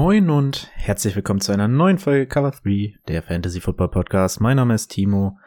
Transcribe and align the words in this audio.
Moin 0.00 0.30
und 0.30 0.70
herzlich 0.74 1.16
willkommen 1.16 1.40
zu 1.40 1.50
einer 1.50 1.66
neuen 1.66 1.98
Folge 1.98 2.28
Cover 2.28 2.52
3, 2.52 3.00
der 3.08 3.20
Fantasy 3.20 3.60
Football 3.60 3.90
Podcast. 3.90 4.40
Mein 4.40 4.54
Name 4.54 4.76
ist 4.76 4.92
Timo. 4.92 5.40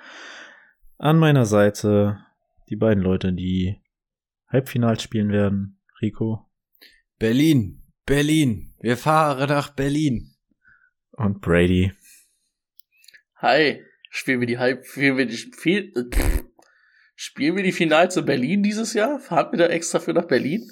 An 0.97 1.19
meiner 1.19 1.45
Seite 1.45 2.19
die 2.69 2.75
beiden 2.75 3.01
Leute, 3.01 3.31
die 3.31 3.81
Halbfinals 4.49 5.03
spielen 5.03 5.29
werden. 5.29 5.79
Rico 6.01 6.49
Berlin, 7.17 7.81
Berlin, 8.05 8.73
wir 8.81 8.97
fahren 8.97 9.47
nach 9.47 9.69
Berlin. 9.69 10.33
und 11.11 11.39
Brady. 11.39 11.93
Hi, 13.37 13.81
spielen 14.09 14.41
wir 14.41 14.47
die 14.47 14.57
Halb, 14.57 14.85
spielen 14.85 15.15
wir 15.15 15.27
die, 15.27 15.37
viel, 15.37 15.93
äh, 15.95 16.43
spielen 17.15 17.55
wir 17.55 17.63
die 17.63 17.71
Finals 17.71 18.17
in 18.17 18.25
Berlin 18.25 18.63
dieses 18.63 18.93
Jahr? 18.95 19.17
Fahren 19.21 19.53
wir 19.53 19.59
da 19.59 19.67
extra 19.67 19.99
für 19.99 20.11
nach 20.11 20.27
Berlin? 20.27 20.69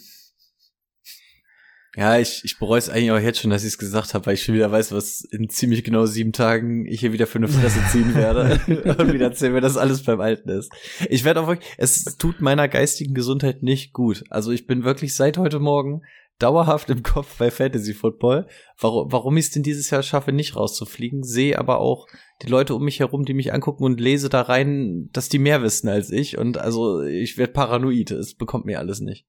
Ja, 1.96 2.20
ich, 2.20 2.42
ich 2.44 2.60
bereue 2.60 2.78
es 2.78 2.90
eigentlich 2.90 3.12
auch 3.12 3.20
jetzt 3.20 3.40
schon, 3.40 3.50
dass 3.50 3.64
ich 3.64 3.70
es 3.70 3.78
gesagt 3.80 4.14
habe, 4.14 4.26
weil 4.28 4.36
ich 4.36 4.44
schon 4.44 4.54
wieder 4.54 4.72
weiß, 4.72 4.92
was 4.92 5.22
in 5.22 5.50
ziemlich 5.50 5.84
genau 5.84 6.06
sieben 6.06 6.34
Tagen 6.34 6.86
ich 6.86 7.00
hier 7.00 7.14
wieder 7.14 7.26
für 7.26 7.40
eine 7.40 7.48
Fresse 7.48 7.80
ziehen 7.92 8.14
werde 8.14 8.62
und 9.00 9.12
wieder 9.12 9.28
erzählen, 9.28 9.54
mir, 9.54 9.62
dass 9.62 9.76
alles 9.76 10.04
beim 10.04 10.22
Alten 10.22 10.50
ist. 10.50 10.72
Ich 11.10 11.24
werde 11.24 11.42
auch 11.42 11.48
wirklich, 11.48 11.68
es 11.78 12.04
tut 12.18 12.42
meiner 12.42 12.68
geistigen 12.68 13.16
Gesundheit 13.16 13.64
nicht 13.64 13.92
gut. 13.94 14.24
Also 14.30 14.52
ich 14.52 14.68
bin 14.68 14.84
wirklich 14.84 15.16
seit 15.16 15.40
heute 15.40 15.60
Morgen 15.60 16.04
dauerhaft 16.38 16.90
im 16.92 17.02
Kopf 17.04 17.38
bei 17.38 17.52
Fantasy 17.52 17.94
Football. 17.94 18.48
Warum, 18.80 19.12
warum 19.12 19.38
ich 19.38 19.46
es 19.46 19.52
denn 19.52 19.64
dieses 19.64 19.90
Jahr 19.90 20.04
schaffe, 20.04 20.32
nicht 20.32 20.56
rauszufliegen, 20.56 21.24
sehe 21.24 21.58
aber 21.58 21.80
auch 21.80 22.08
die 22.44 22.50
Leute 22.50 22.76
um 22.76 22.84
mich 22.84 23.00
herum, 23.00 23.26
die 23.26 23.34
mich 23.34 23.52
angucken 23.52 23.84
und 23.84 24.00
lese 24.00 24.30
da 24.30 24.42
rein, 24.42 25.10
dass 25.12 25.28
die 25.28 25.40
mehr 25.40 25.62
wissen 25.62 25.90
als 25.90 26.12
ich. 26.12 26.38
Und 26.38 26.58
also 26.58 27.02
ich 27.02 27.38
werde 27.38 27.54
paranoid. 27.54 28.12
Es 28.12 28.36
bekommt 28.36 28.66
mir 28.66 28.80
alles 28.80 29.02
nicht. 29.02 29.26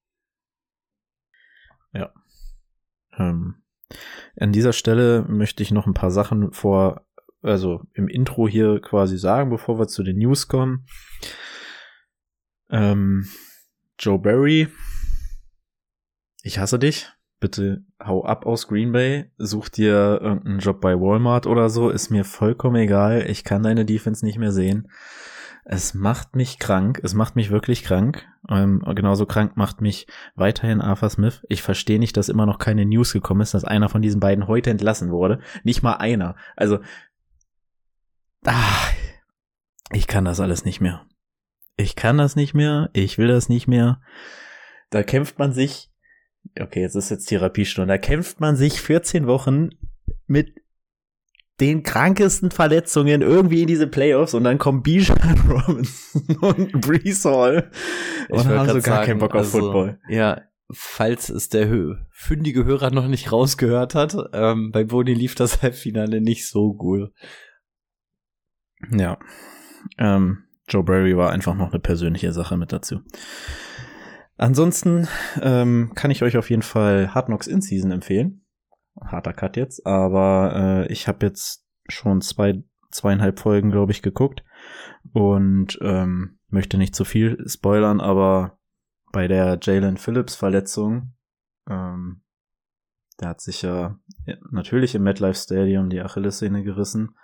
Ähm, 3.17 3.55
an 4.37 4.51
dieser 4.51 4.73
Stelle 4.73 5.23
möchte 5.27 5.63
ich 5.63 5.71
noch 5.71 5.87
ein 5.87 5.93
paar 5.93 6.11
Sachen 6.11 6.53
vor, 6.53 7.05
also 7.41 7.81
im 7.93 8.07
Intro 8.07 8.47
hier 8.47 8.79
quasi 8.81 9.17
sagen, 9.17 9.49
bevor 9.49 9.79
wir 9.79 9.87
zu 9.87 10.03
den 10.03 10.17
News 10.17 10.47
kommen. 10.47 10.85
Ähm, 12.69 13.27
Joe 13.99 14.19
Barry, 14.19 14.67
ich 16.43 16.59
hasse 16.59 16.79
dich. 16.79 17.09
Bitte 17.39 17.83
hau 17.99 18.23
ab 18.23 18.45
aus 18.45 18.67
Green 18.67 18.91
Bay, 18.91 19.31
such 19.39 19.69
dir 19.69 20.19
irgendeinen 20.21 20.59
Job 20.59 20.79
bei 20.79 20.93
Walmart 20.93 21.47
oder 21.47 21.71
so, 21.71 21.89
ist 21.89 22.11
mir 22.11 22.23
vollkommen 22.23 22.75
egal. 22.75 23.25
Ich 23.27 23.43
kann 23.43 23.63
deine 23.63 23.83
Defense 23.83 24.23
nicht 24.23 24.37
mehr 24.37 24.51
sehen. 24.51 24.91
Es 25.63 25.93
macht 25.93 26.35
mich 26.35 26.57
krank, 26.57 26.99
es 27.03 27.13
macht 27.13 27.35
mich 27.35 27.51
wirklich 27.51 27.83
krank. 27.83 28.27
Ähm, 28.49 28.83
genauso 28.95 29.25
krank 29.25 29.57
macht 29.57 29.79
mich 29.79 30.07
weiterhin 30.35 30.81
Arthur 30.81 31.09
Smith. 31.09 31.41
Ich 31.49 31.61
verstehe 31.61 31.99
nicht, 31.99 32.17
dass 32.17 32.29
immer 32.29 32.45
noch 32.45 32.57
keine 32.57 32.85
News 32.85 33.13
gekommen 33.13 33.41
ist, 33.41 33.53
dass 33.53 33.63
einer 33.63 33.87
von 33.87 34.01
diesen 34.01 34.19
beiden 34.19 34.47
heute 34.47 34.71
entlassen 34.71 35.11
wurde. 35.11 35.39
Nicht 35.63 35.83
mal 35.83 35.93
einer. 35.93 36.35
Also, 36.55 36.79
ah, 38.45 38.87
ich 39.91 40.07
kann 40.07 40.25
das 40.25 40.39
alles 40.39 40.65
nicht 40.65 40.81
mehr. 40.81 41.05
Ich 41.77 41.95
kann 41.95 42.17
das 42.17 42.35
nicht 42.35 42.53
mehr. 42.53 42.89
Ich 42.93 43.17
will 43.17 43.27
das 43.27 43.47
nicht 43.47 43.67
mehr. 43.67 44.01
Da 44.89 45.03
kämpft 45.03 45.37
man 45.37 45.53
sich. 45.53 45.91
Okay, 46.59 46.81
jetzt 46.81 46.95
ist 46.95 47.11
jetzt 47.11 47.27
Therapiestunde. 47.27 47.87
Da 47.87 47.97
kämpft 47.97 48.39
man 48.39 48.55
sich 48.55 48.81
14 48.81 49.27
Wochen 49.27 49.69
mit 50.25 50.60
den 51.61 51.83
krankesten 51.83 52.49
Verletzungen 52.49 53.21
irgendwie 53.21 53.61
in 53.61 53.67
diese 53.67 53.87
Playoffs 53.87 54.33
und 54.33 54.43
dann 54.43 54.57
kommen 54.57 54.81
Bijan 54.81 55.39
Robinson 55.49 56.37
und 56.41 56.81
Brees 56.81 57.23
Hall 57.23 57.69
und 58.29 58.37
wollte 58.37 58.59
haben 58.59 58.67
so 58.67 58.73
gar 58.73 58.81
sagen, 58.81 59.05
keinen 59.05 59.19
Bock 59.19 59.35
auf 59.35 59.41
also, 59.41 59.59
Football. 59.59 59.99
Ja, 60.09 60.41
falls 60.71 61.29
es 61.29 61.49
der 61.49 61.69
fündige 62.09 62.65
Hörer 62.65 62.89
noch 62.91 63.07
nicht 63.07 63.31
rausgehört 63.31 63.93
hat, 63.93 64.17
ähm, 64.33 64.71
bei 64.71 64.83
Boni 64.83 65.13
lief 65.13 65.35
das 65.35 65.61
Halbfinale 65.61 66.19
nicht 66.19 66.47
so 66.47 66.73
gut. 66.73 67.11
Ja. 68.91 69.19
Ähm, 69.99 70.45
Joe 70.67 70.83
Barry 70.83 71.15
war 71.15 71.31
einfach 71.31 71.55
noch 71.55 71.71
eine 71.71 71.79
persönliche 71.79 72.33
Sache 72.33 72.57
mit 72.57 72.71
dazu. 72.71 73.01
Ansonsten 74.37 75.07
ähm, 75.39 75.91
kann 75.93 76.09
ich 76.09 76.23
euch 76.23 76.37
auf 76.37 76.49
jeden 76.49 76.63
Fall 76.63 77.13
Hard 77.13 77.27
Knocks 77.27 77.45
in 77.45 77.61
Season 77.61 77.91
empfehlen. 77.91 78.40
Harter 78.99 79.33
Cut 79.33 79.57
jetzt, 79.57 79.85
aber 79.85 80.85
äh, 80.87 80.91
ich 80.91 81.07
habe 81.07 81.25
jetzt 81.25 81.65
schon 81.87 82.21
zwei 82.21 82.63
zweieinhalb 82.91 83.39
Folgen, 83.39 83.71
glaube 83.71 83.93
ich, 83.93 84.01
geguckt 84.01 84.43
und 85.13 85.79
ähm, 85.81 86.39
möchte 86.49 86.77
nicht 86.77 86.93
zu 86.93 87.05
viel 87.05 87.41
spoilern, 87.47 88.01
aber 88.01 88.59
bei 89.13 89.27
der 89.27 89.59
Jalen 89.61 89.97
Phillips 89.97 90.35
Verletzung, 90.35 91.13
ähm, 91.69 92.21
der 93.21 93.29
hat 93.29 93.41
sich 93.41 93.61
ja 93.61 93.97
natürlich 94.51 94.93
im 94.95 95.03
MetLife 95.03 95.39
Stadium 95.39 95.89
die 95.89 96.01
Achillessehne 96.01 96.63
gerissen. 96.63 97.15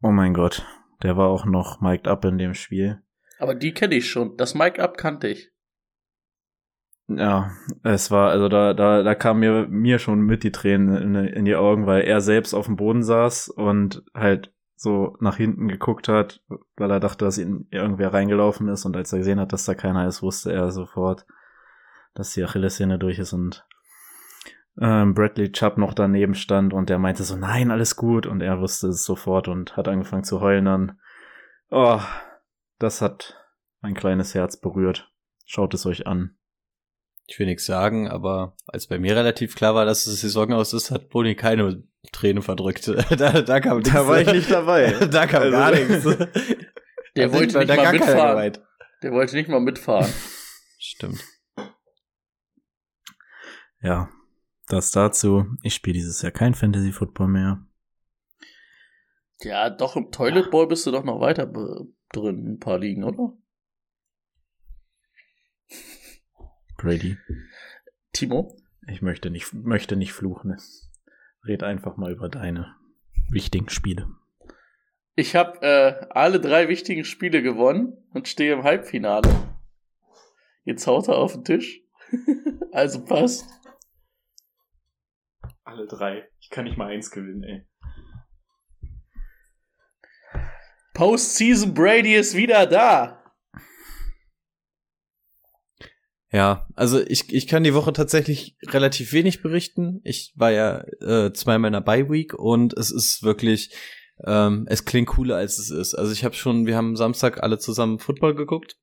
Oh 0.00 0.10
mein 0.10 0.32
Gott, 0.32 0.64
der 1.02 1.16
war 1.16 1.28
auch 1.28 1.44
noch 1.44 1.80
mic'd 1.80 2.08
up 2.08 2.24
in 2.24 2.38
dem 2.38 2.54
Spiel. 2.54 3.02
Aber 3.38 3.54
die 3.54 3.72
kenne 3.72 3.94
ich 3.94 4.10
schon. 4.10 4.36
Das 4.36 4.54
Mic-Up 4.54 4.96
kannte 4.96 5.28
ich. 5.28 5.52
Ja, 7.08 7.52
es 7.82 8.10
war, 8.10 8.30
also 8.30 8.48
da, 8.48 8.74
da, 8.74 9.02
da 9.02 9.14
kam 9.14 9.38
mir, 9.40 9.66
mir 9.68 9.98
schon 9.98 10.20
mit 10.20 10.42
die 10.42 10.52
Tränen 10.52 10.94
in, 10.96 11.14
in 11.14 11.44
die 11.46 11.56
Augen, 11.56 11.86
weil 11.86 12.02
er 12.02 12.20
selbst 12.20 12.52
auf 12.52 12.66
dem 12.66 12.76
Boden 12.76 13.02
saß 13.02 13.48
und 13.48 14.04
halt 14.14 14.52
so 14.76 15.16
nach 15.18 15.36
hinten 15.36 15.68
geguckt 15.68 16.08
hat, 16.08 16.42
weil 16.76 16.90
er 16.90 17.00
dachte, 17.00 17.24
dass 17.24 17.38
ihn 17.38 17.66
irgendwer 17.70 18.12
reingelaufen 18.12 18.68
ist 18.68 18.84
und 18.84 18.94
als 18.94 19.10
er 19.12 19.18
gesehen 19.18 19.40
hat, 19.40 19.54
dass 19.54 19.64
da 19.64 19.74
keiner 19.74 20.06
ist, 20.06 20.22
wusste 20.22 20.52
er 20.52 20.70
sofort, 20.70 21.26
dass 22.14 22.32
die 22.34 22.44
Achillessehne 22.44 22.98
durch 22.98 23.18
ist 23.18 23.32
und 23.32 23.66
ähm, 24.80 25.14
Bradley 25.14 25.50
Chubb 25.50 25.78
noch 25.78 25.94
daneben 25.94 26.34
stand 26.34 26.74
und 26.74 26.90
der 26.90 26.98
meinte 26.98 27.24
so, 27.24 27.36
nein, 27.36 27.70
alles 27.70 27.96
gut 27.96 28.26
und 28.26 28.42
er 28.42 28.60
wusste 28.60 28.88
es 28.88 29.04
sofort 29.04 29.48
und 29.48 29.76
hat 29.78 29.88
angefangen 29.88 30.24
zu 30.24 30.40
heulen 30.40 30.66
dann. 30.66 31.00
Oh, 31.70 32.00
das 32.78 33.00
hat 33.00 33.34
mein 33.80 33.94
kleines 33.94 34.34
Herz 34.34 34.60
berührt. 34.60 35.10
Schaut 35.46 35.74
es 35.74 35.86
euch 35.86 36.06
an. 36.06 36.37
Ich 37.30 37.38
will 37.38 37.44
nichts 37.46 37.66
sagen, 37.66 38.08
aber 38.08 38.56
als 38.66 38.86
bei 38.86 38.98
mir 38.98 39.14
relativ 39.14 39.54
klar 39.54 39.74
war, 39.74 39.84
dass 39.84 40.06
es 40.06 40.22
Saison 40.22 40.50
aus 40.54 40.72
ist, 40.72 40.90
hat 40.90 41.10
Boni 41.10 41.34
keine 41.34 41.82
Träne 42.10 42.40
verdrückt. 42.40 42.88
da, 43.10 43.42
da 43.42 43.60
kam. 43.60 43.82
Da 43.82 44.06
war 44.08 44.20
ich 44.22 44.32
nicht 44.32 44.50
dabei. 44.50 44.92
da 45.10 45.26
kam 45.26 45.42
Also- 45.42 45.52
gar 45.58 45.70
nichts. 45.72 46.04
Der 47.16 47.32
wollte 47.32 47.58
nicht 47.58 47.70
da 47.70 47.76
mal 47.76 47.92
mitfahren. 47.92 48.58
Der 49.02 49.12
wollte 49.12 49.36
nicht 49.36 49.48
mal 49.48 49.60
mitfahren. 49.60 50.10
Stimmt. 50.78 51.22
Ja, 53.80 54.08
das 54.68 54.90
dazu. 54.90 55.46
Ich 55.62 55.74
spiele 55.74 55.94
dieses 55.94 56.22
Jahr 56.22 56.32
kein 56.32 56.54
Fantasy 56.54 56.92
Football 56.92 57.28
mehr. 57.28 57.66
ja, 59.42 59.68
doch, 59.70 59.96
im 59.96 60.10
Toilet 60.12 60.50
Boy 60.50 60.66
bist 60.66 60.86
du 60.86 60.90
doch 60.92 61.04
noch 61.04 61.20
weiter 61.20 61.46
drin, 62.12 62.52
ein 62.54 62.58
paar 62.58 62.78
Ligen, 62.78 63.04
oder? 63.04 63.32
Brady. 66.78 67.18
Timo? 68.12 68.56
Ich 68.86 69.02
möchte 69.02 69.30
nicht, 69.30 69.52
möchte 69.52 69.96
nicht 69.96 70.12
fluchen. 70.12 70.56
Red 71.44 71.62
einfach 71.64 71.96
mal 71.96 72.12
über 72.12 72.28
deine 72.28 72.76
wichtigen 73.28 73.68
Spiele. 73.68 74.08
Ich 75.16 75.34
habe 75.34 75.60
äh, 75.62 76.06
alle 76.10 76.40
drei 76.40 76.68
wichtigen 76.68 77.04
Spiele 77.04 77.42
gewonnen 77.42 77.96
und 78.14 78.28
stehe 78.28 78.52
im 78.52 78.62
Halbfinale. 78.62 79.28
Jetzt 80.64 80.86
haut 80.86 81.08
er 81.08 81.16
auf 81.16 81.32
den 81.32 81.44
Tisch. 81.44 81.82
also 82.72 83.04
passt. 83.04 83.44
Alle 85.64 85.88
drei. 85.88 86.28
Ich 86.38 86.48
kann 86.48 86.64
nicht 86.64 86.78
mal 86.78 86.92
eins 86.92 87.10
gewinnen, 87.10 87.42
ey. 87.42 87.66
Postseason 90.94 91.74
Brady 91.74 92.14
ist 92.14 92.36
wieder 92.36 92.66
da. 92.66 93.17
Ja, 96.30 96.66
also 96.74 97.00
ich, 97.00 97.32
ich 97.32 97.46
kann 97.46 97.64
die 97.64 97.72
Woche 97.74 97.92
tatsächlich 97.92 98.56
relativ 98.66 99.12
wenig 99.12 99.42
berichten. 99.42 100.00
Ich 100.04 100.32
war 100.36 100.50
ja 100.50 100.84
äh, 101.00 101.32
zweimal 101.32 101.68
in 101.68 101.72
der 101.72 101.80
Bye 101.80 102.10
Week 102.10 102.34
und 102.34 102.76
es 102.76 102.90
ist 102.90 103.22
wirklich, 103.22 103.74
ähm, 104.26 104.66
es 104.68 104.84
klingt 104.84 105.08
cooler 105.08 105.36
als 105.36 105.58
es 105.58 105.70
ist. 105.70 105.94
Also 105.94 106.12
ich 106.12 106.24
habe 106.24 106.34
schon, 106.34 106.66
wir 106.66 106.76
haben 106.76 106.96
Samstag 106.96 107.42
alle 107.42 107.58
zusammen 107.58 107.98
Football 107.98 108.34
geguckt 108.34 108.76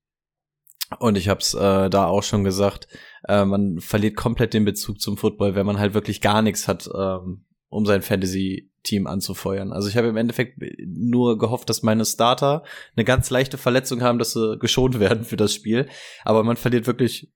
und 0.98 1.16
ich 1.16 1.28
habe 1.28 1.40
es 1.40 1.54
äh, 1.54 1.88
da 1.88 2.06
auch 2.06 2.24
schon 2.24 2.42
gesagt, 2.42 2.88
äh, 3.28 3.44
man 3.44 3.78
verliert 3.78 4.16
komplett 4.16 4.52
den 4.52 4.64
Bezug 4.64 5.00
zum 5.00 5.16
Football, 5.16 5.54
wenn 5.54 5.66
man 5.66 5.78
halt 5.78 5.94
wirklich 5.94 6.20
gar 6.20 6.42
nichts 6.42 6.66
hat, 6.66 6.88
ähm, 6.92 7.45
um 7.68 7.84
sein 7.86 8.02
Fantasy-Team 8.02 9.06
anzufeuern. 9.06 9.72
Also 9.72 9.88
ich 9.88 9.96
habe 9.96 10.08
im 10.08 10.16
Endeffekt 10.16 10.58
nur 10.84 11.38
gehofft, 11.38 11.68
dass 11.68 11.82
meine 11.82 12.04
Starter 12.04 12.64
eine 12.96 13.04
ganz 13.04 13.30
leichte 13.30 13.58
Verletzung 13.58 14.02
haben, 14.02 14.18
dass 14.18 14.32
sie 14.32 14.58
geschont 14.58 15.00
werden 15.00 15.24
für 15.24 15.36
das 15.36 15.54
Spiel. 15.54 15.88
Aber 16.24 16.44
man 16.44 16.56
verliert 16.56 16.86
wirklich 16.86 17.32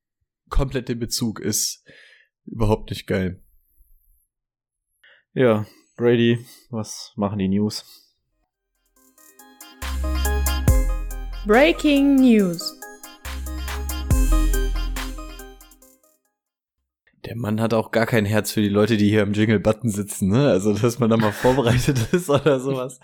komplett 0.48 0.88
den 0.88 0.98
Bezug. 0.98 1.40
Ist 1.40 1.84
überhaupt 2.46 2.90
nicht 2.90 3.06
geil. 3.06 3.42
Ja, 5.32 5.66
Brady, 5.96 6.44
was 6.70 7.12
machen 7.16 7.38
die 7.38 7.48
News? 7.48 7.84
Breaking 11.46 12.16
News. 12.16 12.79
Der 17.26 17.36
Mann 17.36 17.60
hat 17.60 17.74
auch 17.74 17.90
gar 17.90 18.06
kein 18.06 18.24
Herz 18.24 18.52
für 18.52 18.62
die 18.62 18.68
Leute, 18.68 18.96
die 18.96 19.10
hier 19.10 19.22
am 19.22 19.32
Jingle-Button 19.32 19.90
sitzen, 19.90 20.28
ne? 20.28 20.48
Also, 20.48 20.72
dass 20.72 20.98
man 20.98 21.10
da 21.10 21.16
mal 21.16 21.32
vorbereitet 21.32 21.98
ist 22.12 22.30
oder 22.30 22.60
sowas. 22.60 22.98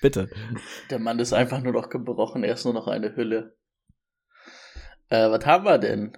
Bitte. 0.00 0.30
Der 0.90 0.98
Mann 0.98 1.18
ist 1.18 1.32
einfach 1.32 1.60
nur 1.60 1.72
noch 1.72 1.90
gebrochen, 1.90 2.44
er 2.44 2.54
ist 2.54 2.64
nur 2.64 2.74
noch 2.74 2.88
eine 2.88 3.14
Hülle. 3.14 3.56
Äh, 5.10 5.30
was 5.30 5.44
haben 5.44 5.64
wir 5.64 5.78
denn? 5.78 6.16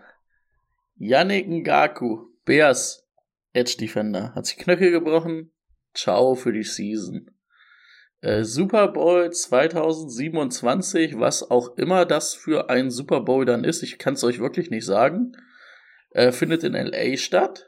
Yannick 0.97 1.49
Ngaku, 1.49 2.29
Bears, 2.45 3.05
Edge 3.53 3.77
Defender, 3.81 4.33
hat 4.35 4.47
sich 4.47 4.57
Knöchel 4.57 4.93
gebrochen. 4.93 5.51
Ciao 5.93 6.37
für 6.37 6.53
die 6.53 6.63
Season. 6.63 7.31
Äh, 8.21 8.45
Super 8.45 8.89
Bowl 8.89 9.31
2027, 9.31 11.19
was 11.19 11.51
auch 11.51 11.77
immer 11.77 12.07
das 12.07 12.35
für 12.35 12.71
ein 12.71 12.91
Super 12.91 13.21
Bowl 13.21 13.45
dann 13.45 13.65
ist, 13.65 13.83
ich 13.83 13.99
kann 13.99 14.15
es 14.15 14.23
euch 14.23 14.39
wirklich 14.39 14.71
nicht 14.71 14.87
sagen 14.87 15.37
äh, 16.15 16.33
findet 16.33 16.65
in 16.65 16.73
LA 16.73 17.17
statt. 17.19 17.67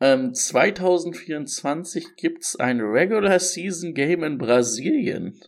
Ähm, 0.00 0.34
2024 0.34 2.16
gibt's 2.16 2.54
ein 2.56 2.80
Regular 2.80 3.40
Season 3.40 3.94
Game 3.94 4.22
in 4.22 4.38
Brasilien. 4.38 5.40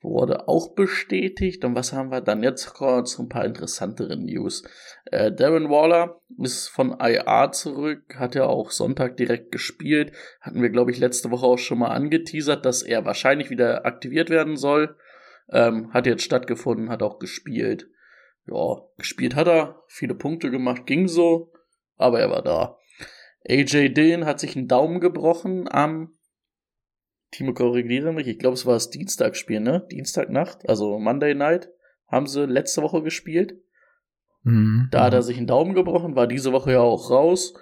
Wurde 0.00 0.48
auch 0.48 0.74
bestätigt. 0.74 1.64
Und 1.64 1.76
was 1.76 1.92
haben 1.92 2.10
wir 2.10 2.22
dann 2.22 2.42
jetzt 2.42 2.74
kurz 2.74 3.18
ein 3.18 3.28
paar 3.28 3.44
interessantere 3.44 4.16
News? 4.16 4.64
Äh, 5.04 5.30
Darren 5.30 5.68
Waller 5.68 6.20
ist 6.42 6.68
von 6.68 6.98
IR 6.98 7.52
zurück, 7.52 8.16
hat 8.16 8.34
ja 8.34 8.46
auch 8.46 8.72
Sonntag 8.72 9.16
direkt 9.16 9.52
gespielt. 9.52 10.12
Hatten 10.40 10.60
wir, 10.60 10.70
glaube 10.70 10.90
ich, 10.90 10.98
letzte 10.98 11.30
Woche 11.30 11.46
auch 11.46 11.58
schon 11.58 11.78
mal 11.78 11.90
angeteasert, 11.90 12.64
dass 12.64 12.82
er 12.82 13.04
wahrscheinlich 13.04 13.50
wieder 13.50 13.86
aktiviert 13.86 14.30
werden 14.30 14.56
soll. 14.56 14.96
Ähm, 15.50 15.92
hat 15.92 16.06
jetzt 16.06 16.24
stattgefunden, 16.24 16.88
hat 16.88 17.02
auch 17.02 17.18
gespielt 17.18 17.91
ja, 18.46 18.82
gespielt 18.96 19.34
hat 19.34 19.48
er, 19.48 19.82
viele 19.88 20.14
Punkte 20.14 20.50
gemacht, 20.50 20.86
ging 20.86 21.08
so, 21.08 21.52
aber 21.96 22.20
er 22.20 22.30
war 22.30 22.42
da. 22.42 22.78
AJ 23.48 23.90
Dillon 23.94 24.24
hat 24.24 24.40
sich 24.40 24.56
einen 24.56 24.68
Daumen 24.68 25.00
gebrochen 25.00 25.68
am 25.68 26.16
Timo 27.32 27.54
korrigiere 27.54 28.12
mich, 28.12 28.28
ich 28.28 28.38
glaube, 28.38 28.54
es 28.54 28.66
war 28.66 28.74
das 28.74 28.90
Dienstagspiel, 28.90 29.58
ne? 29.58 29.86
Dienstagnacht, 29.90 30.68
also 30.68 30.98
Monday 30.98 31.34
Night, 31.34 31.70
haben 32.06 32.26
sie 32.26 32.44
letzte 32.44 32.82
Woche 32.82 33.02
gespielt. 33.02 33.58
Mhm. 34.42 34.88
Da 34.90 35.04
hat 35.04 35.14
er 35.14 35.22
sich 35.22 35.38
einen 35.38 35.46
Daumen 35.46 35.74
gebrochen, 35.74 36.14
war 36.14 36.26
diese 36.26 36.52
Woche 36.52 36.72
ja 36.72 36.80
auch 36.80 37.10
raus. 37.10 37.54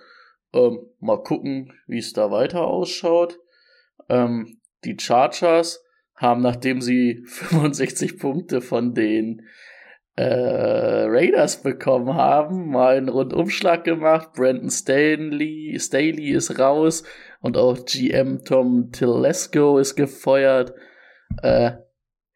Ähm, 0.53 0.81
mal 0.99 1.23
gucken, 1.23 1.73
wie 1.87 1.99
es 1.99 2.13
da 2.13 2.33
weiter 2.33 2.63
ausschaut. 2.63 3.39
Ähm, 4.09 4.59
die 4.85 4.97
Chargers 4.99 5.85
haben, 6.17 6.43
nachdem 6.43 6.81
sie 6.81 7.23
65 7.27 8.19
Punkte 8.19 8.61
von 8.61 8.93
den 8.93 9.43
äh, 10.21 11.05
Raiders 11.09 11.63
bekommen 11.63 12.15
haben, 12.15 12.69
mal 12.69 12.97
einen 12.97 13.09
Rundumschlag 13.09 13.85
gemacht. 13.85 14.35
Brandon 14.35 14.71
Stanley, 14.71 15.77
Staley 15.79 16.31
ist 16.31 16.59
raus 16.59 17.05
und 17.41 17.57
auch 17.57 17.85
GM 17.87 18.45
Tom 18.45 18.91
Telesco 18.93 19.79
ist 19.79 19.97
gefeuert. 19.97 20.75
Äh, 21.43 21.73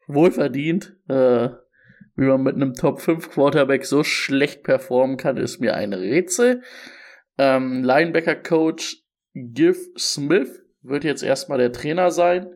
wohlverdient. 0.07 0.95
Äh, 1.09 1.49
wie 2.15 2.25
man 2.25 2.41
mit 2.43 2.55
einem 2.55 2.73
Top 2.73 3.01
5 3.01 3.29
Quarterback 3.29 3.85
so 3.85 4.03
schlecht 4.03 4.63
performen 4.63 5.17
kann, 5.17 5.37
ist 5.37 5.59
mir 5.59 5.75
ein 5.75 5.93
Rätsel. 5.93 6.61
Ähm, 7.37 7.83
Linebacker 7.83 8.35
Coach 8.35 9.03
Giff 9.33 9.77
Smith 9.97 10.63
wird 10.81 11.03
jetzt 11.03 11.23
erstmal 11.23 11.57
der 11.57 11.73
Trainer 11.73 12.09
sein. 12.09 12.47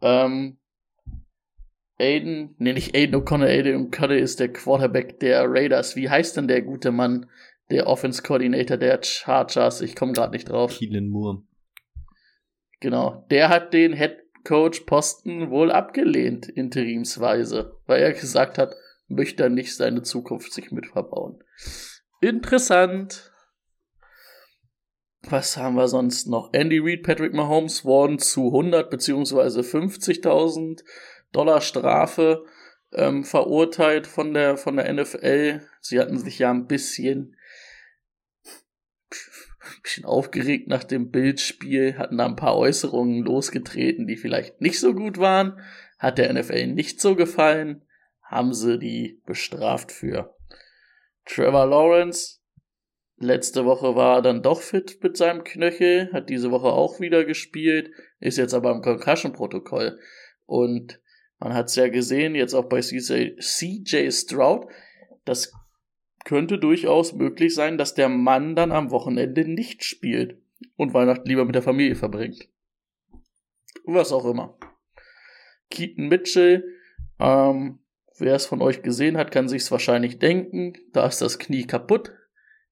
Ähm, 0.00 0.59
Aiden, 2.00 2.54
nee, 2.58 2.72
nicht 2.72 2.94
Aiden 2.94 3.14
O'Connor, 3.14 3.46
Aiden 3.46 3.90
O'Connor 3.90 4.16
ist 4.16 4.40
der 4.40 4.52
Quarterback 4.52 5.20
der 5.20 5.44
Raiders. 5.46 5.96
Wie 5.96 6.08
heißt 6.08 6.36
denn 6.36 6.48
der 6.48 6.62
gute 6.62 6.90
Mann, 6.90 7.28
der 7.70 7.86
Offense 7.86 8.22
Coordinator 8.22 8.76
der 8.76 9.02
Chargers? 9.02 9.80
Ich 9.80 9.94
komme 9.94 10.12
gerade 10.12 10.32
nicht 10.32 10.48
drauf. 10.48 10.78
Keelan 10.78 11.08
Moore. 11.08 11.42
Genau, 12.80 13.26
der 13.30 13.50
hat 13.50 13.74
den 13.74 13.92
Head 13.92 14.16
Coach 14.44 14.80
Posten 14.80 15.50
wohl 15.50 15.70
abgelehnt, 15.70 16.48
interimsweise, 16.48 17.76
weil 17.86 18.02
er 18.02 18.12
gesagt 18.12 18.56
hat, 18.56 18.74
möchte 19.06 19.42
er 19.42 19.50
nicht 19.50 19.76
seine 19.76 20.02
Zukunft 20.02 20.52
sich 20.52 20.70
mit 20.70 20.86
verbauen. 20.86 21.42
Interessant. 22.20 23.32
Was 25.28 25.58
haben 25.58 25.74
wir 25.74 25.88
sonst 25.88 26.28
noch? 26.28 26.50
Andy 26.54 26.78
Reid, 26.78 27.02
Patrick 27.02 27.34
Mahomes 27.34 27.84
wurden 27.84 28.18
zu 28.18 28.46
100 28.46 28.88
beziehungsweise 28.88 29.60
50.000 29.60 30.82
Dollar 31.32 31.60
Strafe 31.60 32.44
ähm, 32.92 33.24
verurteilt 33.24 34.06
von 34.06 34.34
der, 34.34 34.56
von 34.56 34.76
der 34.76 34.92
NFL. 34.92 35.60
Sie 35.80 36.00
hatten 36.00 36.18
sich 36.18 36.38
ja 36.38 36.50
ein 36.50 36.66
bisschen, 36.66 37.36
bisschen 39.82 40.04
aufgeregt 40.04 40.68
nach 40.68 40.84
dem 40.84 41.10
Bildspiel, 41.10 41.98
hatten 41.98 42.18
da 42.18 42.26
ein 42.26 42.36
paar 42.36 42.56
Äußerungen 42.56 43.24
losgetreten, 43.24 44.06
die 44.06 44.16
vielleicht 44.16 44.60
nicht 44.60 44.80
so 44.80 44.94
gut 44.94 45.18
waren. 45.18 45.60
Hat 45.98 46.18
der 46.18 46.32
NFL 46.32 46.68
nicht 46.68 47.00
so 47.00 47.14
gefallen, 47.14 47.84
haben 48.22 48.54
sie 48.54 48.78
die 48.78 49.20
bestraft 49.26 49.92
für. 49.92 50.34
Trevor 51.26 51.66
Lawrence, 51.66 52.40
letzte 53.18 53.66
Woche 53.66 53.94
war 53.94 54.16
er 54.16 54.22
dann 54.22 54.42
doch 54.42 54.62
fit 54.62 54.98
mit 55.02 55.16
seinem 55.16 55.44
Knöchel, 55.44 56.10
hat 56.12 56.30
diese 56.30 56.50
Woche 56.50 56.68
auch 56.68 57.00
wieder 57.00 57.24
gespielt, 57.24 57.90
ist 58.18 58.38
jetzt 58.38 58.54
aber 58.54 58.72
im 58.72 58.82
Concussion-Protokoll. 58.82 59.98
Und 60.46 61.00
man 61.40 61.54
hat 61.54 61.68
es 61.68 61.76
ja 61.76 61.88
gesehen, 61.88 62.34
jetzt 62.34 62.52
auch 62.54 62.68
bei 62.68 62.80
CJ, 62.80 63.38
CJ 63.40 64.10
Stroud. 64.10 64.66
Das 65.24 65.52
könnte 66.24 66.58
durchaus 66.58 67.14
möglich 67.14 67.54
sein, 67.54 67.78
dass 67.78 67.94
der 67.94 68.10
Mann 68.10 68.54
dann 68.54 68.72
am 68.72 68.90
Wochenende 68.90 69.48
nicht 69.48 69.82
spielt 69.82 70.36
und 70.76 70.92
Weihnachten 70.92 71.26
lieber 71.26 71.46
mit 71.46 71.54
der 71.54 71.62
Familie 71.62 71.96
verbringt. 71.96 72.46
Was 73.84 74.12
auch 74.12 74.26
immer. 74.26 74.58
Keaton 75.70 76.08
Mitchell, 76.08 76.62
ähm, 77.18 77.78
wer 78.18 78.34
es 78.34 78.44
von 78.44 78.60
euch 78.60 78.82
gesehen 78.82 79.16
hat, 79.16 79.30
kann 79.30 79.48
sich's 79.48 79.70
wahrscheinlich 79.70 80.18
denken. 80.18 80.74
Da 80.92 81.06
ist 81.06 81.22
das 81.22 81.38
Knie 81.38 81.66
kaputt. 81.66 82.12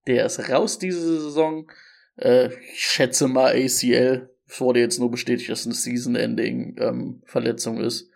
Der 0.07 0.27
ist 0.27 0.51
raus 0.51 0.79
diese 0.79 1.21
Saison. 1.21 1.73
Äh, 2.17 2.51
ich 2.73 2.85
schätze 2.85 3.29
mal 3.29 3.55
ACL. 3.55 4.29
Es 4.47 4.61
wurde 4.61 4.81
jetzt 4.81 4.99
nur 4.99 5.11
bestätigt, 5.11 5.49
dass 5.51 5.65
eine 5.65 5.75
Season-Ending-Verletzung 5.75 7.79
ähm, 7.79 7.85
ist. 7.85 8.11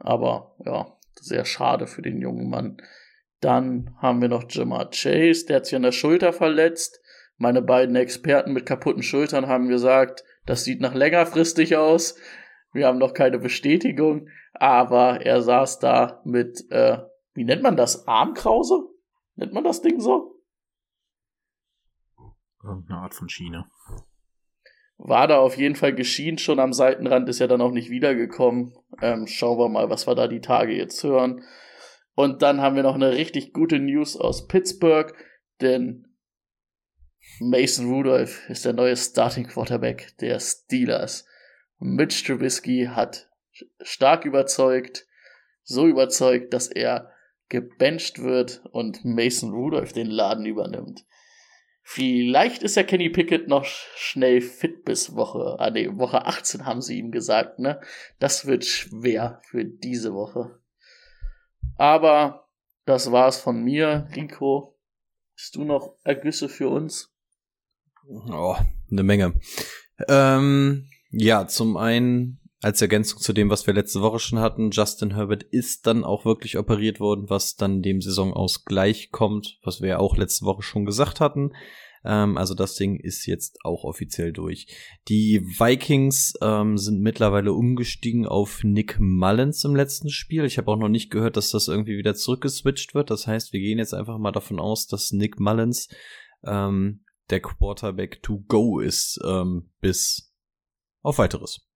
Aber 0.00 0.56
ja, 0.64 0.96
sehr 1.20 1.44
schade 1.44 1.86
für 1.86 2.02
den 2.02 2.20
jungen 2.20 2.48
Mann. 2.48 2.78
Dann 3.40 3.94
haben 3.98 4.20
wir 4.20 4.28
noch 4.28 4.44
Jamar 4.48 4.90
Chase, 4.90 5.46
der 5.46 5.56
hat 5.56 5.66
sich 5.66 5.76
an 5.76 5.82
der 5.82 5.92
Schulter 5.92 6.32
verletzt. 6.32 7.00
Meine 7.36 7.62
beiden 7.62 7.96
Experten 7.96 8.52
mit 8.52 8.66
kaputten 8.66 9.02
Schultern 9.02 9.46
haben 9.46 9.68
gesagt, 9.68 10.24
das 10.44 10.64
sieht 10.64 10.80
nach 10.80 10.94
längerfristig 10.94 11.76
aus. 11.76 12.18
Wir 12.72 12.86
haben 12.86 12.98
noch 12.98 13.14
keine 13.14 13.38
Bestätigung, 13.38 14.28
aber 14.52 15.24
er 15.24 15.42
saß 15.42 15.78
da 15.78 16.20
mit, 16.24 16.70
äh, 16.70 16.98
wie 17.32 17.44
nennt 17.44 17.62
man 17.62 17.76
das? 17.76 18.06
Armkrause? 18.06 18.88
Nennt 19.36 19.52
man 19.52 19.64
das 19.64 19.80
Ding 19.80 20.00
so? 20.00 20.42
Irgendeine 22.62 23.00
Art 23.00 23.14
von 23.14 23.28
Schiene 23.28 23.64
war 25.02 25.26
da 25.26 25.38
auf 25.38 25.56
jeden 25.56 25.76
Fall 25.76 25.94
geschienen 25.94 26.36
schon 26.36 26.60
am 26.60 26.74
Seitenrand, 26.74 27.28
ist 27.28 27.38
ja 27.38 27.46
dann 27.46 27.62
auch 27.62 27.72
nicht 27.72 27.90
wiedergekommen. 27.90 28.74
Ähm, 29.00 29.26
schauen 29.26 29.58
wir 29.58 29.68
mal, 29.68 29.88
was 29.88 30.06
wir 30.06 30.14
da 30.14 30.28
die 30.28 30.42
Tage 30.42 30.72
jetzt 30.72 31.02
hören. 31.02 31.42
Und 32.14 32.42
dann 32.42 32.60
haben 32.60 32.76
wir 32.76 32.82
noch 32.82 32.96
eine 32.96 33.12
richtig 33.12 33.54
gute 33.54 33.78
News 33.78 34.16
aus 34.16 34.46
Pittsburgh, 34.46 35.14
denn 35.62 36.06
Mason 37.38 37.90
Rudolph 37.90 38.48
ist 38.50 38.66
der 38.66 38.74
neue 38.74 38.96
Starting 38.96 39.46
Quarterback 39.46 40.16
der 40.20 40.38
Steelers. 40.38 41.24
Mitch 41.78 42.26
Trubisky 42.26 42.90
hat 42.90 43.30
stark 43.80 44.26
überzeugt, 44.26 45.06
so 45.62 45.86
überzeugt, 45.86 46.52
dass 46.52 46.68
er 46.68 47.10
gebencht 47.48 48.22
wird 48.22 48.62
und 48.72 49.04
Mason 49.04 49.52
Rudolph 49.52 49.94
den 49.94 50.08
Laden 50.08 50.44
übernimmt. 50.44 51.06
Vielleicht 51.82 52.62
ist 52.62 52.76
ja 52.76 52.82
Kenny 52.82 53.10
Pickett 53.10 53.48
noch 53.48 53.64
schnell 53.64 54.40
fit 54.40 54.84
bis 54.84 55.16
Woche, 55.16 55.56
ah 55.58 55.70
nee, 55.70 55.88
Woche 55.96 56.24
18 56.26 56.64
haben 56.64 56.82
sie 56.82 56.98
ihm 56.98 57.10
gesagt, 57.10 57.58
ne? 57.58 57.80
Das 58.18 58.46
wird 58.46 58.64
schwer 58.64 59.40
für 59.44 59.64
diese 59.64 60.14
Woche. 60.14 60.60
Aber 61.76 62.48
das 62.84 63.10
war's 63.10 63.40
von 63.40 63.62
mir. 63.62 64.08
Rico, 64.14 64.78
hast 65.36 65.56
du 65.56 65.64
noch 65.64 65.96
Ergüsse 66.04 66.48
für 66.48 66.68
uns? 66.68 67.14
Oh, 68.06 68.56
eine 68.90 69.02
Menge. 69.02 69.40
Ähm, 70.08 70.88
ja, 71.10 71.46
zum 71.46 71.76
einen 71.76 72.39
als 72.62 72.82
Ergänzung 72.82 73.20
zu 73.20 73.32
dem, 73.32 73.48
was 73.48 73.66
wir 73.66 73.74
letzte 73.74 74.02
Woche 74.02 74.18
schon 74.18 74.38
hatten, 74.38 74.70
Justin 74.70 75.14
Herbert 75.14 75.42
ist 75.42 75.86
dann 75.86 76.04
auch 76.04 76.24
wirklich 76.26 76.58
operiert 76.58 77.00
worden, 77.00 77.30
was 77.30 77.56
dann 77.56 77.80
dem 77.80 78.02
Saisonausgleich 78.02 79.10
kommt, 79.10 79.58
was 79.62 79.80
wir 79.80 79.88
ja 79.88 79.98
auch 79.98 80.16
letzte 80.16 80.44
Woche 80.44 80.62
schon 80.62 80.84
gesagt 80.84 81.20
hatten. 81.20 81.52
Ähm, 82.04 82.36
also 82.36 82.54
das 82.54 82.74
Ding 82.74 82.96
ist 82.96 83.26
jetzt 83.26 83.58
auch 83.64 83.84
offiziell 83.84 84.32
durch. 84.32 84.66
Die 85.08 85.40
Vikings 85.42 86.34
ähm, 86.42 86.76
sind 86.76 87.00
mittlerweile 87.00 87.54
umgestiegen 87.54 88.26
auf 88.26 88.62
Nick 88.62 88.98
Mullins 89.00 89.64
im 89.64 89.74
letzten 89.74 90.10
Spiel. 90.10 90.44
Ich 90.44 90.58
habe 90.58 90.70
auch 90.70 90.78
noch 90.78 90.88
nicht 90.88 91.10
gehört, 91.10 91.38
dass 91.38 91.50
das 91.50 91.68
irgendwie 91.68 91.96
wieder 91.96 92.14
zurückgeswitcht 92.14 92.94
wird. 92.94 93.10
Das 93.10 93.26
heißt, 93.26 93.54
wir 93.54 93.60
gehen 93.60 93.78
jetzt 93.78 93.94
einfach 93.94 94.18
mal 94.18 94.32
davon 94.32 94.60
aus, 94.60 94.86
dass 94.86 95.12
Nick 95.12 95.40
Mullins 95.40 95.88
ähm, 96.44 97.04
der 97.30 97.40
Quarterback 97.40 98.22
to 98.22 98.44
go 98.48 98.80
ist 98.80 99.18
ähm, 99.24 99.70
bis 99.80 100.34
auf 101.02 101.18
weiteres. 101.18 101.69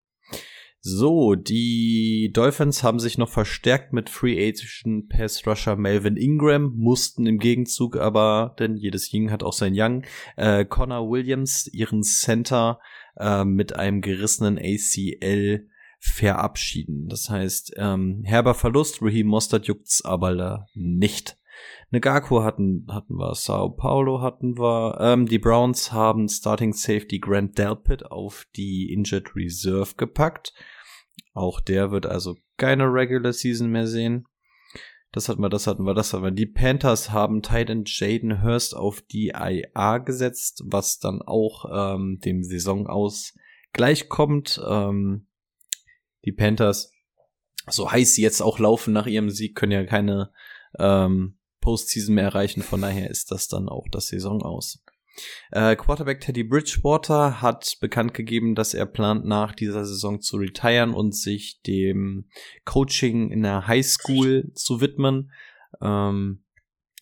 So, 0.86 1.34
die 1.34 2.30
Dolphins 2.34 2.82
haben 2.82 2.98
sich 2.98 3.16
noch 3.16 3.30
verstärkt 3.30 3.94
mit 3.94 4.10
Free 4.10 4.36
Agent 4.36 5.08
Pass 5.08 5.46
Rusher 5.46 5.76
Melvin 5.76 6.18
Ingram, 6.18 6.74
mussten 6.76 7.24
im 7.24 7.38
Gegenzug 7.38 7.96
aber, 7.96 8.54
denn 8.58 8.76
jedes 8.76 9.10
Ying 9.10 9.30
hat 9.30 9.42
auch 9.42 9.54
sein 9.54 9.72
Young, 9.74 10.02
äh, 10.36 10.66
Connor 10.66 11.08
Williams, 11.08 11.70
ihren 11.72 12.02
Center, 12.02 12.80
äh, 13.16 13.46
mit 13.46 13.74
einem 13.74 14.02
gerissenen 14.02 14.58
ACL 14.58 15.66
verabschieden. 16.00 17.08
Das 17.08 17.30
heißt, 17.30 17.72
ähm, 17.78 18.20
herber 18.26 18.52
Verlust, 18.52 19.00
Raheem 19.00 19.28
Mostert 19.28 19.66
juckt's 19.66 20.04
aber 20.04 20.66
nicht. 20.74 21.38
Negaku 21.92 22.42
hatten, 22.42 22.88
hatten 22.90 23.14
wir, 23.14 23.34
Sao 23.34 23.70
Paulo 23.70 24.20
hatten 24.20 24.58
wir, 24.58 24.98
ähm, 25.00 25.24
die 25.24 25.38
Browns 25.38 25.92
haben 25.92 26.28
Starting 26.28 26.74
Safety 26.74 27.20
Grant 27.20 27.56
Delpit 27.56 28.04
auf 28.04 28.46
die 28.54 28.92
Injured 28.92 29.34
Reserve 29.34 29.94
gepackt. 29.96 30.52
Auch 31.34 31.60
der 31.60 31.90
wird 31.90 32.06
also 32.06 32.36
keine 32.56 32.84
Regular 32.84 33.32
Season 33.32 33.68
mehr 33.68 33.86
sehen. 33.86 34.26
Das 35.12 35.28
hatten 35.28 35.42
wir, 35.42 35.48
das 35.48 35.66
hatten 35.66 35.84
wir, 35.84 35.94
das 35.94 36.12
hatten 36.12 36.24
wir. 36.24 36.30
Die 36.30 36.46
Panthers 36.46 37.10
haben 37.10 37.42
Titan 37.42 37.84
Jaden 37.86 38.42
Hurst 38.42 38.74
auf 38.74 39.00
die 39.02 39.28
IA 39.28 39.98
gesetzt, 39.98 40.62
was 40.66 40.98
dann 40.98 41.22
auch 41.22 41.66
ähm, 41.72 42.18
dem 42.24 42.42
Saison 42.42 42.86
aus 42.86 43.34
gleichkommt. 43.72 44.60
Ähm, 44.66 45.28
die 46.24 46.32
Panthers, 46.32 46.92
so 47.68 47.90
heiß 47.90 48.14
sie 48.14 48.22
jetzt 48.22 48.40
auch 48.40 48.58
laufen 48.58 48.92
nach 48.92 49.06
ihrem 49.06 49.30
Sieg, 49.30 49.54
können 49.54 49.72
ja 49.72 49.84
keine 49.84 50.32
ähm, 50.78 51.38
Postseason 51.60 52.14
mehr 52.14 52.24
erreichen. 52.24 52.62
Von 52.62 52.80
daher 52.80 53.10
ist 53.10 53.30
das 53.30 53.48
dann 53.48 53.68
auch 53.68 53.86
das 53.90 54.08
Saison 54.08 54.42
aus. 54.42 54.83
Äh, 55.50 55.76
Quarterback 55.76 56.20
Teddy 56.20 56.44
Bridgewater 56.44 57.40
hat 57.40 57.76
bekannt 57.80 58.14
gegeben, 58.14 58.54
dass 58.54 58.74
er 58.74 58.86
plant, 58.86 59.24
nach 59.24 59.54
dieser 59.54 59.84
Saison 59.84 60.20
zu 60.20 60.36
retiren 60.36 60.92
und 60.94 61.14
sich 61.14 61.60
dem 61.66 62.28
Coaching 62.64 63.30
in 63.30 63.42
der 63.42 63.66
High 63.66 63.86
School 63.86 64.50
zu 64.54 64.80
widmen. 64.80 65.30
Ähm, 65.80 66.44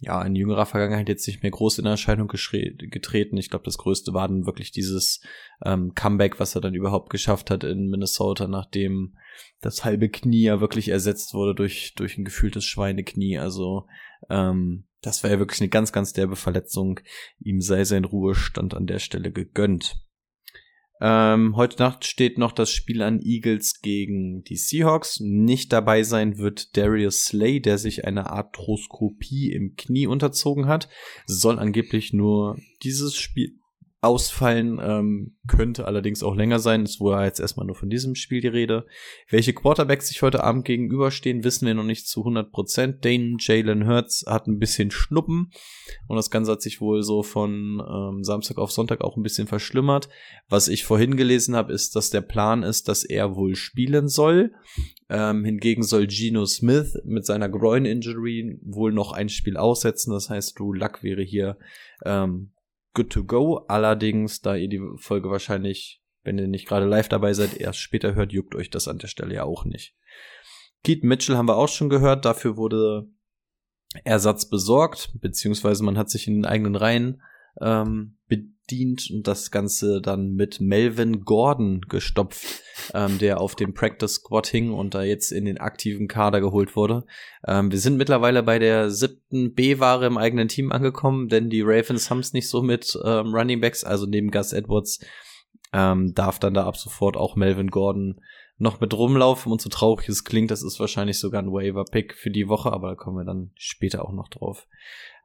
ja, 0.05 0.21
in 0.23 0.35
jüngerer 0.35 0.67
Vergangenheit 0.67 1.09
jetzt 1.09 1.29
nicht 1.29 1.45
mehr 1.45 1.53
groß 1.53 1.79
in 1.79 1.87
Erscheinung 1.87 2.27
getreten. 2.27 3.37
Ich 3.37 3.51
glaube, 3.51 3.65
das 3.65 3.79
Größte 3.79 4.13
war 4.13 4.27
dann 4.27 4.47
wirklich 4.47 4.73
dieses 4.73 5.23
ähm, 5.65 5.95
Comeback, 5.95 6.41
was 6.41 6.57
er 6.57 6.61
dann 6.61 6.75
überhaupt 6.75 7.09
geschafft 7.09 7.51
hat 7.53 7.63
in 7.63 7.89
Minnesota, 7.89 8.49
nachdem 8.49 9.17
das 9.61 9.85
halbe 9.85 10.09
Knie 10.09 10.43
ja 10.43 10.61
wirklich 10.61 10.89
ersetzt 10.89 11.35
wurde 11.35 11.55
durch, 11.55 11.95
durch 11.95 12.19
ein 12.19 12.25
gefühltes 12.25 12.65
Schweineknie. 12.65 13.39
Also 13.39 13.87
ähm, 14.29 14.89
das 15.03 15.23
war 15.23 15.31
ja 15.31 15.39
wirklich 15.39 15.61
eine 15.61 15.69
ganz, 15.69 15.93
ganz 15.93 16.13
derbe 16.13 16.37
Verletzung. 16.37 17.01
Ihm 17.41 17.61
sei 17.61 17.85
sein 17.85 18.05
Ruhestand 18.05 18.75
an 18.75 18.87
der 18.87 19.01
Stelle 19.01 19.33
gegönnt. 19.33 19.97
Ähm, 21.01 21.57
heute 21.57 21.83
Nacht 21.83 22.05
steht 22.05 22.39
noch 22.39 22.53
das 22.53 22.71
Spiel 22.71 23.03
an 23.03 23.19
Eagles 23.21 23.81
gegen 23.81 24.45
die 24.45 24.57
Seahawks. 24.57 25.19
Nicht 25.19 25.73
dabei 25.73 26.05
sein 26.05 26.39
wird 26.39 26.77
Darius 26.77 27.25
Slay, 27.25 27.59
der 27.61 27.79
sich 27.79 28.05
eine 28.05 28.31
Arthroskopie 28.31 29.51
im 29.51 29.75
Knie 29.75 30.07
unterzogen 30.07 30.69
hat. 30.69 30.89
Soll 31.27 31.59
angeblich 31.59 32.13
nur 32.13 32.57
dieses 32.85 33.17
Spiel 33.17 33.59
ausfallen, 34.03 34.81
ähm, 34.83 35.37
könnte 35.47 35.87
allerdings 35.87 36.25
auch 36.25 36.35
länger 36.35 36.59
sein. 36.59 36.83
Es 36.83 37.01
war 37.01 37.25
jetzt 37.25 37.39
erstmal 37.39 37.67
nur 37.67 37.77
von 37.77 37.89
diesem 37.89 38.17
Spiel 38.17 38.41
die 38.41 38.49
Rede. 38.49 38.85
Welche 39.31 39.53
Quarterbacks 39.53 40.09
sich 40.09 40.23
heute 40.23 40.43
Abend 40.43 40.65
gegenüberstehen, 40.65 41.45
wissen 41.45 41.67
wir 41.67 41.75
noch 41.75 41.85
nicht 41.85 42.09
zu 42.09 42.21
100 42.21 42.51
Prozent. 42.51 43.05
Dane 43.05 43.37
Jalen 43.39 43.87
Hurts 43.87 44.25
hat 44.27 44.49
ein 44.49 44.59
bisschen 44.59 44.91
Schnuppen 44.91 45.53
und 46.09 46.17
das 46.17 46.31
Ganze 46.31 46.51
hat 46.51 46.63
sich 46.63 46.81
wohl 46.81 47.05
so 47.05 47.23
von 47.23 47.81
ähm, 47.89 48.25
Samstag 48.25 48.59
auf 48.59 48.73
Sonntag 48.73 49.03
auch 49.03 49.17
ein 49.17 49.23
bisschen 49.23 49.47
verschlimmert. 49.47 50.09
Was 50.49 50.67
ich 50.67 50.83
vorhin 50.83 51.17
gelesen 51.17 51.55
habe, 51.55 51.73
ist, 51.73 51.95
dass 51.95 52.11
der 52.11 52.23
Plan 52.23 52.65
ist, 52.65 52.89
dass 52.89 53.05
er 53.05 53.37
wohl 53.37 53.55
spielen 53.55 54.09
soll. 54.09 54.53
Ähm, 55.11 55.45
hingegen 55.45 55.85
soll 55.85 56.09
Geno 56.09 56.45
Smith 56.47 56.99
mit 57.05 57.25
seiner 57.25 57.49
Groin-Injury 57.49 58.59
wohl 58.65 58.93
noch 58.93 59.13
ein 59.13 59.29
Spiel 59.29 59.57
aussetzen. 59.57 60.11
Das 60.11 60.29
heißt, 60.29 60.59
Drew 60.59 60.73
Luck 60.73 61.05
wäre 61.05 61.23
hier 61.23 61.57
ähm, 62.05 62.51
good 62.95 63.11
to 63.11 63.25
go. 63.25 63.65
Allerdings, 63.69 64.41
da 64.41 64.55
ihr 64.55 64.69
die 64.69 64.83
Folge 64.97 65.31
wahrscheinlich, 65.31 66.03
wenn 66.23 66.39
ihr 66.39 66.49
nicht 66.49 66.67
gerade 66.67 66.87
live 66.87 67.09
dabei 67.09 67.35
seid, 67.35 67.57
erst 67.57 67.79
später 67.79 68.15
hört, 68.15 68.33
juckt 68.33 68.55
euch 68.55 68.71
das 68.71 68.89
an 68.89 68.99
der 68.99 69.09
Stelle 69.09 69.35
ja 69.35 69.45
auch 69.45 69.65
nicht. 69.65 69.95
Keith 70.85 71.05
Mitchell 71.05 71.37
haben 71.37 71.49
wir 71.49 71.57
auch 71.57 71.69
schon 71.69 71.89
gehört. 71.89 72.25
Dafür 72.25 72.57
wurde 72.57 73.09
Ersatz 74.05 74.49
besorgt, 74.49 75.13
beziehungsweise 75.21 75.85
man 75.85 75.99
hat 75.99 76.11
sich 76.11 76.27
in 76.27 76.35
den 76.35 76.47
eigenen 76.47 76.77
Reihen 76.77 77.23
ähm, 77.61 78.17
bedient 78.29 79.11
und 79.11 79.27
das 79.27 79.51
Ganze 79.51 80.01
dann 80.01 80.33
mit 80.35 80.61
Melvin 80.61 81.25
Gordon 81.25 81.83
gestopft, 81.89 82.63
ähm, 82.95 83.19
der 83.19 83.41
auf 83.41 83.55
dem 83.55 83.75
Practice 83.75 84.15
Squad 84.15 84.47
hing 84.47 84.73
und 84.73 84.95
da 84.95 85.03
jetzt 85.03 85.33
in 85.33 85.45
den 85.45 85.59
aktiven 85.59 86.09
Kader 86.09 86.41
geholt 86.41 86.75
wurde. 86.77 87.05
Ähm, 87.47 87.71
wir 87.71 87.79
sind 87.79 87.97
mittlerweile 87.97 88.43
bei 88.43 88.59
der 88.59 88.91
siebten 88.91 89.55
B-Ware 89.55 90.07
im 90.07 90.17
eigenen 90.17 90.49
Team 90.49 90.73
angekommen, 90.73 91.29
denn 91.29 91.51
die 91.51 91.63
Ravens 91.63 92.11
haben 92.11 92.21
es 92.21 92.33
nicht 92.33 92.49
so 92.49 92.63
mit 92.63 92.99
ähm, 93.05 93.35
Running 93.35 93.61
Backs, 93.61 93.85
also 93.85 94.07
neben 94.07 94.31
Gus 94.31 94.53
Edwards 94.53 95.01
ähm, 95.73 96.15
darf 96.15 96.39
dann 96.39 96.55
da 96.55 96.67
ab 96.67 96.77
sofort 96.77 97.17
auch 97.17 97.37
Melvin 97.37 97.71
Gordon 97.71 98.21
noch 98.59 98.81
mit 98.81 98.95
rumlaufen 98.95 99.51
und 99.51 99.61
so 99.61 99.69
traurig 99.69 100.09
es 100.09 100.25
klingt, 100.25 100.51
das 100.51 100.63
ist 100.63 100.79
wahrscheinlich 100.79 101.19
sogar 101.19 101.43
ein 101.43 101.53
Waiver-Pick 101.53 102.15
für 102.15 102.31
die 102.31 102.49
Woche, 102.49 102.73
aber 102.73 102.91
da 102.91 102.95
kommen 102.95 103.17
wir 103.17 103.25
dann 103.25 103.51
später 103.57 104.05
auch 104.05 104.13
noch 104.13 104.29
drauf. 104.29 104.69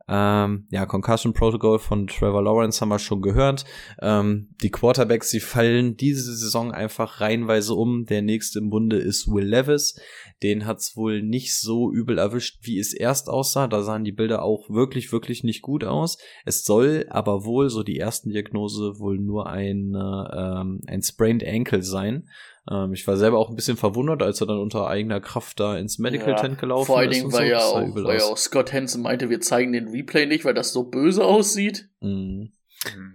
Ähm, 0.10 0.68
ja, 0.72 0.86
Concussion 0.86 1.34
Protocol 1.34 1.80
von 1.80 2.08
Trevor 2.08 2.42
Lawrence 2.42 2.80
haben 2.80 2.90
wir 2.90 3.00
schon 3.00 3.22
gehört. 3.22 3.66
Ähm, 4.02 4.50
die 4.62 4.72
Quarterbacks, 4.72 5.30
sie 5.30 5.42
fallen 5.42 5.98
diese 5.98 6.36
Saison 6.36 6.72
einfach 6.72 7.20
reihenweise 7.20 7.74
um. 7.74 8.06
Der 8.06 8.22
nächste 8.22 8.60
im 8.60 8.70
Bunde 8.70 8.98
ist 8.98 9.28
Will 9.28 9.46
Levis. 9.46 10.00
Den 10.44 10.66
hat's 10.66 10.96
wohl 10.96 11.22
nicht 11.22 11.60
so 11.60 11.92
übel 11.92 12.18
erwischt, 12.20 12.60
wie 12.62 12.80
es 12.80 12.94
erst 12.94 13.30
aussah. 13.30 13.68
Da 13.68 13.84
sahen 13.84 14.06
die 14.06 14.14
Bilder 14.14 14.44
auch 14.44 14.70
wirklich, 14.70 15.12
wirklich 15.12 15.44
nicht 15.44 15.62
gut 15.62 15.84
aus. 15.84 16.18
Es 16.46 16.64
soll 16.64 17.06
aber 17.10 17.44
wohl, 17.44 17.70
so 17.70 17.84
die 17.84 18.00
ersten 18.00 18.30
Diagnose, 18.30 19.00
wohl 19.00 19.18
nur 19.18 19.48
ein, 19.48 19.94
ähm, 19.96 20.82
ein 20.88 21.02
Sprained 21.02 21.46
Ankle 21.46 21.84
sein. 21.84 22.30
Ähm, 22.70 22.94
ich 22.94 23.08
war 23.08 23.18
selber 23.18 23.38
auch 23.38 23.50
ein 23.50 23.56
bisschen 23.56 23.78
verwundert, 23.78 24.22
als 24.22 24.42
er 24.42 24.48
dann 24.48 24.60
unter 24.60 24.88
eigener 24.88 25.20
Kraft 25.20 25.60
da 25.60 25.78
ins 25.78 26.00
Medical 26.00 26.30
ja, 26.30 26.36
Tent 26.36 26.60
gelaufen 26.60 26.82
ist. 26.82 26.88
Vor 26.88 27.00
allen 27.00 27.12
Dingen, 27.12 27.32
weil, 27.32 27.48
so. 27.48 27.52
ja 27.52 27.60
auch, 27.60 27.96
weil 27.96 28.18
ja 28.18 28.24
auch 28.26 28.38
Scott 28.38 28.74
Hansen 28.74 29.02
meinte, 29.02 29.30
wir 29.30 29.42
zeigen 29.42 29.74
den 29.74 29.90
Replay 29.90 30.26
nicht, 30.26 30.46
weil 30.46 30.54
das 30.54 30.74
so 30.74 30.84
böse 30.84 31.24
aussieht. 31.24 31.90
Mhm. 32.02 32.52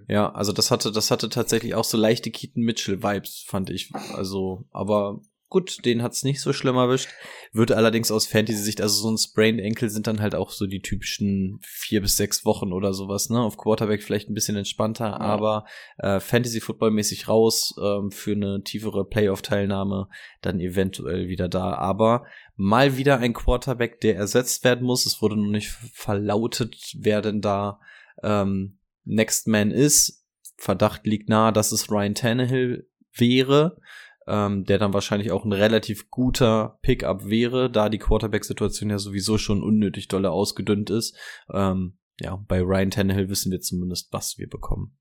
Ja, 0.08 0.32
also 0.32 0.52
das 0.52 0.70
hatte, 0.70 0.90
das 0.92 1.10
hatte 1.10 1.28
tatsächlich 1.28 1.74
auch 1.74 1.84
so 1.84 1.96
leichte 1.96 2.30
Keaton 2.30 2.62
Mitchell 2.62 3.02
Vibes, 3.02 3.44
fand 3.46 3.70
ich. 3.70 3.90
Also, 4.14 4.64
aber 4.72 5.20
Gut, 5.52 5.84
den 5.84 6.02
hat's 6.02 6.24
nicht 6.24 6.40
so 6.40 6.54
schlimm 6.54 6.76
erwischt. 6.76 7.10
Würde 7.52 7.76
allerdings 7.76 8.10
aus 8.10 8.26
Fantasy-Sicht, 8.26 8.80
also 8.80 9.02
so 9.02 9.10
ein 9.10 9.18
Sprained 9.18 9.60
Enkel 9.60 9.90
sind 9.90 10.06
dann 10.06 10.22
halt 10.22 10.34
auch 10.34 10.48
so 10.48 10.66
die 10.66 10.80
typischen 10.80 11.60
vier 11.60 12.00
bis 12.00 12.16
sechs 12.16 12.46
Wochen 12.46 12.72
oder 12.72 12.94
sowas, 12.94 13.28
ne? 13.28 13.38
Auf 13.38 13.58
Quarterback 13.58 14.02
vielleicht 14.02 14.30
ein 14.30 14.34
bisschen 14.34 14.56
entspannter, 14.56 15.08
ja. 15.08 15.18
aber 15.18 15.66
äh, 15.98 16.20
Fantasy-Football-mäßig 16.20 17.28
raus 17.28 17.74
ähm, 17.78 18.10
für 18.10 18.32
eine 18.32 18.62
tiefere 18.64 19.04
Playoff-Teilnahme 19.04 20.08
dann 20.40 20.58
eventuell 20.58 21.28
wieder 21.28 21.50
da. 21.50 21.74
Aber 21.74 22.24
mal 22.56 22.96
wieder 22.96 23.18
ein 23.18 23.34
Quarterback, 23.34 24.00
der 24.00 24.16
ersetzt 24.16 24.64
werden 24.64 24.86
muss. 24.86 25.04
Es 25.04 25.20
wurde 25.20 25.36
noch 25.36 25.50
nicht 25.50 25.68
verlautet, 25.68 26.94
wer 26.96 27.20
denn 27.20 27.42
da 27.42 27.78
ähm, 28.22 28.78
Next 29.04 29.48
Man 29.48 29.70
ist. 29.70 30.24
Verdacht 30.56 31.06
liegt 31.06 31.28
nahe, 31.28 31.52
dass 31.52 31.72
es 31.72 31.90
Ryan 31.90 32.14
Tannehill 32.14 32.88
wäre 33.14 33.76
ähm, 34.26 34.64
der 34.64 34.78
dann 34.78 34.92
wahrscheinlich 34.92 35.32
auch 35.32 35.44
ein 35.44 35.52
relativ 35.52 36.10
guter 36.10 36.78
Pickup 36.82 37.28
wäre, 37.28 37.70
da 37.70 37.88
die 37.88 37.98
Quarterback-Situation 37.98 38.90
ja 38.90 38.98
sowieso 38.98 39.38
schon 39.38 39.62
unnötig 39.62 40.08
dolle 40.08 40.30
ausgedünnt 40.30 40.90
ist. 40.90 41.16
Ähm, 41.52 41.98
ja, 42.20 42.36
bei 42.36 42.60
Ryan 42.60 42.90
Tannehill 42.90 43.28
wissen 43.28 43.50
wir 43.50 43.60
zumindest, 43.60 44.12
was 44.12 44.38
wir 44.38 44.48
bekommen. 44.48 44.96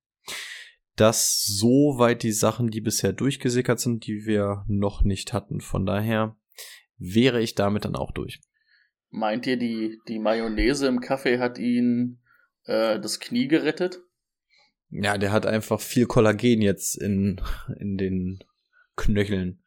Das 0.95 1.43
soweit 1.45 2.23
die 2.23 2.31
Sachen, 2.31 2.69
die 2.69 2.81
bisher 2.81 3.13
durchgesickert 3.13 3.79
sind, 3.79 4.05
die 4.07 4.25
wir 4.25 4.65
noch 4.67 5.03
nicht 5.03 5.33
hatten. 5.33 5.61
Von 5.61 5.85
daher 5.85 6.35
wäre 6.97 7.41
ich 7.41 7.55
damit 7.55 7.85
dann 7.85 7.95
auch 7.95 8.11
durch. 8.11 8.41
Meint 9.09 9.45
ihr, 9.47 9.57
die, 9.57 9.99
die 10.07 10.19
Mayonnaise 10.19 10.87
im 10.87 11.01
Kaffee 11.01 11.39
hat 11.39 11.57
ihn 11.57 12.21
äh, 12.65 12.99
das 12.99 13.19
Knie 13.19 13.47
gerettet? 13.47 13.99
Ja, 14.89 15.17
der 15.17 15.31
hat 15.31 15.45
einfach 15.45 15.79
viel 15.79 16.05
Kollagen 16.05 16.61
jetzt 16.61 17.01
in, 17.01 17.41
in 17.79 17.97
den 17.97 18.39
Knöcheln. 18.95 19.63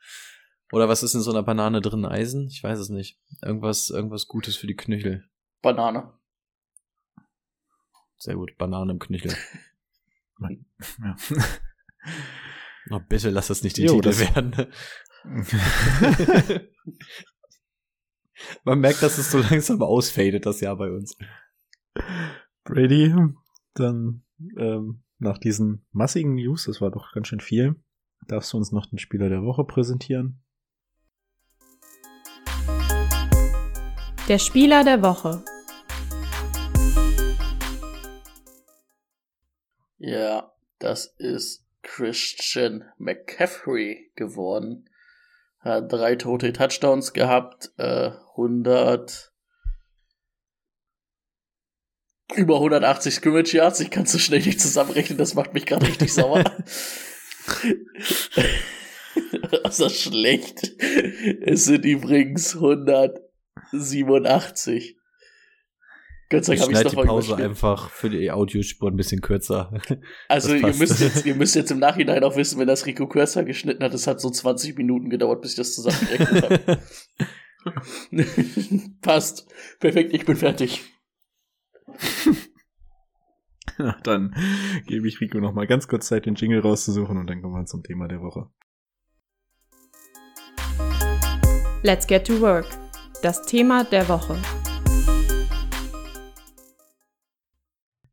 Oder 0.72 0.88
was 0.88 1.02
ist 1.02 1.14
in 1.14 1.20
so 1.20 1.30
einer 1.30 1.42
Banane 1.42 1.80
drin? 1.80 2.04
Eisen? 2.04 2.48
Ich 2.48 2.62
weiß 2.62 2.78
es 2.78 2.88
nicht. 2.88 3.20
Irgendwas, 3.42 3.90
irgendwas 3.90 4.26
Gutes 4.26 4.56
für 4.56 4.66
die 4.66 4.76
Knöchel. 4.76 5.28
Banane. 5.62 6.12
Sehr 8.16 8.34
gut. 8.36 8.56
Banane 8.58 8.92
im 8.92 8.98
Knöchel. 8.98 9.34
Ja. 11.00 11.16
Oh, 12.90 13.00
bitte 13.08 13.30
lass 13.30 13.46
das 13.46 13.62
nicht 13.62 13.76
die 13.78 13.84
Jo, 13.84 13.94
Titel 14.00 14.08
das- 14.08 14.20
werden. 14.20 14.66
Man 18.64 18.80
merkt, 18.80 19.02
dass 19.02 19.16
es 19.18 19.30
so 19.30 19.38
langsam 19.38 19.80
ausfadet, 19.80 20.44
das 20.44 20.60
Jahr 20.60 20.76
bei 20.76 20.90
uns. 20.90 21.16
Brady, 22.64 23.14
dann 23.74 24.24
ähm, 24.58 25.02
nach 25.18 25.38
diesen 25.38 25.86
massigen 25.92 26.34
News, 26.34 26.64
das 26.64 26.80
war 26.80 26.90
doch 26.90 27.12
ganz 27.12 27.28
schön 27.28 27.40
viel, 27.40 27.76
darfst 28.26 28.52
du 28.52 28.56
uns 28.56 28.72
noch 28.72 28.86
den 28.86 28.98
Spieler 28.98 29.28
der 29.28 29.42
Woche 29.42 29.64
präsentieren? 29.64 30.40
Der 34.28 34.38
Spieler 34.38 34.84
der 34.84 35.02
Woche. 35.02 35.44
Ja, 39.98 40.52
das 40.78 41.14
ist 41.18 41.66
Christian 41.82 42.84
McCaffrey 42.98 44.10
geworden. 44.16 44.88
Hat 45.60 45.92
drei 45.92 46.16
tote 46.16 46.52
Touchdowns 46.52 47.12
gehabt, 47.12 47.72
äh, 47.76 48.10
100 48.36 49.32
über 52.34 52.56
180 52.56 53.14
Scrimmage 53.14 53.54
Yards. 53.54 53.80
Ich 53.80 53.90
kann 53.90 54.06
so 54.06 54.18
schnell 54.18 54.40
nicht 54.40 54.60
zusammenrechnen, 54.60 55.18
das 55.18 55.34
macht 55.34 55.54
mich 55.54 55.66
gerade 55.66 55.86
richtig 55.86 56.12
sauer. 56.12 56.44
das 59.62 59.80
ist 59.92 60.02
schlecht. 60.02 60.72
Es 61.42 61.64
sind 61.66 61.84
übrigens 61.84 62.54
187. 62.54 64.96
Gott 66.30 66.44
sei 66.44 66.54
Ich 66.54 66.60
Dank 66.60 66.72
habe 66.72 66.80
ich 66.80 66.86
es 66.86 66.90
die 66.90 66.96
Pause 66.96 67.36
einfach 67.36 67.90
für 67.90 68.08
die 68.10 68.30
Audiospur 68.30 68.90
ein 68.90 68.96
bisschen 68.96 69.20
kürzer. 69.20 69.72
Also 70.28 70.54
ihr 70.54 70.74
müsst, 70.74 71.00
jetzt, 71.00 71.26
ihr 71.26 71.34
müsst 71.34 71.54
jetzt 71.54 71.70
im 71.70 71.78
Nachhinein 71.78 72.24
auch 72.24 72.36
wissen, 72.36 72.58
wenn 72.58 72.66
das 72.66 72.86
Rico 72.86 73.06
Cursor 73.06 73.44
geschnitten 73.44 73.84
hat, 73.84 73.92
es 73.94 74.06
hat 74.06 74.20
so 74.20 74.30
20 74.30 74.76
Minuten 74.76 75.10
gedauert, 75.10 75.42
bis 75.42 75.50
ich 75.52 75.58
das 75.58 75.74
zusammengerechnet 75.74 76.44
habe. 76.44 76.80
Passt. 79.02 79.46
Perfekt, 79.80 80.14
ich 80.14 80.24
bin 80.24 80.36
fertig. 80.36 80.82
Dann 84.02 84.34
gebe 84.86 85.08
ich 85.08 85.20
Rico 85.20 85.38
noch 85.38 85.52
mal 85.52 85.66
ganz 85.66 85.88
kurz 85.88 86.08
Zeit, 86.08 86.26
den 86.26 86.34
Jingle 86.34 86.60
rauszusuchen 86.60 87.16
und 87.18 87.26
dann 87.26 87.42
kommen 87.42 87.54
wir 87.54 87.66
zum 87.66 87.82
Thema 87.82 88.08
der 88.08 88.20
Woche. 88.20 88.48
Let's 91.82 92.06
get 92.06 92.26
to 92.26 92.40
work. 92.40 92.66
Das 93.22 93.42
Thema 93.42 93.84
der 93.84 94.08
Woche. 94.08 94.38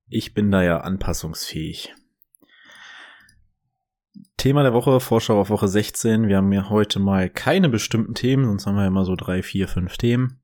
Ich 0.10 0.34
bin 0.34 0.52
da 0.52 0.62
ja 0.62 0.82
anpassungsfähig. 0.82 1.94
Thema 4.36 4.64
der 4.64 4.74
Woche, 4.74 5.00
Vorschau 5.00 5.40
auf 5.40 5.50
Woche 5.50 5.68
16. 5.68 6.28
Wir 6.28 6.38
haben 6.38 6.52
ja 6.52 6.70
heute 6.70 7.00
mal 7.00 7.30
keine 7.30 7.70
bestimmten 7.70 8.16
Themen, 8.16 8.46
sonst 8.46 8.66
haben 8.66 8.76
wir 8.76 8.82
ja 8.82 8.88
immer 8.88 9.06
so 9.06 9.16
drei, 9.16 9.44
vier, 9.44 9.68
fünf 9.68 9.98
Themen. 9.98 10.41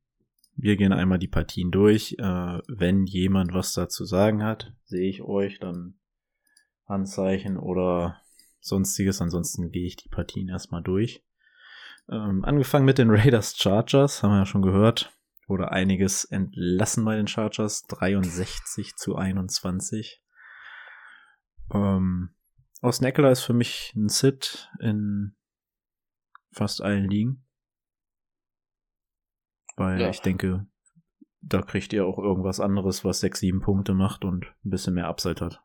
Wir 0.60 0.76
gehen 0.76 0.92
einmal 0.92 1.20
die 1.20 1.28
Partien 1.28 1.70
durch. 1.70 2.16
Äh, 2.18 2.60
wenn 2.68 3.06
jemand 3.06 3.54
was 3.54 3.74
dazu 3.74 4.06
sagen 4.06 4.44
hat, 4.44 4.74
sehe 4.86 5.08
ich 5.08 5.22
euch, 5.22 5.60
dann 5.60 6.00
Handzeichen 6.88 7.58
oder 7.58 8.22
sonstiges. 8.60 9.22
Ansonsten 9.22 9.72
gehe 9.72 9.86
ich 9.86 9.98
die 9.98 10.10
Partien 10.10 10.50
erstmal 10.50 10.82
durch. 10.82 11.24
Ähm, 12.10 12.44
angefangen 12.44 12.86
mit 12.86 12.98
den 12.98 13.12
Raiders 13.12 13.56
Chargers, 13.56 14.24
haben 14.24 14.32
wir 14.32 14.40
ja 14.40 14.46
schon 14.46 14.64
gehört. 14.64 15.14
Wurde 15.48 15.72
einiges 15.72 16.26
entlassen 16.26 17.06
bei 17.06 17.16
den 17.16 17.28
Chargers. 17.28 17.84
63 17.84 18.96
zu 18.96 19.16
21. 19.16 20.24
Ähm, 21.72 22.32
Austin 22.82 23.08
Eckler 23.08 23.32
ist 23.32 23.44
für 23.44 23.54
mich 23.54 23.94
ein 23.96 24.10
Sit 24.10 24.70
in 24.80 25.36
fast 26.52 26.82
allen 26.82 27.08
Ligen. 27.08 27.47
Weil 29.78 30.02
Ja. 30.02 30.10
ich 30.10 30.22
denke, 30.22 30.68
da 31.42 31.62
kriegt 31.62 31.94
ihr 31.94 32.06
auch 32.06 32.18
irgendwas 32.18 32.60
anderes, 32.60 33.06
was 33.06 33.20
6, 33.22 33.40
7 33.40 33.62
Punkte 33.62 33.94
macht 33.94 34.26
und 34.26 34.46
ein 34.66 34.70
bisschen 34.70 34.96
mehr 34.96 35.08
Upside 35.08 35.40
hat. 35.46 35.64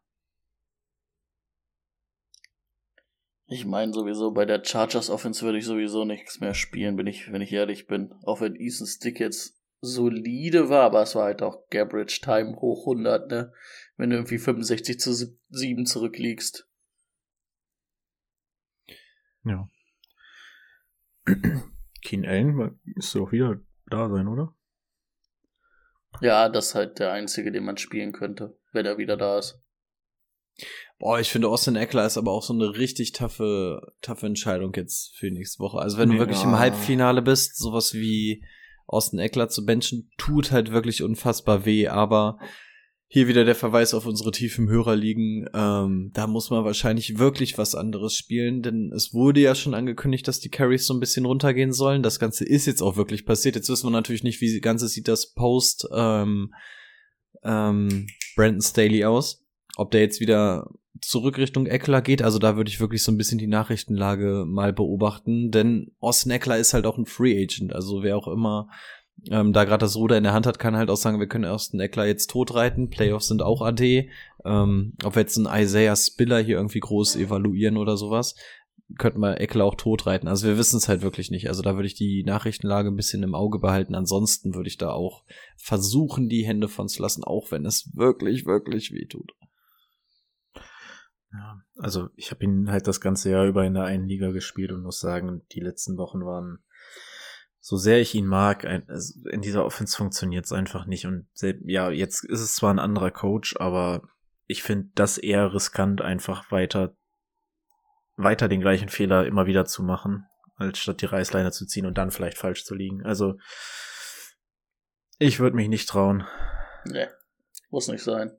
Ich 3.47 3.67
meine 3.67 3.93
sowieso, 3.93 4.31
bei 4.33 4.45
der 4.47 4.65
Chargers 4.65 5.11
Offense 5.11 5.45
würde 5.45 5.59
ich 5.59 5.65
sowieso 5.65 6.05
nichts 6.05 6.41
mehr 6.41 6.55
spielen, 6.55 6.97
bin 6.97 7.07
ich, 7.07 7.33
wenn 7.33 7.43
ich 7.43 7.53
ehrlich 7.53 7.87
bin. 7.87 8.13
Auch 8.25 8.41
wenn 8.41 8.55
Ethan 8.55 8.87
Stick 8.87 9.19
jetzt 9.21 9.61
solide 9.81 10.69
war, 10.69 10.85
aber 10.85 11.03
es 11.03 11.15
war 11.15 11.25
halt 11.25 11.43
auch 11.43 11.69
Gabbridge 11.69 12.21
Time 12.23 12.57
hoch 12.61 12.87
100, 12.87 13.31
ne? 13.31 13.53
Wenn 13.97 14.11
du 14.11 14.17
irgendwie 14.17 14.39
65 14.39 15.01
zu 15.01 15.13
7 15.49 15.87
zurückliegst. 15.87 16.69
Ja. 19.45 19.69
Keen 22.03 22.25
Allen 22.25 22.81
ist 22.97 23.15
doch 23.15 23.33
wieder 23.33 23.61
da 23.93 24.09
sein, 24.09 24.29
oder? 24.29 24.55
Ja, 26.21 26.49
das 26.49 26.69
ist 26.69 26.75
halt 26.75 26.99
der 26.99 27.13
einzige, 27.13 27.51
den 27.53 27.65
man 27.65 27.77
spielen 27.79 28.13
könnte, 28.13 28.57
wenn 28.73 28.87
er 28.87 28.99
wieder 28.99 29.17
da 29.17 29.39
ist. 29.39 29.61
Boah, 30.99 31.19
ich 31.19 31.31
finde 31.31 31.49
Austin 31.49 31.77
Eckler 31.77 32.07
ist 32.07 32.19
aber 32.19 32.31
auch 32.31 32.43
so 32.45 32.53
eine 32.53 32.77
richtig 32.77 33.13
taffe, 33.13 33.93
taffe 34.03 34.27
Entscheidung 34.27 34.73
jetzt 34.75 35.17
für 35.17 35.31
nächste 35.31 35.61
Woche. 35.61 35.79
Also 35.79 35.99
wenn 35.99 36.11
du 36.11 36.15
Ja. 36.17 36.21
wirklich 36.21 36.45
im 36.45 36.59
Halbfinale 36.59 37.23
bist, 37.23 37.57
sowas 37.57 37.95
wie 37.95 38.45
Austin 38.87 39.19
Eckler 39.19 39.49
zu 39.49 39.65
benchen, 39.65 40.11
tut 40.19 40.53
halt 40.53 40.71
wirklich 40.71 41.03
unfassbar 41.03 41.65
weh, 41.65 41.89
aber 41.89 42.39
hier 43.15 43.29
wieder 43.29 43.45
der 43.45 43.55
Verweis 43.55 43.93
auf 43.93 44.07
unsere 44.07 44.31
tiefen 44.31 44.71
Hörerligen. 44.71 45.47
Ähm, 45.53 46.13
da 46.15 46.27
muss 46.27 46.49
man 46.49 46.65
wahrscheinlich 46.65 47.19
wirklich 47.19 47.59
was 47.59 47.75
anderes 47.75 48.17
spielen, 48.17 48.63
denn 48.63 48.91
es 48.91 49.13
wurde 49.13 49.41
ja 49.41 49.55
schon 49.55 49.75
angekündigt, 49.75 50.27
dass 50.27 50.41
die 50.41 50.49
Carries 50.49 50.87
so 50.87 50.95
ein 50.95 51.01
bisschen 51.01 51.27
runtergehen 51.27 51.75
sollen. 51.75 52.03
Das 52.03 52.19
Ganze 52.19 52.47
ist 52.47 52.65
jetzt 52.65 52.81
auch 52.81 52.97
wirklich 52.97 53.27
passiert. 53.27 53.55
Jetzt 53.55 53.69
wissen 53.69 53.85
wir 53.87 53.91
natürlich 53.91 54.23
nicht, 54.23 54.41
wie 54.41 54.59
Ganze 54.61 54.89
sieht 54.89 55.09
das 55.09 55.35
Post 55.35 55.87
ähm, 55.95 56.55
ähm, 57.45 58.07
Brandon 58.35 58.63
Staley 58.63 59.05
aus. 59.05 59.45
Ob 59.77 59.91
der 59.91 60.01
jetzt 60.01 60.21
wieder 60.21 60.71
zurück 61.03 61.37
Richtung 61.37 61.67
Eckler 61.67 62.01
geht, 62.01 62.23
also 62.23 62.39
da 62.39 62.57
würde 62.57 62.71
ich 62.71 62.81
wirklich 62.81 63.03
so 63.03 63.13
ein 63.13 63.19
bisschen 63.19 63.37
die 63.37 63.47
Nachrichtenlage 63.47 64.47
mal 64.49 64.73
beobachten, 64.73 65.51
denn 65.51 65.91
Austin 66.01 66.33
Eckler 66.33 66.57
ist 66.57 66.73
halt 66.73 66.87
auch 66.87 66.97
ein 66.97 67.05
Free 67.05 67.43
Agent, 67.43 67.75
also 67.75 68.03
wer 68.03 68.17
auch 68.17 68.29
immer 68.29 68.69
ähm, 69.31 69.53
da 69.53 69.65
gerade 69.65 69.85
das 69.85 69.97
Ruder 69.97 70.17
in 70.17 70.25
der 70.25 70.33
Hand 70.33 70.47
hat, 70.47 70.59
kann 70.59 70.77
halt 70.77 70.91
auch 70.91 70.97
sagen, 70.97 71.21
wir 71.21 71.29
können 71.29 71.45
Austin 71.45 71.81
Eckler 71.81 72.07
jetzt 72.07 72.31
totreiten, 72.31 72.91
Playoffs 72.91 73.29
sind 73.29 73.43
auch 73.43 73.63
AD, 73.63 74.11
ähm, 74.45 74.95
ob 75.05 75.15
wir 75.15 75.23
jetzt 75.23 75.39
einen 75.39 75.63
Isaiah 75.63 75.97
Spiller 75.97 76.41
hier 76.41 76.57
irgendwie 76.57 76.81
groß 76.81 77.17
evaluieren 77.17 77.77
oder 77.77 77.97
sowas, 77.97 78.35
könnten 78.99 79.21
wir 79.21 79.41
Eckler 79.41 79.65
auch 79.65 79.77
totreiten, 79.77 80.29
also 80.29 80.47
wir 80.47 80.59
wissen 80.59 80.77
es 80.77 80.89
halt 80.89 81.03
wirklich 81.03 81.31
nicht, 81.31 81.49
also 81.49 81.63
da 81.63 81.77
würde 81.77 81.87
ich 81.87 81.95
die 81.95 82.25
Nachrichtenlage 82.25 82.89
ein 82.89 82.97
bisschen 82.97 83.23
im 83.23 83.35
Auge 83.35 83.59
behalten, 83.59 83.95
ansonsten 83.95 84.55
würde 84.55 84.69
ich 84.69 84.79
da 84.79 84.91
auch 84.91 85.25
versuchen, 85.57 86.29
die 86.29 86.45
Hände 86.45 86.69
von 86.69 86.89
zu 86.89 87.01
lassen, 87.01 87.25
auch 87.25 87.51
wenn 87.53 87.65
es 87.65 87.95
wirklich, 87.95 88.45
wirklich 88.45 88.93
weh 88.93 89.07
tut. 89.07 89.33
Ja, 91.33 91.63
also 91.77 92.09
ich 92.15 92.31
habe 92.31 92.45
ihn 92.45 92.71
halt 92.71 92.87
das 92.87 93.01
ganze 93.01 93.31
Jahr 93.31 93.47
über 93.47 93.65
in 93.65 93.75
der 93.75 93.85
einen 93.85 94.07
Liga 94.07 94.33
gespielt 94.33 94.71
und 94.71 94.83
muss 94.83 95.01
sagen, 95.01 95.43
die 95.53 95.61
letzten 95.61 95.97
Wochen 95.97 96.27
waren, 96.27 96.59
so 97.65 97.77
sehr 97.77 98.01
ich 98.01 98.13
ihn 98.17 98.27
mag, 98.27 98.65
ein, 98.65 98.89
also 98.89 99.29
in 99.29 99.41
dieser 99.41 99.65
Offense 99.65 99.97
funktioniert 99.97 100.45
es 100.45 100.53
einfach 100.53 100.85
nicht. 100.85 101.07
Und 101.07 101.29
ja, 101.65 101.91
jetzt 101.91 102.25
ist 102.25 102.41
es 102.41 102.57
zwar 102.57 102.75
ein 102.75 102.81
anderer 102.81 103.13
Coach, 103.13 103.55
aber 103.57 104.03
ich 104.49 104.65
finde 104.65 104.91
das 104.97 105.17
eher 105.17 105.55
riskant, 105.55 106.03
einfach 106.03 106.51
weiter, 106.51 106.97
weiter 108.17 108.49
den 108.49 108.61
gleichen 108.61 108.89
Fehler 108.89 109.27
immer 109.27 109.47
wieder 109.47 109.65
zu 109.65 109.85
machen, 109.85 110.27
als 110.57 110.81
statt 110.81 111.03
die 111.03 111.07
Reißleine 111.07 111.53
zu 111.53 111.65
ziehen 111.65 111.87
und 111.87 111.97
dann 111.99 112.11
vielleicht 112.11 112.37
falsch 112.37 112.65
zu 112.65 112.75
liegen. 112.75 113.07
Also 113.07 113.39
ich 115.19 115.39
würde 115.39 115.55
mich 115.55 115.69
nicht 115.69 115.89
trauen. 115.89 116.27
Ne, 116.85 117.13
muss 117.71 117.87
nicht 117.87 118.03
sein. 118.03 118.37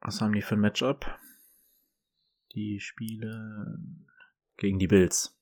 Was 0.00 0.20
haben 0.20 0.32
die 0.32 0.42
für 0.42 0.56
ein 0.56 0.60
Matchup? 0.60 1.06
Die 2.56 2.80
Spiele 2.80 3.78
gegen 4.56 4.80
die 4.80 4.88
Bills. 4.88 5.38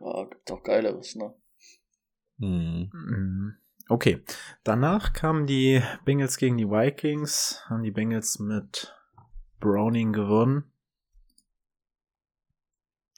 Ja, 0.00 0.24
gibt 0.24 0.48
doch 0.48 0.62
geileres, 0.62 1.14
ne? 1.16 1.34
Hm. 2.38 2.90
Mhm. 2.92 3.56
Okay. 3.88 4.22
Danach 4.64 5.12
kamen 5.12 5.46
die 5.46 5.82
Bengals 6.04 6.36
gegen 6.36 6.56
die 6.56 6.68
Vikings. 6.68 7.62
Haben 7.66 7.82
die 7.82 7.90
Bengals 7.90 8.38
mit 8.38 8.94
Browning 9.60 10.12
gewonnen. 10.12 10.64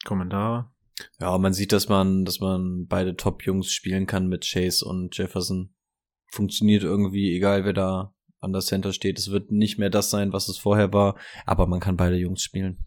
Kommentar. 0.05 0.75
Ja, 1.19 1.37
man 1.39 1.53
sieht, 1.53 1.73
dass 1.73 1.89
man, 1.89 2.25
dass 2.25 2.41
man 2.41 2.87
beide 2.87 3.17
Top-Jungs 3.17 3.73
spielen 3.73 4.07
kann 4.07 4.29
mit 4.29 4.45
Chase 4.45 4.85
und 4.85 5.17
Jefferson. 5.17 5.75
Funktioniert 6.33 6.83
irgendwie, 6.83 7.35
egal 7.35 7.65
wer 7.65 7.73
da 7.73 8.15
an 8.41 8.53
der 8.53 8.63
Center 8.63 8.93
steht. 8.93 9.19
Es 9.19 9.31
wird 9.31 9.51
nicht 9.51 9.79
mehr 9.79 9.91
das 9.91 10.11
sein, 10.11 10.33
was 10.33 10.49
es 10.49 10.57
vorher 10.57 10.93
war, 10.93 11.19
aber 11.45 11.67
man 11.67 11.81
kann 11.81 11.97
beide 11.97 12.17
Jungs 12.17 12.43
spielen. 12.43 12.87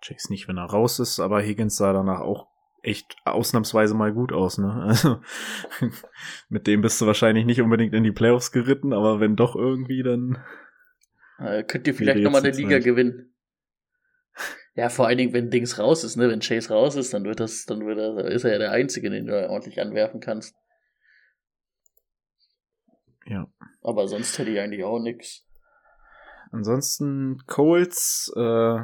Chase 0.00 0.32
nicht, 0.32 0.48
wenn 0.48 0.58
er 0.58 0.64
raus 0.64 0.98
ist, 0.98 1.20
aber 1.20 1.42
Higgins 1.42 1.76
sah 1.76 1.92
danach 1.92 2.20
auch 2.20 2.48
echt 2.82 3.16
ausnahmsweise 3.24 3.94
mal 3.94 4.12
gut 4.12 4.32
aus, 4.32 4.58
ne? 4.58 4.72
Also 4.86 5.20
mit 6.48 6.66
dem 6.66 6.80
bist 6.80 7.00
du 7.00 7.06
wahrscheinlich 7.06 7.44
nicht 7.44 7.60
unbedingt 7.60 7.94
in 7.94 8.04
die 8.04 8.12
Playoffs 8.12 8.52
geritten, 8.52 8.92
aber 8.92 9.20
wenn 9.20 9.36
doch 9.36 9.56
irgendwie, 9.56 10.02
dann 10.02 10.38
äh, 11.38 11.62
könnt 11.62 11.86
ihr 11.86 11.94
vielleicht 11.94 12.20
nochmal 12.20 12.42
eine 12.42 12.56
Liga 12.56 12.76
Zeit. 12.76 12.84
gewinnen. 12.84 13.34
Ja, 14.74 14.88
vor 14.90 15.08
allen 15.08 15.18
Dingen, 15.18 15.32
wenn 15.32 15.50
Dings 15.50 15.78
raus 15.78 16.04
ist, 16.04 16.16
ne? 16.16 16.28
Wenn 16.28 16.40
Chase 16.40 16.72
raus 16.72 16.94
ist, 16.94 17.12
dann 17.12 17.24
wird 17.24 17.40
das, 17.40 17.64
dann 17.66 17.84
wird 17.84 17.98
er, 17.98 18.24
ist 18.26 18.44
er 18.44 18.52
ja 18.52 18.58
der 18.58 18.70
Einzige, 18.70 19.10
den 19.10 19.26
du 19.26 19.48
ordentlich 19.48 19.80
anwerfen 19.80 20.20
kannst. 20.20 20.54
Ja. 23.26 23.46
Aber 23.82 24.06
sonst 24.06 24.38
hätte 24.38 24.50
ich 24.50 24.60
eigentlich 24.60 24.84
auch 24.84 25.00
nix. 25.00 25.44
Ansonsten 26.50 27.42
Colts, 27.46 28.32
äh, 28.36 28.78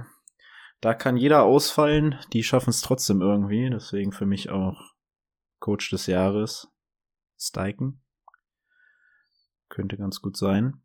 da 0.85 0.93
kann 0.93 1.17
jeder 1.17 1.45
ausfallen, 1.45 2.17
die 2.35 2.43
schaffen 2.43 2.69
es 2.69 2.83
trotzdem 2.83 3.23
irgendwie. 3.23 3.71
Deswegen 3.71 4.13
für 4.13 4.27
mich 4.27 4.51
auch 4.51 4.93
Coach 5.59 5.89
des 5.89 6.07
Jahres. 6.07 6.69
Steichen. 7.39 8.03
Könnte 9.71 9.97
ganz 9.97 10.21
gut 10.21 10.37
sein. 10.37 10.83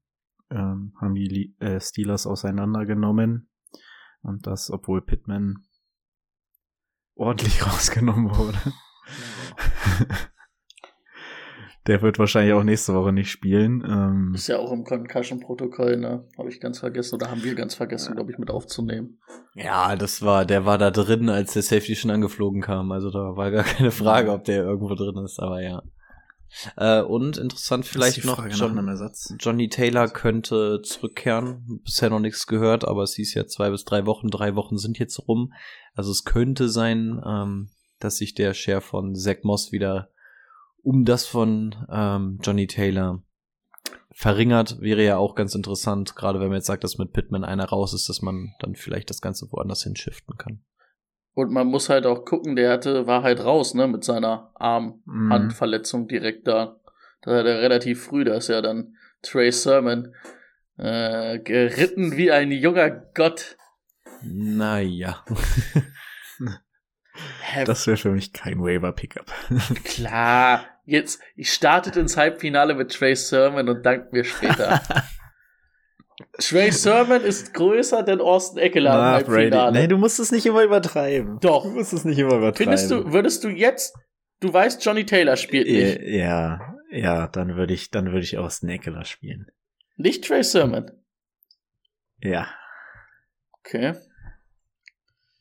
Ähm, 0.49 0.93
haben 1.01 1.15
die 1.15 1.53
äh, 1.59 1.81
Steelers 1.81 2.27
auseinandergenommen. 2.27 3.49
Und 4.21 4.47
das, 4.47 4.71
obwohl 4.71 5.01
Pittman 5.01 5.67
ordentlich 7.15 7.65
rausgenommen 7.67 8.33
wurde. 8.33 8.57
Ja. 9.99 10.15
Der 11.87 12.01
wird 12.01 12.19
wahrscheinlich 12.19 12.53
auch 12.53 12.63
nächste 12.63 12.93
Woche 12.93 13.13
nicht 13.13 13.31
spielen. 13.31 13.83
Ähm, 13.85 14.33
ist 14.35 14.47
ja 14.47 14.57
auch 14.59 14.71
im 14.71 14.83
Concussion-Protokoll, 14.83 15.97
ne? 15.97 16.27
Habe 16.37 16.49
ich 16.49 16.59
ganz 16.59 16.79
vergessen 16.79 17.15
oder 17.15 17.31
haben 17.31 17.43
wir 17.43 17.55
ganz 17.55 17.73
vergessen, 17.73 18.15
glaube 18.15 18.31
ich, 18.31 18.37
mit 18.37 18.51
aufzunehmen. 18.51 19.19
Ja, 19.55 19.95
das 19.95 20.21
war, 20.21 20.45
der 20.45 20.65
war 20.65 20.77
da 20.77 20.91
drin, 20.91 21.29
als 21.29 21.53
der 21.53 21.63
Safety 21.63 21.95
schon 21.95 22.11
angeflogen 22.11 22.61
kam. 22.61 22.91
Also 22.91 23.09
da 23.09 23.35
war 23.35 23.49
gar 23.51 23.63
keine 23.63 23.91
Frage, 23.91 24.31
ob 24.31 24.43
der 24.43 24.63
irgendwo 24.63 24.93
drin 24.93 25.23
ist, 25.23 25.39
aber 25.39 25.61
ja. 25.61 25.81
Äh, 26.75 27.01
und 27.01 27.37
interessant 27.37 27.85
vielleicht 27.85 28.25
noch, 28.25 28.45
John, 28.47 28.99
Johnny 29.39 29.69
Taylor 29.69 30.07
könnte 30.07 30.81
zurückkehren. 30.81 31.81
Bisher 31.83 32.09
noch 32.09 32.19
nichts 32.19 32.47
gehört, 32.47 32.87
aber 32.87 33.03
es 33.03 33.13
hieß 33.13 33.33
ja 33.35 33.47
zwei 33.47 33.69
bis 33.69 33.85
drei 33.85 34.05
Wochen. 34.05 34.29
Drei 34.29 34.55
Wochen 34.55 34.77
sind 34.77 34.99
jetzt 34.99 35.27
rum. 35.27 35.53
Also 35.93 36.11
es 36.11 36.23
könnte 36.23 36.69
sein, 36.69 37.21
ähm, 37.25 37.69
dass 37.99 38.17
sich 38.17 38.33
der 38.33 38.53
Share 38.53 38.81
von 38.81 39.15
Zach 39.15 39.37
Moss 39.43 39.71
wieder 39.71 40.09
um 40.83 41.05
das 41.05 41.25
von 41.25 41.75
ähm, 41.89 42.39
Johnny 42.43 42.67
Taylor 42.67 43.21
verringert, 44.11 44.81
wäre 44.81 45.03
ja 45.03 45.17
auch 45.17 45.35
ganz 45.35 45.55
interessant, 45.55 46.15
gerade 46.15 46.39
wenn 46.39 46.49
man 46.49 46.57
jetzt 46.57 46.67
sagt, 46.67 46.83
dass 46.83 46.97
mit 46.97 47.13
Pittman 47.13 47.43
einer 47.43 47.65
raus 47.65 47.93
ist, 47.93 48.09
dass 48.09 48.21
man 48.21 48.53
dann 48.59 48.75
vielleicht 48.75 49.09
das 49.09 49.21
Ganze 49.21 49.51
woanders 49.51 49.83
hinschiften 49.83 50.37
kann. 50.37 50.61
Und 51.33 51.51
man 51.51 51.67
muss 51.67 51.89
halt 51.89 52.05
auch 52.05 52.25
gucken, 52.25 52.55
der 52.55 52.71
hatte, 52.71 53.07
war 53.07 53.23
halt 53.23 53.43
raus, 53.43 53.73
ne, 53.73 53.87
mit 53.87 54.03
seiner 54.03 54.51
Arm-Handverletzung 54.55 56.07
direkt 56.07 56.47
da. 56.47 56.79
Da 57.21 57.37
hat 57.37 57.45
er 57.45 57.61
relativ 57.61 58.03
früh, 58.03 58.23
da 58.25 58.35
ist 58.35 58.49
ja 58.49 58.61
dann 58.61 58.95
Trey 59.21 59.51
Sermon 59.51 60.13
äh, 60.77 61.39
geritten 61.39 62.17
wie 62.17 62.31
ein 62.31 62.51
junger 62.51 62.89
Gott. 62.89 63.57
Naja. 64.21 65.23
Das 67.65 67.87
wäre 67.87 67.97
für 67.97 68.11
mich 68.11 68.33
kein 68.33 68.59
Waiver-Pickup. 68.59 69.25
Klar, 69.83 70.65
jetzt, 70.85 71.21
ich 71.35 71.51
startet 71.51 71.95
ins 71.97 72.15
Halbfinale 72.17 72.75
mit 72.75 72.91
Trey 72.91 73.15
Sermon 73.15 73.67
und 73.69 73.85
dank 73.85 74.11
mir 74.13 74.23
später. 74.23 74.81
Trey 76.37 76.71
Sermon 76.71 77.21
ist 77.21 77.53
größer 77.53 78.03
denn 78.03 78.21
Austin 78.21 78.59
Eckler 78.59 78.93
im 78.93 79.01
Halbfinale. 79.01 79.79
Nee, 79.79 79.87
du 79.87 79.97
musst 79.97 80.19
es 80.19 80.31
nicht 80.31 80.45
immer 80.45 80.63
übertreiben. 80.63 81.39
Doch. 81.39 81.63
Du 81.63 81.71
musst 81.71 81.93
es 81.93 82.05
nicht 82.05 82.19
immer 82.19 82.35
übertreiben. 82.35 82.55
Findest 82.55 82.91
du, 82.91 83.11
würdest 83.11 83.43
du 83.43 83.49
jetzt, 83.49 83.95
du 84.39 84.51
weißt, 84.53 84.83
Johnny 84.83 85.05
Taylor 85.05 85.37
spielt 85.37 85.67
nicht. 85.67 86.01
Ja, 86.01 86.75
ja, 86.91 87.27
dann 87.27 87.55
würde 87.55 87.73
ich, 87.73 87.91
dann 87.91 88.07
würde 88.07 88.21
ich 88.21 88.37
Austin 88.37 88.69
Eckler 88.69 89.05
spielen. 89.05 89.47
Nicht 89.95 90.25
Trey 90.25 90.43
Sermon? 90.43 90.91
Ja. 92.21 92.47
Okay. 93.59 93.95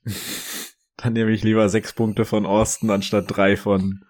Dann 0.99 1.13
nehme 1.13 1.31
ich 1.31 1.45
lieber 1.45 1.69
sechs 1.69 1.93
Punkte 1.93 2.25
von 2.25 2.45
Austin 2.45 2.91
anstatt 2.91 3.25
drei 3.29 3.57
von. 3.57 4.05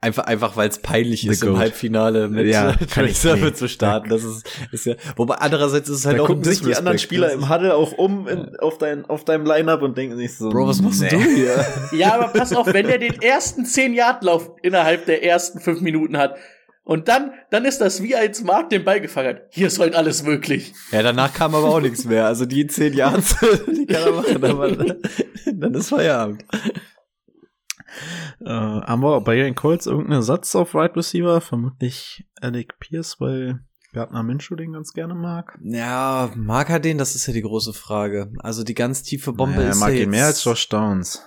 Einfach, 0.00 0.24
einfach 0.24 0.56
weil 0.56 0.68
es 0.68 0.78
peinlich 0.78 1.22
The 1.22 1.28
ist, 1.28 1.40
Goat. 1.40 1.50
im 1.50 1.58
Halbfinale 1.58 2.28
mit 2.28 2.46
ja, 2.46 2.74
nee. 2.96 3.52
zu 3.52 3.68
starten. 3.68 4.08
Das 4.08 4.22
ist, 4.22 4.46
ist 4.70 4.86
ja, 4.86 4.94
wobei 5.16 5.34
andererseits 5.34 5.88
ist 5.90 5.98
es 5.98 6.06
halt 6.06 6.18
da 6.18 6.22
auch 6.22 6.26
gucken 6.28 6.44
sich 6.44 6.62
die 6.62 6.74
anderen 6.74 6.98
Spieler 6.98 7.32
im 7.32 7.50
Huddle 7.50 7.74
auch 7.74 7.92
um 7.92 8.26
in, 8.28 8.56
auf, 8.60 8.78
dein, 8.78 9.04
auf 9.04 9.24
deinem 9.24 9.44
Lineup 9.44 9.82
und 9.82 9.98
denken 9.98 10.16
sich 10.16 10.38
so, 10.38 10.48
Bro, 10.48 10.68
was 10.68 10.80
machst 10.80 11.02
nee. 11.02 11.08
du 11.10 11.20
hier? 11.20 11.66
Ja, 11.92 12.14
aber 12.14 12.28
pass 12.28 12.54
auf, 12.54 12.72
wenn 12.72 12.88
er 12.88 12.98
den 12.98 13.20
ersten 13.20 13.64
10-Yard-Lauf 13.64 14.52
innerhalb 14.62 15.06
der 15.06 15.24
ersten 15.24 15.60
fünf 15.60 15.80
Minuten 15.80 16.16
hat, 16.16 16.36
und 16.84 17.08
dann, 17.08 17.32
dann 17.50 17.64
ist 17.64 17.80
das 17.80 18.02
wie 18.02 18.14
als 18.14 18.44
Mark 18.44 18.68
den 18.68 18.84
Ball 18.84 19.00
gefangen 19.00 19.28
hat. 19.28 19.42
Hier 19.50 19.68
ist 19.68 19.78
heute 19.78 19.96
alles 19.96 20.22
möglich. 20.22 20.74
Ja, 20.92 21.02
danach 21.02 21.32
kam 21.32 21.54
aber 21.54 21.68
auch 21.68 21.80
nichts 21.80 22.04
mehr. 22.04 22.26
Also 22.26 22.44
die 22.44 22.66
zehn 22.66 22.92
Jahre, 22.92 23.22
die 23.66 23.86
kann 23.86 24.02
er 24.02 24.12
machen, 24.12 24.44
aber 24.44 24.70
dann 25.52 25.74
ist 25.74 25.88
Feierabend. 25.88 26.44
Äh, 28.40 28.50
haben 28.50 29.02
wir 29.02 29.20
bei 29.22 29.36
den 29.36 29.54
Colts 29.54 29.86
irgendeinen 29.86 30.22
Satz 30.22 30.54
auf 30.54 30.74
Right 30.74 30.94
Receiver? 30.94 31.40
Vermutlich 31.40 32.26
Alec 32.40 32.78
Pierce, 32.80 33.18
weil 33.18 33.60
Gardner 33.94 34.22
Minshew 34.22 34.56
den 34.56 34.72
ganz 34.72 34.92
gerne 34.92 35.14
mag. 35.14 35.58
Ja, 35.62 36.32
mag 36.34 36.68
er 36.68 36.80
den? 36.80 36.98
Das 36.98 37.14
ist 37.14 37.26
ja 37.26 37.32
die 37.32 37.42
große 37.42 37.72
Frage. 37.72 38.32
Also 38.40 38.62
die 38.62 38.74
ganz 38.74 39.02
tiefe 39.04 39.32
Bombe 39.32 39.56
naja, 39.56 39.70
ist 39.70 39.80
Er 39.80 39.88
mag 39.88 39.94
ihn 39.94 40.10
mehr 40.10 40.26
als 40.26 40.44
Josh 40.44 40.68
Downs 40.68 41.22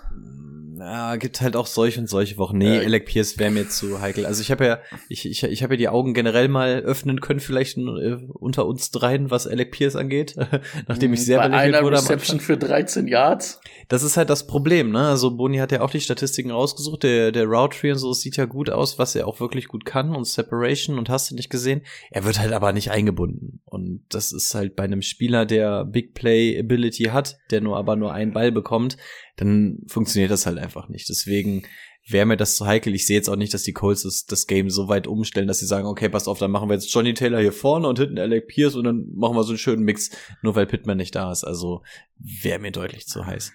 ja, 0.80 1.16
gibt 1.16 1.42
halt 1.42 1.56
auch 1.56 1.66
solche 1.66 2.00
und 2.00 2.08
solche 2.08 2.38
Wochen. 2.38 2.58
Nee, 2.58 2.78
äh, 2.78 2.86
Alec 2.86 3.06
Pierce 3.06 3.38
wäre 3.38 3.52
mir 3.52 3.70
zu 3.70 4.02
heikel. 4.02 4.26
Also 4.26 4.42
ich 4.42 4.52
habe 4.52 4.66
ja, 4.66 4.80
ich, 5.10 5.26
ich, 5.26 5.44
ich 5.44 5.64
habe 5.64 5.74
ja 5.74 5.78
die 5.78 5.90
Augen 5.90 6.14
generell 6.14 6.48
mal 6.48 6.80
öffnen 6.82 7.22
können, 7.22 7.40
vielleicht 7.40 7.78
äh, 7.78 8.18
unter 8.34 8.66
uns 8.66 8.92
dreien, 8.92 9.32
was 9.32 9.48
Alec 9.48 9.72
Pierce 9.72 9.96
angeht, 9.96 10.36
nachdem 10.88 11.14
ich 11.14 11.24
sehr 11.24 11.38
Bei 11.40 11.52
einer 11.52 11.82
wurde. 11.84 11.98
Reception 11.98 12.40
für 12.40 12.58
13 12.58 13.08
Yards. 13.08 13.62
Das 13.88 14.04
ist 14.04 14.18
halt 14.18 14.30
das 14.30 14.48
Problem, 14.48 14.92
ne? 14.92 15.08
Also 15.08 15.36
Boni 15.36 15.58
hat 15.58 15.72
ja 15.72 15.82
auch 15.82 15.92
die 15.92 16.02
Statistiken 16.02 16.52
rausgesucht, 16.52 17.04
der, 17.04 17.32
der 17.32 17.46
Route 17.46 17.78
Tree 17.78 17.92
und 17.92 17.98
so 17.98 18.14
sieht 18.14 18.38
ja 18.38 18.46
gut 18.46 18.70
aus, 18.70 19.00
was 19.00 19.16
er 19.16 19.28
auch 19.28 19.40
wirklich 19.40 19.68
gut 19.68 19.86
kann 19.86 20.16
und 20.16 20.26
Separation 20.26 20.98
und 20.98 21.10
hast 21.10 21.32
du 21.32 21.36
nicht 21.36 21.50
gesehen. 21.50 21.82
Er 22.12 22.26
wird 22.26 22.40
halt 22.40 22.54
aber 22.54 22.74
nicht 22.74 22.92
eingebunden. 22.92 23.62
Und 23.66 24.04
das 24.10 24.32
ist 24.32 24.54
halt 24.56 24.76
bei 24.76 24.84
einem 24.84 25.02
Spieler, 25.02 25.46
der 25.46 25.86
Big 25.86 26.14
Play 26.14 26.60
Ability 26.60 27.06
hat, 27.06 27.38
der 27.52 27.62
nur 27.62 27.78
aber 27.78 27.96
nur 27.96 28.14
einen 28.14 28.34
Ball 28.34 28.52
bekommt, 28.52 28.98
dann 29.38 29.84
funktioniert 29.88 30.32
das 30.32 30.46
halt 30.46 30.58
einfach 30.58 30.67
nicht. 30.90 31.10
Deswegen 31.10 31.64
wäre 32.08 32.26
mir 32.26 32.38
das 32.38 32.56
zu 32.56 32.66
heikel. 32.66 32.96
Ich 32.96 33.06
sehe 33.06 33.18
jetzt 33.18 33.30
auch 33.30 33.36
nicht, 33.36 33.54
dass 33.54 33.64
die 33.64 33.74
Colts 33.74 34.04
das, 34.04 34.26
das, 34.26 34.48
Game 34.48 34.70
so 34.70 34.88
weit 34.88 35.08
umstellen, 35.08 35.48
dass 35.48 35.60
sie 35.60 35.66
sagen, 35.66 35.88
okay, 35.88 36.10
passt 36.10 36.28
auf, 36.28 36.40
dann 36.40 36.52
machen 36.52 36.70
wir 36.70 36.76
jetzt 36.76 36.94
Johnny 36.94 37.14
Taylor 37.14 37.40
hier 37.40 37.52
vorne 37.52 37.88
und 37.88 38.00
hinten 38.00 38.20
Alec 38.20 38.48
Pierce 38.48 38.76
und 38.76 38.84
dann 38.84 39.08
machen 39.14 39.36
wir 39.36 39.44
so 39.44 39.50
einen 39.50 39.58
schönen 39.58 39.84
Mix, 39.84 40.12
nur 40.42 40.56
weil 40.56 40.68
Pittman 40.68 40.98
nicht 40.98 41.16
da 41.16 41.32
ist. 41.32 41.44
Also 41.44 41.84
wäre 42.18 42.60
mir 42.60 42.72
deutlich 42.72 43.08
zu 43.08 43.26
heiß. 43.26 43.52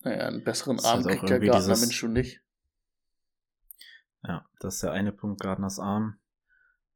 Naja, 0.00 0.28
einen 0.28 0.44
besseren 0.44 0.78
Arm 0.80 1.04
halt 1.04 1.18
kriegt 1.18 1.30
der 1.30 1.40
Gardner 1.40 1.78
Mensch 1.78 1.96
schon 1.96 2.12
nicht. 2.12 2.40
Ja, 4.22 4.44
das 4.60 4.74
ist 4.74 4.82
der 4.82 4.92
eine 4.92 5.12
Punkt, 5.12 5.40
Gardners 5.40 5.78
Arm. 5.78 6.18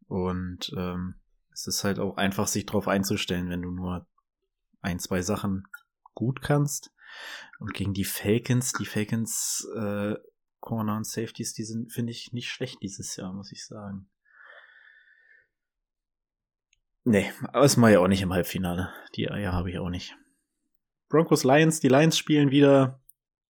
Und 0.06 0.72
ähm, 0.76 1.14
es 1.52 1.66
ist 1.66 1.84
halt 1.84 1.98
auch 1.98 2.16
einfach, 2.16 2.46
sich 2.46 2.66
darauf 2.66 2.88
einzustellen, 2.88 3.48
wenn 3.50 3.62
du 3.62 3.70
nur 3.70 4.06
ein, 4.80 4.98
zwei 4.98 5.22
Sachen 5.22 5.64
gut 6.14 6.42
kannst. 6.42 6.92
Und 7.60 7.74
gegen 7.74 7.92
die 7.92 8.04
Falcons, 8.04 8.72
die 8.72 8.86
Falcons 8.86 9.68
äh, 9.76 10.14
Corner 10.60 10.96
und 10.96 11.06
Safeties, 11.06 11.52
die 11.52 11.64
sind, 11.64 11.92
finde 11.92 12.10
ich, 12.10 12.32
nicht 12.32 12.48
schlecht 12.48 12.82
dieses 12.82 13.14
Jahr, 13.16 13.34
muss 13.34 13.52
ich 13.52 13.66
sagen. 13.66 14.08
Nee, 17.04 17.30
aber 17.52 17.64
es 17.64 17.80
war 17.80 17.90
ja 17.90 18.00
auch 18.00 18.08
nicht 18.08 18.22
im 18.22 18.32
Halbfinale. 18.32 18.90
Die 19.14 19.30
Eier 19.30 19.52
habe 19.52 19.70
ich 19.70 19.78
auch 19.78 19.90
nicht. 19.90 20.16
Broncos 21.10 21.44
Lions, 21.44 21.80
die 21.80 21.88
Lions 21.88 22.16
spielen 22.16 22.50
wieder 22.50 23.02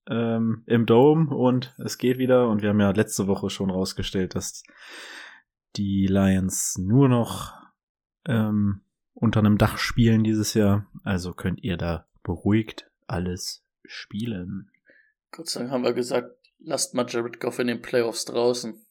ähm, 0.08 0.64
im 0.66 0.86
Dome 0.86 1.32
und 1.34 1.74
es 1.78 1.96
geht 1.96 2.18
wieder. 2.18 2.48
Und 2.48 2.62
wir 2.62 2.70
haben 2.70 2.80
ja 2.80 2.90
letzte 2.90 3.28
Woche 3.28 3.48
schon 3.48 3.70
rausgestellt, 3.70 4.34
dass 4.34 4.64
die 5.76 6.08
Lions 6.08 6.78
nur 6.78 7.08
noch 7.08 7.54
ähm, 8.26 8.82
unter 9.12 9.38
einem 9.38 9.56
Dach 9.56 9.78
spielen 9.78 10.24
dieses 10.24 10.54
Jahr. 10.54 10.86
Also 11.04 11.32
könnt 11.32 11.62
ihr 11.62 11.76
da 11.76 12.08
beruhigt 12.24 12.90
alles 13.06 13.64
spielen. 13.84 14.70
Gott 15.30 15.48
sei 15.48 15.60
Dank 15.60 15.72
haben 15.72 15.84
wir 15.84 15.92
gesagt, 15.92 16.36
lasst 16.58 16.94
mal 16.94 17.06
Jared 17.08 17.40
Goff 17.40 17.58
in 17.58 17.68
den 17.68 17.82
Playoffs 17.82 18.24
draußen. 18.24 18.84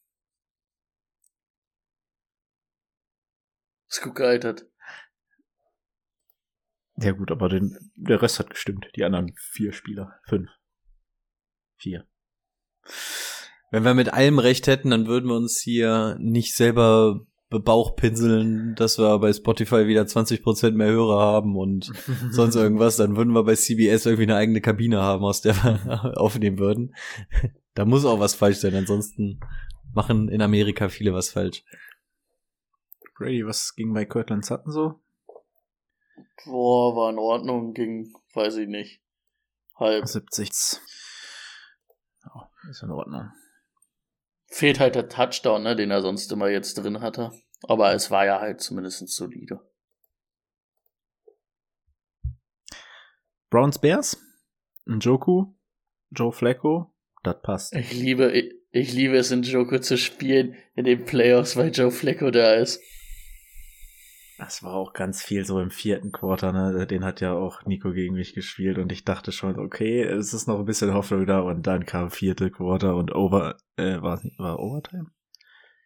Ist 3.89 4.01
gut 4.01 4.15
gealtert. 4.15 4.65
Ja 6.97 7.11
gut, 7.11 7.31
aber 7.31 7.49
den, 7.49 7.91
der 7.95 8.21
Rest 8.21 8.39
hat 8.39 8.49
gestimmt. 8.49 8.89
Die 8.95 9.03
anderen 9.03 9.33
vier 9.37 9.71
Spieler. 9.73 10.19
Fünf. 10.25 10.49
Vier. 11.77 12.07
Wenn 13.71 13.83
wir 13.83 13.93
mit 13.93 14.13
allem 14.13 14.39
recht 14.39 14.67
hätten, 14.67 14.89
dann 14.89 15.07
würden 15.07 15.29
wir 15.29 15.35
uns 15.35 15.59
hier 15.59 16.17
nicht 16.19 16.55
selber 16.55 17.25
bebauchpinseln, 17.49 18.75
dass 18.75 18.99
wir 18.99 19.17
bei 19.19 19.33
Spotify 19.33 19.87
wieder 19.87 20.03
20% 20.03 20.71
mehr 20.71 20.87
Hörer 20.89 21.19
haben 21.19 21.57
und 21.57 21.91
sonst 22.31 22.55
irgendwas, 22.55 22.97
dann 22.97 23.15
würden 23.17 23.33
wir 23.33 23.43
bei 23.43 23.55
CBS 23.55 24.05
irgendwie 24.05 24.23
eine 24.23 24.35
eigene 24.35 24.61
Kabine 24.61 25.01
haben, 25.01 25.23
aus 25.23 25.41
der 25.41 25.55
wir 25.55 26.13
aufnehmen 26.17 26.59
würden. 26.59 26.95
Da 27.73 27.85
muss 27.85 28.05
auch 28.05 28.19
was 28.19 28.35
falsch 28.35 28.57
sein, 28.57 28.75
ansonsten 28.75 29.39
machen 29.93 30.29
in 30.29 30.41
Amerika 30.41 30.89
viele 30.89 31.13
was 31.13 31.31
falsch. 31.31 31.63
Brady, 33.17 33.45
was 33.45 33.75
ging 33.75 33.93
bei 33.93 34.05
Cortland 34.05 34.45
Sutton 34.45 34.71
so? 34.71 34.99
Boah, 36.45 36.95
war 36.95 37.09
in 37.09 37.17
Ordnung, 37.17 37.73
ging, 37.73 38.13
weiß 38.33 38.57
ich 38.57 38.67
nicht. 38.67 39.01
Halb. 39.75 40.07
70. 40.07 40.49
Oh, 42.33 42.41
ist 42.69 42.83
in 42.83 42.91
Ordnung. 42.91 43.31
Fehlt 44.49 44.79
halt 44.79 44.95
der 44.95 45.09
Touchdown, 45.09 45.63
ne, 45.63 45.75
den 45.75 45.91
er 45.91 46.01
sonst 46.01 46.31
immer 46.31 46.49
jetzt 46.49 46.75
drin 46.75 47.01
hatte. 47.01 47.31
Aber 47.63 47.93
es 47.93 48.09
war 48.09 48.25
ja 48.25 48.39
halt 48.39 48.61
zumindest 48.61 49.07
solide. 49.09 49.59
Browns 53.49 53.79
Bears, 53.79 54.17
Njoku, 54.85 55.53
Joe 56.11 56.31
Flacco, 56.31 56.93
das 57.23 57.41
passt. 57.41 57.75
Ich 57.75 57.93
liebe, 57.93 58.31
ich, 58.31 58.53
ich 58.71 58.93
liebe 58.93 59.17
es 59.17 59.31
in 59.31 59.41
Joko 59.41 59.79
zu 59.79 59.97
spielen 59.97 60.55
in 60.75 60.85
den 60.85 61.05
Playoffs, 61.05 61.57
weil 61.57 61.71
Joe 61.71 61.91
Flacco 61.91 62.31
da 62.31 62.53
ist. 62.53 62.81
Das 64.39 64.63
war 64.63 64.73
auch 64.73 64.93
ganz 64.93 65.21
viel 65.21 65.43
so 65.43 65.59
im 65.59 65.69
vierten 65.69 66.13
Quarter, 66.13 66.53
ne? 66.53 66.87
Den 66.87 67.03
hat 67.03 67.19
ja 67.19 67.33
auch 67.33 67.65
Nico 67.65 67.91
gegen 67.91 68.15
mich 68.15 68.33
gespielt 68.33 68.77
und 68.77 68.89
ich 68.89 69.03
dachte 69.03 69.33
schon, 69.33 69.59
okay, 69.59 70.01
es 70.01 70.33
ist 70.33 70.47
noch 70.47 70.59
ein 70.59 70.65
bisschen 70.65 70.93
Hoffnung 70.93 71.25
da 71.25 71.41
und 71.41 71.67
dann 71.67 71.85
kam 71.85 72.09
vierte 72.09 72.49
Quarter 72.49 72.95
und 72.95 73.13
Over, 73.13 73.57
äh, 73.75 74.01
war, 74.01 74.21
war 74.37 74.59
Overtime? 74.59 75.07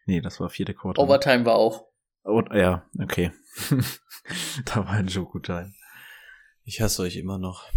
Nee, 0.05 0.21
das 0.21 0.39
war 0.39 0.51
vierte 0.51 0.75
Quarter. 0.75 1.01
ne? 1.01 1.07
Overtime 1.07 1.45
war 1.45 1.55
auch. 1.55 1.87
Und, 2.21 2.53
ja, 2.53 2.87
okay. 3.01 3.31
da 4.65 4.85
war 4.85 4.91
ein 4.91 5.07
Joku-Time. 5.07 5.73
Ich 6.63 6.79
hasse 6.79 7.01
euch 7.01 7.15
immer 7.15 7.39
noch. 7.39 7.67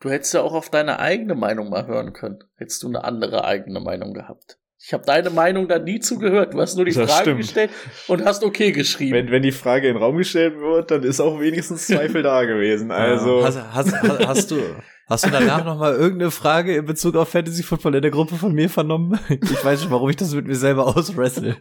Du 0.00 0.10
hättest 0.10 0.34
ja 0.34 0.42
auch 0.42 0.54
auf 0.54 0.70
deine 0.70 0.98
eigene 0.98 1.36
Meinung 1.36 1.70
mal 1.70 1.86
hören 1.86 2.12
können. 2.12 2.40
Hättest 2.56 2.82
du 2.82 2.88
eine 2.88 3.04
andere 3.04 3.44
eigene 3.44 3.80
Meinung 3.80 4.12
gehabt. 4.12 4.58
Ich 4.78 4.92
habe 4.92 5.04
deine 5.04 5.30
Meinung 5.30 5.68
da 5.68 5.78
nie 5.78 6.00
zugehört. 6.00 6.54
Du 6.54 6.60
hast 6.60 6.76
nur 6.76 6.84
die 6.84 6.92
Das 6.92 7.10
Frage 7.10 7.22
stimmt. 7.22 7.40
gestellt 7.40 7.70
und 8.08 8.24
hast 8.24 8.44
okay 8.44 8.72
geschrieben. 8.72 9.14
wenn, 9.14 9.30
wenn 9.30 9.42
die 9.42 9.52
Frage 9.52 9.88
in 9.88 9.94
den 9.94 10.02
Raum 10.02 10.16
gestellt 10.18 10.58
wird, 10.60 10.90
dann 10.90 11.02
ist 11.02 11.20
auch 11.20 11.40
wenigstens 11.40 11.86
Zweifel 11.86 12.22
da 12.22 12.44
gewesen. 12.44 12.90
Also. 12.90 13.42
hast, 13.44 13.58
hast, 13.72 13.92
hast, 14.02 14.26
hast 14.26 14.50
du 14.50 14.60
hast 15.08 15.24
du 15.24 15.30
danach 15.30 15.64
noch 15.64 15.78
mal 15.78 15.94
irgendeine 15.94 16.30
Frage 16.30 16.76
in 16.76 16.84
Bezug 16.84 17.16
auf 17.16 17.28
Fantasy 17.28 17.62
Football 17.62 17.96
in 17.96 18.02
der 18.02 18.10
Gruppe 18.10 18.36
von 18.36 18.52
mir 18.52 18.68
vernommen? 18.68 19.18
Ich 19.28 19.64
weiß 19.64 19.82
schon, 19.82 19.90
warum 19.90 20.10
ich 20.10 20.16
das 20.16 20.34
mit 20.34 20.46
mir 20.46 20.54
selber 20.54 20.86
auswrestle. 20.96 21.56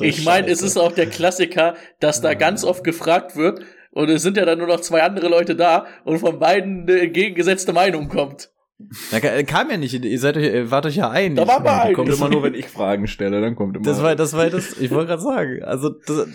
Ich 0.00 0.24
meine, 0.24 0.48
es 0.48 0.62
ist 0.62 0.76
auch 0.76 0.92
der 0.92 1.06
Klassiker, 1.06 1.74
dass 2.00 2.20
da 2.20 2.34
ganz 2.34 2.64
oft 2.64 2.84
gefragt 2.84 3.36
wird 3.36 3.60
und 3.90 4.08
es 4.08 4.22
sind 4.22 4.36
ja 4.36 4.44
dann 4.44 4.58
nur 4.58 4.68
noch 4.68 4.80
zwei 4.80 5.02
andere 5.02 5.28
Leute 5.28 5.56
da 5.56 5.86
und 6.04 6.18
von 6.18 6.38
beiden 6.38 6.82
eine 6.82 7.00
entgegengesetzte 7.00 7.72
Meinung 7.72 8.08
kommt. 8.08 8.51
Da 9.10 9.20
ka- 9.20 9.42
kam 9.42 9.70
ja 9.70 9.76
nicht, 9.76 9.92
ihr 10.04 10.18
seid 10.18 10.36
euch, 10.36 10.70
wart 10.70 10.86
euch 10.86 10.96
ja 10.96 11.10
einig. 11.10 11.36
Da 11.44 11.46
wir 11.64 11.82
einig. 11.82 11.94
kommt 11.96 12.08
immer 12.08 12.28
nur, 12.28 12.42
wenn 12.42 12.54
ich 12.54 12.66
Fragen 12.68 13.06
stelle, 13.06 13.40
dann 13.40 13.54
kommt 13.56 13.76
immer. 13.76 13.84
Das 13.84 14.02
war, 14.02 14.16
das 14.16 14.32
war 14.34 14.48
das, 14.50 14.78
ich 14.78 14.90
wollte 14.90 15.08
gerade 15.08 15.22
sagen. 15.22 15.62
Also, 15.62 15.90
das, 15.90 16.28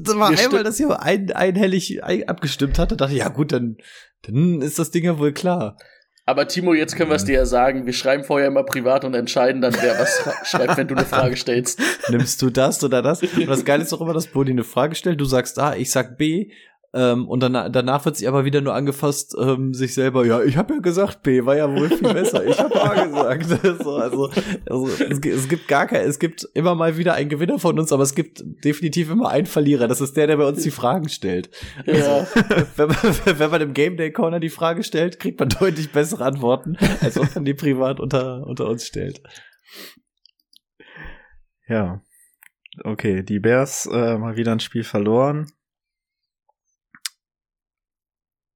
das 0.00 0.16
war 0.16 0.30
Wir 0.30 0.38
einmal, 0.44 0.64
dass 0.64 0.78
ihr 0.80 1.00
ein, 1.02 1.30
einhellig 1.32 2.02
ein, 2.04 2.28
abgestimmt 2.28 2.78
hatte, 2.78 2.96
dachte 2.96 3.12
ich, 3.12 3.20
ja 3.20 3.28
gut, 3.28 3.52
dann, 3.52 3.76
dann 4.22 4.62
ist 4.62 4.78
das 4.78 4.90
Ding 4.90 5.04
ja 5.04 5.18
wohl 5.18 5.32
klar. 5.32 5.76
Aber 6.24 6.46
Timo, 6.46 6.72
jetzt 6.72 6.94
können 6.94 7.10
wir 7.10 7.16
es 7.16 7.24
dir 7.24 7.34
ja 7.34 7.46
sagen. 7.46 7.84
Wir 7.84 7.92
schreiben 7.92 8.22
vorher 8.22 8.46
immer 8.46 8.62
privat 8.62 9.04
und 9.04 9.12
entscheiden 9.14 9.60
dann, 9.60 9.74
wer 9.80 9.98
was 9.98 10.22
schreibt, 10.48 10.76
wenn 10.76 10.86
du 10.86 10.94
eine 10.94 11.04
Frage 11.04 11.36
stellst. 11.36 11.80
Nimmst 12.10 12.40
du 12.42 12.48
das 12.50 12.82
oder 12.84 13.02
das? 13.02 13.22
Und 13.24 13.48
das 13.48 13.64
Geile 13.64 13.82
ist 13.82 13.92
auch 13.92 14.00
immer, 14.00 14.12
dass 14.14 14.28
Bodi 14.28 14.52
eine 14.52 14.62
Frage 14.62 14.94
stellt, 14.94 15.20
du 15.20 15.24
sagst 15.24 15.58
A, 15.58 15.74
ich 15.74 15.90
sag 15.90 16.16
B, 16.18 16.52
ähm, 16.94 17.26
und 17.26 17.40
dann, 17.40 17.72
danach 17.72 18.04
wird 18.04 18.16
sie 18.18 18.28
aber 18.28 18.44
wieder 18.44 18.60
nur 18.60 18.74
angefasst, 18.74 19.34
ähm, 19.40 19.72
sich 19.72 19.94
selber, 19.94 20.26
ja, 20.26 20.42
ich 20.42 20.58
habe 20.58 20.74
ja 20.74 20.80
gesagt, 20.80 21.22
B 21.22 21.46
war 21.46 21.56
ja 21.56 21.74
wohl 21.74 21.88
viel 21.88 22.12
besser, 22.12 22.44
ich 22.44 22.58
habe 22.58 22.82
A 22.82 23.34
gesagt. 23.36 23.62
so, 23.82 23.96
also, 23.96 24.30
also 24.68 24.88
es, 24.88 25.18
es 25.24 25.48
gibt 25.48 25.68
gar 25.68 25.86
kein, 25.86 26.06
es 26.06 26.18
gibt 26.18 26.46
immer 26.52 26.74
mal 26.74 26.98
wieder 26.98 27.14
einen 27.14 27.30
Gewinner 27.30 27.58
von 27.58 27.78
uns, 27.78 27.92
aber 27.92 28.02
es 28.02 28.14
gibt 28.14 28.42
definitiv 28.62 29.10
immer 29.10 29.30
einen 29.30 29.46
Verlierer. 29.46 29.88
Das 29.88 30.02
ist 30.02 30.16
der, 30.18 30.26
der 30.26 30.36
bei 30.36 30.46
uns 30.46 30.62
die 30.62 30.70
Fragen 30.70 31.08
stellt. 31.08 31.50
Ja. 31.86 32.26
wenn, 32.76 32.88
man, 32.88 32.96
wenn 33.38 33.50
man 33.50 33.60
im 33.62 33.72
Game 33.72 33.96
Day 33.96 34.12
Corner 34.12 34.38
die 34.38 34.50
Frage 34.50 34.82
stellt, 34.82 35.18
kriegt 35.18 35.40
man 35.40 35.48
deutlich 35.48 35.92
bessere 35.92 36.24
Antworten, 36.24 36.76
als 37.00 37.18
ob 37.18 37.34
man 37.34 37.46
die 37.46 37.54
privat 37.54 38.00
unter, 38.00 38.46
unter 38.46 38.68
uns 38.68 38.86
stellt. 38.86 39.22
Ja. 41.68 42.02
Okay, 42.84 43.22
die 43.22 43.38
Bears 43.38 43.86
äh, 43.90 44.18
mal 44.18 44.36
wieder 44.36 44.52
ein 44.52 44.60
Spiel 44.60 44.84
verloren. 44.84 45.46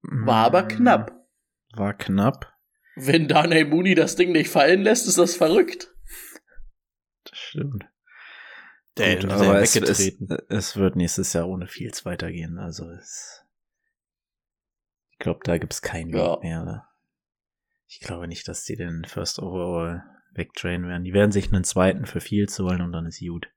War 0.09 0.47
aber 0.47 0.64
Mm, 0.64 0.69
knapp. 0.69 1.27
War 1.75 1.95
knapp. 1.95 2.53
Wenn 2.97 3.29
Darnay 3.29 3.64
Mooney 3.64 3.95
das 3.95 4.16
Ding 4.16 4.33
nicht 4.33 4.49
fallen 4.51 4.83
lässt, 4.83 5.07
ist 5.07 5.19
das 5.19 5.37
verrückt. 5.37 5.92
Das 7.25 7.38
stimmt. 7.38 7.87
Der 8.97 9.16
Gut, 9.16 9.25
hat 9.31 9.40
er 9.40 9.49
aber 9.51 9.61
es, 9.61 9.77
es, 9.77 9.99
weggetreten. 9.99 10.38
es 10.49 10.77
wird 10.77 10.97
nächstes 10.97 11.33
Jahr 11.35 11.49
ohne 11.49 11.66
Fields 11.66 12.05
weitergehen. 12.07 12.59
Also 12.59 12.88
es, 12.90 13.45
ich 15.11 15.19
glaube, 15.19 15.40
da 15.45 15.59
gibt's 15.59 15.83
keinen 15.83 16.12
Weg 16.12 16.21
Ja. 16.21 16.38
mehr. 16.40 16.88
Ich 17.88 18.01
glaube 18.01 18.27
nicht, 18.29 18.49
dass 18.49 18.64
die 18.64 18.77
den 18.77 19.05
First 19.05 19.38
Overall 19.38 20.03
wegtrainen 20.33 20.88
werden. 20.88 21.05
Die 21.05 21.12
werden 21.12 21.33
sich 21.33 21.53
einen 21.53 21.64
zweiten 21.64 22.07
für 22.07 22.21
Fields 22.21 22.59
holen 22.59 22.81
und 22.81 22.92
dann 22.92 23.07
ist 23.07 23.21
gut. 23.21 23.49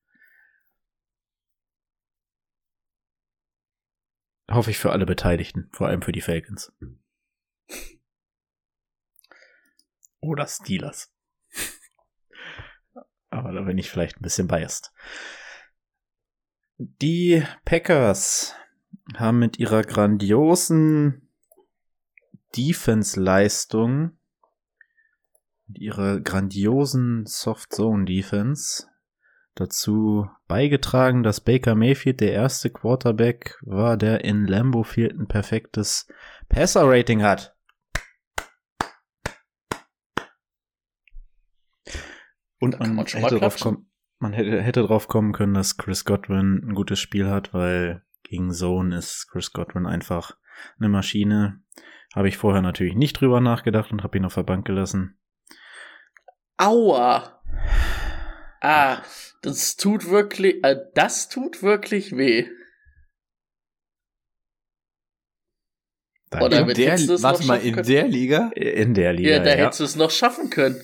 Hoffe 4.50 4.72
ich 4.72 4.80
für 4.80 4.92
alle 4.92 5.06
Beteiligten, 5.06 5.70
vor 5.72 5.88
allem 5.88 6.02
für 6.02 6.12
die 6.12 6.22
Falcons. 6.22 6.74
Oder 10.20 10.48
Steelers. 10.48 11.14
Aber 13.30 13.52
da 13.52 13.62
bin 13.62 13.78
ich 13.78 13.92
vielleicht 13.92 14.18
ein 14.18 14.24
bisschen 14.24 14.48
biased. 14.48 14.92
Die 16.78 17.44
Packers 17.64 18.56
haben 19.16 19.40
mit 19.40 19.60
ihrer 19.60 19.84
grandiosen 19.84 21.30
Defense-Leistung, 22.56 24.18
mit 25.68 25.78
ihrer 25.78 26.20
grandiosen 26.22 27.26
Soft-Zone-Defense 27.28 28.88
dazu 29.60 30.30
beigetragen, 30.48 31.24
dass 31.24 31.42
Baker 31.42 31.76
Mayfield 31.76 32.22
der 32.22 32.32
erste 32.32 32.70
Quarterback 32.70 33.58
war, 33.62 33.98
der 33.98 34.24
in 34.24 34.48
Lambeau 34.48 34.84
Field 34.84 35.20
ein 35.20 35.28
perfektes 35.28 36.08
Passer-Rating 36.48 37.24
hat. 37.24 37.56
Und 42.60 42.80
man, 42.80 42.96
man 42.96 43.06
hätte, 43.06 43.40
drauf 43.40 43.60
kommen, 43.60 43.90
man 44.20 44.34
hätte, 44.34 44.62
hätte 44.62 44.84
drauf 44.84 45.08
kommen 45.08 45.32
können, 45.32 45.54
dass 45.54 45.78
Chris 45.78 46.04
Godwin 46.04 46.62
ein 46.66 46.76
gutes 46.76 47.00
Spiel 47.00 47.30
hat, 47.30 47.54
weil 47.54 48.04
gegen 48.24 48.52
Zone 48.52 48.98
ist 48.98 49.28
Chris 49.32 49.54
Godwin 49.54 49.86
einfach 49.86 50.38
eine 50.78 50.90
Maschine. 50.90 51.62
Habe 52.14 52.28
ich 52.28 52.38
vorher 52.38 52.62
natürlich 52.62 52.96
nicht 52.96 53.20
drüber 53.20 53.40
nachgedacht 53.40 53.92
und 53.92 54.04
habe 54.04 54.18
ihn 54.18 54.26
auf 54.26 54.36
der 54.36 54.44
Bank 54.44 54.66
gelassen. 54.66 55.20
Aua. 56.58 57.42
Ah, 58.62 59.02
das 59.42 59.76
tut 59.78 60.10
wirklich, 60.10 60.64
äh, 60.64 60.76
das 60.96 61.30
tut 61.30 61.64
wirklich 61.64 62.16
weh. 62.18 62.48
Oder 66.32 66.50
Danke. 66.50 66.66
mit- 66.66 66.78
Der, 66.78 66.92
warte 66.92 67.08
noch 67.08 67.22
mal, 67.22 67.56
schaffen 67.56 67.68
in 67.68 67.74
können? 67.76 67.88
der 67.88 68.08
Liga? 68.08 68.52
In 68.56 68.94
der 68.94 69.14
Liga, 69.14 69.30
Ja, 69.30 69.38
ja. 69.38 69.44
da 69.44 69.50
hättest 69.52 69.80
du 69.80 69.84
es 69.86 69.96
noch 69.96 70.12
schaffen 70.12 70.50
können. 70.50 70.80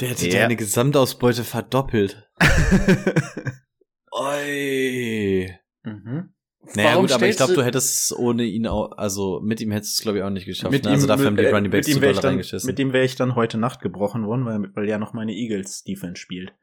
Der 0.00 0.08
hätte 0.10 0.28
Ja. 0.28 0.40
deine 0.40 0.56
Gesamtausbeute 0.56 1.42
verdoppelt. 1.44 2.28
Oi. 4.12 5.50
mhm. 5.82 6.30
Naja 6.76 6.90
Warum 6.92 7.02
gut, 7.06 7.12
aber 7.12 7.28
ich 7.28 7.36
glaube, 7.36 7.52
du- 7.54 7.62
hättest 7.64 7.94
es 8.10 8.16
ohne 8.16 8.44
ihn 8.44 8.66
auch, 8.66 8.92
also 8.96 9.40
mit 9.42 9.60
ihm 9.60 9.70
hättest 9.72 9.96
du 9.96 10.00
es 10.00 10.02
glaube 10.02 10.18
ich 10.18 10.24
auch 10.24 10.30
nicht 10.30 10.46
geschafft. 10.46 10.72
Mit 10.72 10.84
ne? 10.84 10.92
also 10.92 11.06
ihm, 11.06 11.08
dafür 11.08 11.26
haben 11.26 11.36
die 11.36 11.42
mit, 11.42 11.52
Running 11.52 11.70
äh, 11.70 11.76
Backs 11.76 11.86
mit 11.88 11.92
zu 11.94 11.98
ihm 11.98 12.02
wäre 12.02 12.12
doll 12.12 12.16
ich, 12.18 12.22
dann- 12.22 12.30
reingeschissen. 12.30 12.66
mit 12.66 12.78
ihm 12.78 12.92
wäre 12.94 13.04
ich 13.04 13.16
dann 13.16 13.34
heute 13.34 13.58
Nacht 13.58 13.80
gebrochen 13.80 14.26
worden, 14.26 14.46
weil, 14.46 14.70
weil 14.74 14.88
ja 14.88 14.98
noch 14.98 15.12
meine 15.12 15.32
Eagles 15.34 15.82
Defense 15.84 16.16
spielt. 16.16 16.54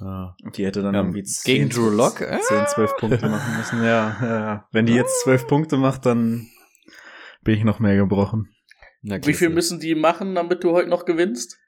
Und 0.00 0.56
die 0.56 0.64
hätte 0.66 0.82
dann 0.82 0.94
Ja, 0.94 1.00
irgendwie 1.00 1.22
gegen 1.44 1.70
10, 1.70 1.70
Drew 1.70 1.90
Lock? 1.90 2.20
Äh? 2.20 2.40
10, 2.40 2.66
12 2.66 2.96
Punkte 2.96 3.28
machen 3.28 3.56
müssen. 3.56 3.82
Ja, 3.84 4.16
ja. 4.22 4.68
Wenn 4.72 4.86
die 4.86 4.94
jetzt 4.94 5.20
12 5.22 5.46
Punkte 5.46 5.76
macht, 5.76 6.04
dann 6.06 6.48
bin 7.42 7.56
ich 7.56 7.64
noch 7.64 7.78
mehr 7.78 7.96
gebrochen. 7.96 8.48
Na, 9.02 9.24
Wie 9.24 9.34
viel 9.34 9.50
müssen 9.50 9.80
die 9.80 9.94
machen, 9.94 10.34
damit 10.34 10.64
du 10.64 10.72
heute 10.72 10.88
noch 10.88 11.04
gewinnst? 11.04 11.58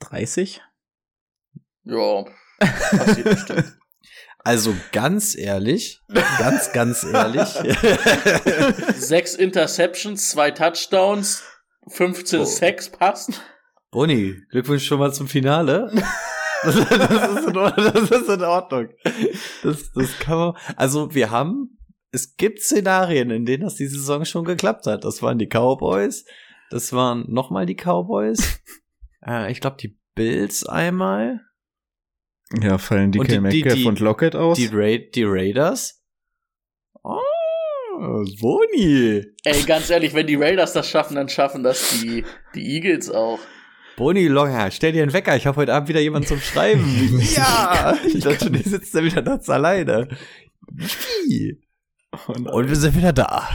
30? 0.00 0.60
Ja, 1.84 2.24
passiert 2.58 3.30
bestimmt. 3.30 3.72
Also 4.46 4.74
ganz 4.92 5.34
ehrlich, 5.34 6.02
ganz, 6.38 6.70
ganz 6.72 7.02
ehrlich. 7.02 7.48
Sechs 8.94 9.34
Interceptions, 9.36 10.28
zwei 10.28 10.50
Touchdowns 10.50 11.42
15 11.88 12.40
Oh. 12.40 12.44
Sex 12.44 12.90
passt. 12.90 13.40
Boni, 13.90 14.42
Glückwunsch 14.50 14.84
schon 14.84 14.98
mal 14.98 15.14
zum 15.14 15.28
Finale. 15.28 15.90
Das, 16.64 16.74
das, 16.88 17.38
ist, 17.40 17.48
in 17.48 17.56
Ordnung, 17.56 17.92
das 17.92 18.10
ist 18.10 18.28
in 18.28 18.42
Ordnung. 18.42 18.88
Das, 19.62 19.92
das 19.92 20.18
kann 20.18 20.38
man. 20.38 20.56
Also, 20.76 21.14
wir 21.14 21.30
haben, 21.30 21.78
es 22.12 22.36
gibt 22.36 22.60
Szenarien, 22.60 23.30
in 23.30 23.44
denen 23.44 23.64
das 23.64 23.74
diese 23.76 23.98
Saison 23.98 24.24
schon 24.24 24.44
geklappt 24.44 24.86
hat. 24.86 25.04
Das 25.04 25.22
waren 25.22 25.38
die 25.38 25.46
Cowboys. 25.48 26.24
Das 26.70 26.92
waren 26.92 27.24
nochmal 27.28 27.66
die 27.66 27.76
Cowboys. 27.76 28.60
äh, 29.26 29.50
ich 29.52 29.60
glaube, 29.60 29.76
die 29.80 29.98
Bills 30.14 30.64
einmal. 30.66 31.40
Ja, 32.60 32.78
fallen 32.78 33.10
die 33.12 33.18
Und 33.18 33.28
die- 33.30 33.34
die- 33.34 33.40
Metcalf 33.40 33.74
die- 33.74 33.84
und 33.86 34.00
Lockett 34.00 34.36
aus? 34.36 34.56
Die, 34.58 34.68
Ra 34.72 34.96
die 34.98 35.24
Raiders. 35.24 36.02
Oh, 37.02 38.24
Boni. 38.40 39.24
Ey, 39.44 39.62
ganz 39.64 39.90
ehrlich, 39.90 40.14
wenn 40.14 40.26
die 40.26 40.34
Raiders 40.36 40.72
das 40.72 40.88
schaffen, 40.88 41.14
dann 41.16 41.28
schaffen 41.28 41.62
das 41.62 42.00
die, 42.00 42.24
die 42.54 42.74
Eagles 42.76 43.10
auch. 43.10 43.38
Boni 43.96 44.26
Longer, 44.26 44.70
stell 44.70 44.92
dir 44.92 45.02
einen 45.02 45.12
Wecker. 45.12 45.36
Ich 45.36 45.46
habe 45.46 45.56
heute 45.56 45.72
Abend 45.72 45.88
wieder 45.88 46.00
jemanden 46.00 46.26
zum 46.26 46.40
Schreiben. 46.40 47.20
ja, 47.36 47.96
ich 48.06 48.24
dachte, 48.24 48.50
die 48.50 48.68
sitzt 48.68 48.94
da 48.94 49.04
wieder 49.04 49.22
nachts 49.22 49.48
alleine. 49.48 50.08
Wie? 50.68 51.60
Und 52.26 52.68
wir 52.68 52.76
sind 52.76 52.96
wieder 52.96 53.12
da. 53.12 53.48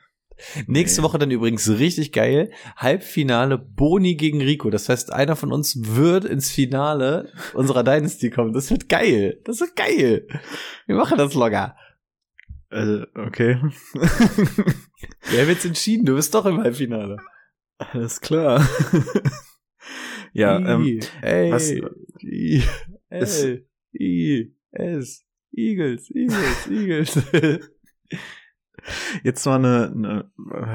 Nächste 0.66 1.02
Woche 1.02 1.18
dann 1.18 1.30
übrigens 1.30 1.68
richtig 1.68 2.12
geil. 2.12 2.50
Halbfinale 2.76 3.56
Boni 3.58 4.16
gegen 4.16 4.42
Rico. 4.42 4.70
Das 4.70 4.88
heißt, 4.88 5.12
einer 5.12 5.34
von 5.34 5.50
uns 5.52 5.78
wird 5.96 6.24
ins 6.24 6.50
Finale 6.50 7.32
unserer 7.54 7.84
Dynasty 7.84 8.30
kommen. 8.30 8.52
Das 8.52 8.70
wird 8.70 8.88
geil. 8.88 9.40
Das 9.44 9.60
wird 9.60 9.76
geil. 9.76 10.26
Wir 10.86 10.96
machen 10.96 11.16
das 11.16 11.32
locker. 11.34 11.76
äh, 12.70 13.02
okay. 13.14 13.60
Wer 15.30 15.48
wird's 15.48 15.64
entschieden? 15.64 16.04
Du 16.04 16.16
bist 16.16 16.34
doch 16.34 16.44
im 16.44 16.60
Halbfinale. 16.62 17.16
Alles 17.78 18.20
klar. 18.20 18.66
Ja, 20.38 20.58
ähm, 20.74 21.00
Ey, 21.22 21.52
was- 21.52 21.70
I, 22.22 22.62
L, 23.08 23.66
I, 23.98 24.54
S, 24.70 25.24
Eagles, 25.52 26.10
Eagles, 26.10 26.66
Eagles. 26.70 27.30
jetzt 29.22 29.44
mal 29.46 29.56
eine, 29.56 29.92
eine 29.92 30.30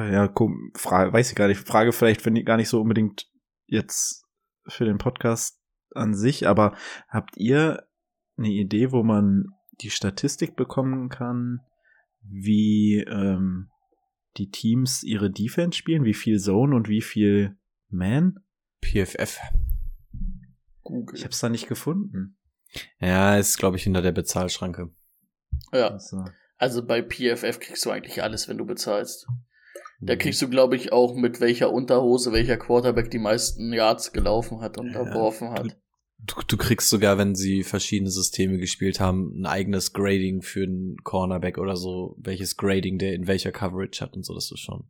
äh, 0.10 0.14
ja, 0.14 0.26
kom- 0.26 0.72
Frage, 0.78 1.14
weiß 1.14 1.30
ich 1.30 1.36
gar 1.36 1.48
nicht, 1.48 1.60
Frage 1.60 1.92
vielleicht 1.92 2.22
finde 2.22 2.42
ich 2.42 2.46
gar 2.46 2.58
nicht 2.58 2.70
so 2.70 2.82
unbedingt 2.82 3.30
jetzt 3.68 4.26
für 4.68 4.86
den 4.86 4.98
Podcast 4.98 5.60
an 5.94 6.14
sich, 6.14 6.48
aber 6.48 6.76
habt 7.10 7.38
ihr 7.38 7.88
eine 8.38 8.50
Idee, 8.50 8.92
wo 8.92 9.04
man 9.04 9.46
die 9.82 9.90
Statistik 9.90 10.56
bekommen 10.56 11.10
kann, 11.10 11.60
wie 12.22 13.04
ähm, 13.08 13.70
die 14.38 14.50
Teams 14.50 15.04
ihre 15.04 15.32
Defense 15.32 15.78
spielen, 15.78 16.06
wie 16.06 16.14
viel 16.14 16.40
Zone 16.40 16.76
und 16.76 16.88
wie 16.88 17.02
viel 17.02 17.58
Man? 17.90 18.40
PFF. 18.82 19.40
Google. 20.84 21.16
Ich 21.18 21.24
habe 21.24 21.32
es 21.32 21.40
da 21.40 21.50
nicht 21.50 21.68
gefunden. 21.68 22.38
Ja, 23.00 23.38
ist, 23.38 23.58
glaube 23.58 23.78
ich, 23.78 23.84
hinter 23.84 24.02
der 24.02 24.12
Bezahlschranke. 24.12 24.90
ja, 25.74 25.90
Also, 25.90 26.24
also 26.58 26.86
bei 26.86 27.02
PFF 27.02 27.60
kriegst 27.60 27.86
du 27.86 27.92
eigentlich 27.92 28.24
alles, 28.24 28.48
wenn 28.48 28.58
du 28.58 28.66
bezahlst. 28.66 29.28
Da 30.04 30.16
kriegst 30.16 30.42
du, 30.42 30.50
glaube 30.50 30.76
ich, 30.76 30.92
auch 30.92 31.16
mit 31.16 31.42
welcher 31.42 31.72
Unterhose 31.72 32.32
welcher 32.32 32.58
Quarterback 32.58 33.12
die 33.12 33.20
meisten 33.20 33.72
Yards 33.72 34.14
gelaufen 34.14 34.62
hat 34.62 34.80
und 34.80 34.94
Ja, 34.94 35.02
erworfen 35.02 35.52
hat. 35.52 35.78
Du, 36.18 36.36
du 36.48 36.58
kriegst 36.58 36.90
sogar, 36.90 37.18
wenn 37.18 37.36
sie 37.36 37.64
verschiedene 37.64 38.10
Systeme 38.10 38.58
gespielt 38.58 39.00
haben, 39.00 39.40
ein 39.40 39.46
eigenes 39.46 39.94
Grading 39.94 40.42
für 40.42 40.64
einen 40.64 40.98
Cornerback 41.04 41.58
oder 41.60 41.76
so, 41.76 42.16
welches 42.20 42.58
Grading 42.58 42.98
der 42.98 43.14
in 43.14 43.28
welcher 43.28 43.52
Coverage 43.52 44.02
hat 44.02 44.16
und 44.16 44.24
so, 44.24 44.34
das 44.34 44.52
ist 44.52 44.60
schon. 44.60 44.86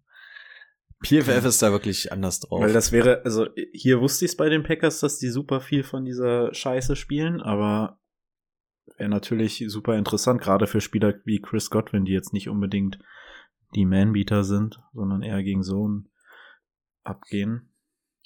PFF 1.04 1.46
ist 1.46 1.62
da 1.62 1.72
wirklich 1.72 2.12
anders 2.12 2.40
drauf. 2.40 2.62
Weil 2.62 2.74
das 2.74 2.92
wäre, 2.92 3.24
also 3.26 3.48
hier 3.74 4.02
wusste 4.02 4.26
ich 4.26 4.32
es 4.32 4.38
bei 4.38 4.50
den 4.50 4.64
Packers, 4.64 5.00
dass 5.00 5.18
die 5.18 5.30
super 5.30 5.60
viel 5.60 5.84
von 5.84 6.06
dieser 6.06 6.54
Scheiße 6.54 6.96
spielen, 6.96 7.42
aber 7.42 8.00
wäre 8.98 9.10
natürlich 9.10 9.64
super 9.68 9.98
interessant, 9.98 10.42
gerade 10.42 10.68
für 10.68 10.82
Spieler 10.82 11.16
wie 11.26 11.42
Chris 11.42 11.70
Godwin, 11.70 12.06
die 12.06 12.14
jetzt 12.14 12.34
nicht 12.34 12.50
unbedingt 12.50 13.00
die 13.76 13.86
Manbeater 13.86 14.44
sind, 14.44 14.80
sondern 14.94 15.24
eher 15.24 15.42
gegen 15.44 15.64
Zone 15.64 16.04
abgehen. 17.04 17.72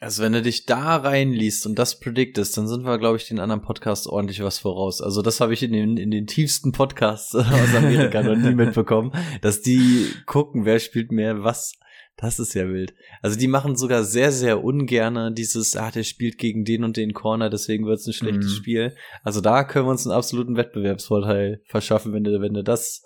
Also 0.02 0.24
wenn 0.24 0.34
du 0.34 0.42
dich 0.42 0.66
da 0.66 0.98
reinliest 0.98 1.66
und 1.66 1.80
das 1.80 2.00
prediktest, 2.00 2.58
dann 2.58 2.68
sind 2.68 2.84
wir, 2.84 2.98
glaube 2.98 3.16
ich, 3.16 3.28
den 3.28 3.40
anderen 3.40 3.62
Podcasts 3.62 4.08
ordentlich 4.08 4.44
was 4.44 4.60
voraus. 4.60 5.02
Also 5.02 5.22
das 5.22 5.40
habe 5.40 5.54
ich 5.54 5.64
in 5.64 5.72
den, 5.72 5.96
in 5.96 6.12
den 6.12 6.28
tiefsten 6.28 6.74
Podcasts 6.74 7.34
aus 7.36 7.76
Amerika 7.76 8.22
noch 8.22 8.36
nie 8.36 8.54
mitbekommen, 8.56 9.14
dass 9.42 9.62
die 9.62 10.08
gucken, 10.26 10.66
wer 10.66 10.80
spielt 10.80 11.12
mehr 11.12 11.44
was. 11.44 11.74
Das 12.18 12.40
ist 12.40 12.54
ja 12.54 12.68
wild. 12.70 12.94
Also 13.22 13.38
die 13.38 13.48
machen 13.48 13.76
sogar 13.76 14.04
sehr, 14.06 14.32
sehr 14.32 14.64
ungerne 14.64 15.34
dieses, 15.34 15.76
ah, 15.76 15.92
der 15.92 16.04
spielt 16.04 16.38
gegen 16.38 16.64
den 16.64 16.84
und 16.86 16.96
den 16.96 17.14
Corner, 17.14 17.50
deswegen 17.50 17.86
wird's 17.86 18.08
ein 18.08 18.14
schlechtes 18.14 18.52
Mhm. 18.54 18.56
Spiel. 18.56 18.96
Also 19.24 19.42
da 19.42 19.64
können 19.66 19.86
wir 19.86 19.92
uns 19.92 20.08
einen 20.08 20.16
absoluten 20.16 20.56
Wettbewerbsvorteil 20.56 21.62
verschaffen, 21.66 22.14
wenn 22.14 22.24
du, 22.24 22.40
wenn 22.40 22.54
du 22.54 22.64
das, 22.64 23.04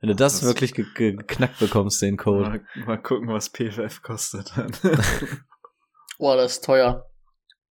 wenn 0.00 0.08
du 0.08 0.14
das, 0.14 0.40
Das- 0.40 0.48
wirklich 0.48 0.74
ge 0.74 0.84
ge 0.94 1.12
geknackt 1.16 1.58
bekommst, 1.58 2.02
den 2.02 2.18
Code. 2.18 2.48
Mal, 2.50 2.60
mal 2.86 2.96
gucken, 3.02 3.28
was 3.28 3.48
PFF 3.50 4.02
kostet. 4.02 4.52
Boah, 6.18 6.36
das 6.36 6.52
ist 6.52 6.64
teuer, 6.64 7.09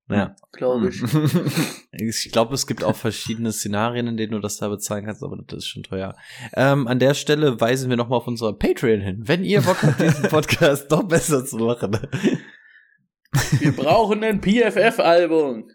Ja. 0.08 0.36
glaube 0.52 0.88
ich. 0.88 1.02
Ich 1.98 2.30
glaube, 2.30 2.54
es 2.54 2.66
gibt 2.66 2.84
auch 2.84 2.94
verschiedene 2.94 3.52
Szenarien, 3.52 4.06
in 4.06 4.16
denen 4.18 4.32
du 4.32 4.38
das 4.38 4.58
da 4.58 4.68
bezahlen 4.68 5.06
kannst, 5.06 5.22
aber 5.22 5.38
das 5.46 5.58
ist 5.60 5.68
schon 5.68 5.82
teuer. 5.82 6.14
Ähm, 6.54 6.86
an 6.86 6.98
der 6.98 7.14
Stelle 7.14 7.58
weisen 7.58 7.88
wir 7.88 7.96
nochmal 7.96 8.18
auf 8.18 8.26
unser 8.26 8.52
Patreon 8.52 9.00
hin. 9.00 9.22
Wenn 9.26 9.44
ihr 9.44 9.62
Bock 9.62 9.82
habt, 9.82 9.98
diesen 10.00 10.24
Podcast 10.28 10.92
doch 10.92 11.04
besser 11.04 11.46
zu 11.46 11.56
machen. 11.56 11.98
Wir 13.60 13.72
brauchen 13.72 14.22
ein 14.24 14.42
PFF-Album. 14.42 15.70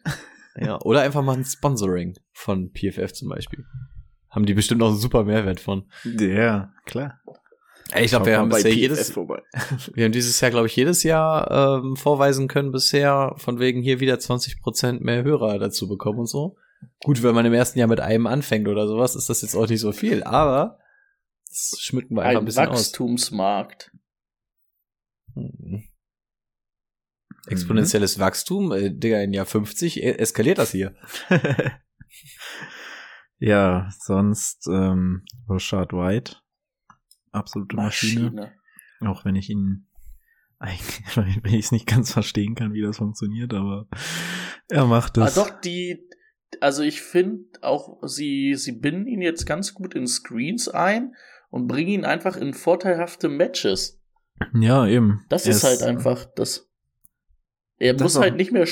ja, 0.57 0.79
oder 0.81 1.01
einfach 1.01 1.23
mal 1.23 1.37
ein 1.37 1.45
Sponsoring 1.45 2.15
von 2.33 2.71
PFF 2.71 3.13
zum 3.13 3.29
Beispiel. 3.29 3.65
Haben 4.29 4.45
die 4.45 4.53
bestimmt 4.53 4.79
noch 4.81 4.89
einen 4.89 4.97
super 4.97 5.23
Mehrwert 5.23 5.59
von. 5.59 5.89
ja, 6.03 6.71
klar. 6.85 7.19
Ich 7.99 8.11
glaube, 8.11 8.27
wir 8.27 8.37
haben 8.37 8.49
bisher 8.49 8.73
jedes, 8.73 9.15
wir 9.15 10.05
haben 10.05 10.11
dieses 10.11 10.39
Jahr, 10.39 10.51
glaube 10.51 10.67
ich, 10.67 10.75
jedes 10.75 11.03
Jahr 11.03 11.79
ähm, 11.83 11.95
vorweisen 11.95 12.47
können 12.47 12.71
bisher, 12.71 13.33
von 13.37 13.59
wegen 13.59 13.81
hier 13.81 13.99
wieder 13.99 14.15
20% 14.15 14.99
mehr 15.01 15.23
Hörer 15.23 15.59
dazu 15.59 15.87
bekommen 15.87 16.19
und 16.19 16.27
so. 16.27 16.55
Gut, 17.03 17.21
wenn 17.23 17.35
man 17.35 17.45
im 17.45 17.53
ersten 17.53 17.79
Jahr 17.79 17.87
mit 17.87 17.99
einem 17.99 18.27
anfängt 18.27 18.67
oder 18.67 18.87
sowas, 18.87 19.15
ist 19.15 19.29
das 19.29 19.41
jetzt 19.41 19.55
auch 19.55 19.67
nicht 19.67 19.81
so 19.81 19.91
viel, 19.91 20.23
aber 20.23 20.79
das 21.47 21.75
schmücken 21.79 22.15
wir 22.15 22.23
einfach 22.23 22.31
ein 22.31 22.43
Ein 22.43 22.45
bisschen 22.45 22.67
aus. 22.67 22.77
Wachstumsmarkt. 22.79 23.91
Mhm. 25.35 25.83
Exponentielles 27.47 28.19
Wachstum, 28.19 28.71
äh, 28.71 28.91
Digga, 28.91 29.19
in 29.21 29.33
Jahr 29.33 29.45
50 29.45 30.01
e- 30.01 30.11
eskaliert 30.11 30.59
das 30.59 30.71
hier. 30.71 30.95
ja, 33.39 33.89
sonst 33.99 34.67
ähm, 34.67 35.25
Rashad 35.49 35.91
White. 35.91 36.37
Absolute 37.31 37.75
Maschine. 37.75 38.31
Maschine. 38.31 38.53
Auch 39.01 39.25
wenn 39.25 39.35
ich 39.35 39.49
ihn 39.49 39.87
eigentlich, 40.59 41.15
wenn 41.43 41.53
ich 41.53 41.65
es 41.65 41.71
nicht 41.71 41.87
ganz 41.87 42.11
verstehen 42.11 42.55
kann, 42.55 42.73
wie 42.73 42.81
das 42.81 42.97
funktioniert, 42.97 43.53
aber 43.53 43.87
er 44.69 44.85
macht 44.85 45.17
Ah, 45.17 45.25
es. 45.25 45.35
doch, 45.35 45.49
die, 45.61 46.07
also 46.59 46.83
ich 46.83 47.01
finde 47.01 47.45
auch, 47.61 47.99
sie, 48.05 48.55
sie 48.55 48.73
binden 48.73 49.07
ihn 49.07 49.21
jetzt 49.21 49.45
ganz 49.45 49.73
gut 49.73 49.95
in 49.95 50.07
Screens 50.07 50.67
ein 50.69 51.13
und 51.49 51.67
bringen 51.67 51.89
ihn 51.89 52.05
einfach 52.05 52.35
in 52.37 52.53
vorteilhafte 52.53 53.27
Matches. 53.29 53.99
Ja, 54.53 54.87
eben. 54.87 55.25
Das 55.29 55.45
Er 55.45 55.51
ist 55.51 55.63
halt 55.63 55.83
einfach 55.83 56.25
das. 56.35 56.69
Er 57.77 57.93
Das 57.93 58.01
muss 58.03 58.17
auch- 58.17 58.21
halt 58.21 58.35
nicht 58.35 58.51
mehr. 58.51 58.67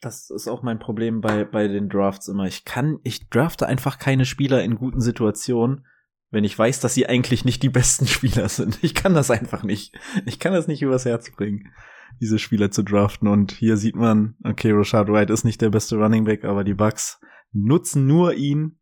Das 0.00 0.30
ist 0.30 0.46
auch 0.48 0.62
mein 0.62 0.78
Problem 0.78 1.20
bei, 1.20 1.44
bei 1.44 1.68
den 1.68 1.88
Drafts 1.88 2.28
immer. 2.28 2.44
Ich 2.46 2.64
kann, 2.64 2.98
ich 3.02 3.28
drafte 3.30 3.66
einfach 3.66 3.98
keine 3.98 4.24
Spieler 4.26 4.62
in 4.62 4.76
guten 4.76 5.00
Situationen, 5.00 5.86
wenn 6.30 6.44
ich 6.44 6.58
weiß, 6.58 6.80
dass 6.80 6.94
sie 6.94 7.08
eigentlich 7.08 7.44
nicht 7.44 7.62
die 7.62 7.68
besten 7.68 8.06
Spieler 8.06 8.48
sind. 8.48 8.78
Ich 8.82 8.94
kann 8.94 9.14
das 9.14 9.30
einfach 9.30 9.62
nicht. 9.62 9.98
Ich 10.24 10.38
kann 10.38 10.52
das 10.52 10.66
nicht 10.66 10.82
übers 10.82 11.04
Herz 11.04 11.30
bringen, 11.30 11.72
diese 12.20 12.38
Spieler 12.38 12.70
zu 12.70 12.82
draften. 12.82 13.28
Und 13.28 13.52
hier 13.52 13.76
sieht 13.76 13.96
man, 13.96 14.36
okay, 14.44 14.72
Rashad 14.72 15.08
White 15.08 15.32
ist 15.32 15.44
nicht 15.44 15.60
der 15.60 15.70
beste 15.70 15.96
Running 15.96 16.24
Back, 16.24 16.44
aber 16.44 16.64
die 16.64 16.74
Bucks 16.74 17.20
nutzen 17.52 18.06
nur 18.06 18.34
ihn. 18.34 18.80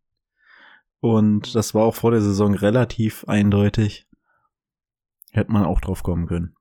Und 1.00 1.54
das 1.54 1.74
war 1.74 1.84
auch 1.84 1.94
vor 1.94 2.12
der 2.12 2.22
Saison 2.22 2.54
relativ 2.54 3.24
eindeutig. 3.24 4.08
Hätte 5.32 5.52
man 5.52 5.64
auch 5.64 5.80
drauf 5.80 6.02
kommen 6.02 6.26
können. 6.26 6.54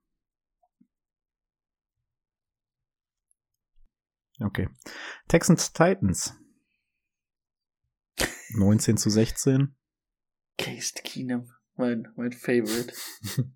Okay. 4.40 4.68
Texans 5.28 5.72
Titans. 5.72 6.34
19 8.50 8.96
zu 8.96 9.08
16. 9.08 9.74
Case 10.58 10.94
Keenum, 11.02 11.50
mein, 11.76 12.08
mein 12.16 12.32
Favorite. 12.32 12.92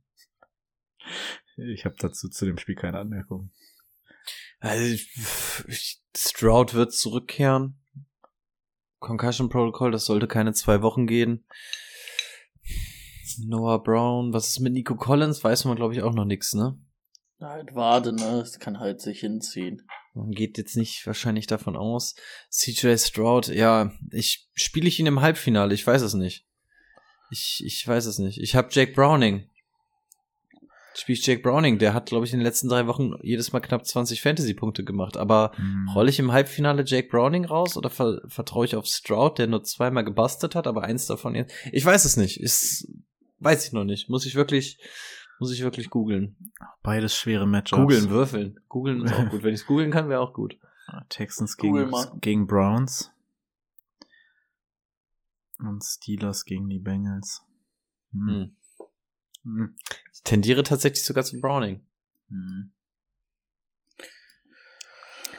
Ich 1.56 1.84
habe 1.84 1.96
dazu 1.98 2.28
zu 2.28 2.44
dem 2.44 2.56
Spiel 2.56 2.76
keine 2.76 2.98
Anmerkung. 2.98 3.50
Also, 4.60 5.02
Stroud 6.16 6.74
wird 6.74 6.92
zurückkehren. 6.92 7.80
Concussion 8.98 9.48
Protocol, 9.48 9.90
das 9.90 10.04
sollte 10.04 10.26
keine 10.26 10.52
zwei 10.52 10.82
Wochen 10.82 11.06
gehen. 11.06 11.44
Noah 13.38 13.82
Brown, 13.82 14.32
was 14.32 14.48
ist 14.48 14.60
mit 14.60 14.72
Nico 14.72 14.96
Collins? 14.96 15.44
Weiß 15.44 15.64
man, 15.64 15.76
glaube 15.76 15.94
ich, 15.94 16.02
auch 16.02 16.12
noch 16.12 16.24
nichts, 16.24 16.54
ne? 16.54 16.78
Halt, 17.40 17.74
warte, 17.74 18.12
ne? 18.12 18.38
Das 18.40 18.58
kann 18.58 18.80
halt 18.80 19.00
sich 19.00 19.20
hinziehen. 19.20 19.86
Man 20.14 20.32
geht 20.32 20.58
jetzt 20.58 20.76
nicht 20.76 21.06
wahrscheinlich 21.06 21.46
davon 21.46 21.76
aus. 21.76 22.16
CJ 22.50 22.96
Stroud, 22.96 23.46
ja, 23.48 23.92
ich 24.10 24.48
spiele 24.54 24.88
ich 24.88 24.98
ihn 24.98 25.06
im 25.06 25.20
Halbfinale, 25.20 25.72
ich 25.72 25.86
weiß 25.86 26.02
es 26.02 26.14
nicht. 26.14 26.47
Ich, 27.30 27.62
ich 27.64 27.86
weiß 27.86 28.06
es 28.06 28.18
nicht. 28.18 28.40
Ich 28.40 28.54
habe 28.54 28.68
Jake 28.70 28.92
Browning. 28.92 29.48
Spiele 30.94 31.18
ich 31.18 31.24
Jake 31.26 31.42
Browning, 31.42 31.78
der 31.78 31.94
hat, 31.94 32.06
glaube 32.06 32.26
ich, 32.26 32.32
in 32.32 32.40
den 32.40 32.44
letzten 32.44 32.68
drei 32.68 32.88
Wochen 32.88 33.12
jedes 33.22 33.52
Mal 33.52 33.60
knapp 33.60 33.86
20 33.86 34.20
Fantasy-Punkte 34.20 34.82
gemacht. 34.82 35.16
Aber 35.16 35.52
Hm. 35.54 35.88
rolle 35.94 36.10
ich 36.10 36.18
im 36.18 36.32
Halbfinale 36.32 36.82
Jake 36.84 37.08
Browning 37.08 37.44
raus 37.44 37.76
oder 37.76 37.88
ver 37.88 38.20
vertraue 38.26 38.64
ich 38.64 38.74
auf 38.74 38.86
Stroud, 38.86 39.38
der 39.38 39.46
nur 39.46 39.62
zweimal 39.62 40.02
gebastelt 40.04 40.56
hat, 40.56 40.66
aber 40.66 40.82
eins 40.82 41.06
davon 41.06 41.36
jetzt. 41.36 41.54
Ich 41.70 41.84
weiß 41.84 42.04
es 42.04 42.16
nicht. 42.16 42.40
Ist, 42.40 42.88
weiß 43.38 43.66
ich 43.66 43.72
noch 43.72 43.84
nicht. 43.84 44.08
Muss 44.08 44.26
ich 44.26 44.34
wirklich, 44.34 44.78
muss 45.38 45.52
ich 45.52 45.62
wirklich 45.62 45.88
googeln. 45.88 46.36
Beides 46.82 47.14
schwere 47.14 47.46
Matchups. 47.46 47.80
Googeln, 47.80 48.10
würfeln. 48.10 48.58
Googeln 48.68 49.04
ist 49.04 49.12
auch 49.14 49.28
gut. 49.30 49.44
Wenn 49.44 49.54
ich 49.54 49.60
es 49.60 49.66
googeln 49.66 49.92
kann, 49.92 50.08
wäre 50.08 50.20
auch 50.20 50.32
gut. 50.34 50.58
Texans 51.10 51.56
gegen, 51.56 51.92
gegen 52.20 52.46
Browns. 52.48 53.12
Und 55.58 55.82
Steelers 55.84 56.44
gegen 56.44 56.68
die 56.68 56.78
Bengals. 56.78 57.42
Hm. 58.12 58.28
Hm. 58.28 58.56
Hm. 59.44 59.76
Ich 60.12 60.22
tendiere 60.22 60.62
tatsächlich 60.62 61.04
sogar 61.04 61.24
zu 61.24 61.40
Browning. 61.40 61.80
Hm. 62.28 62.72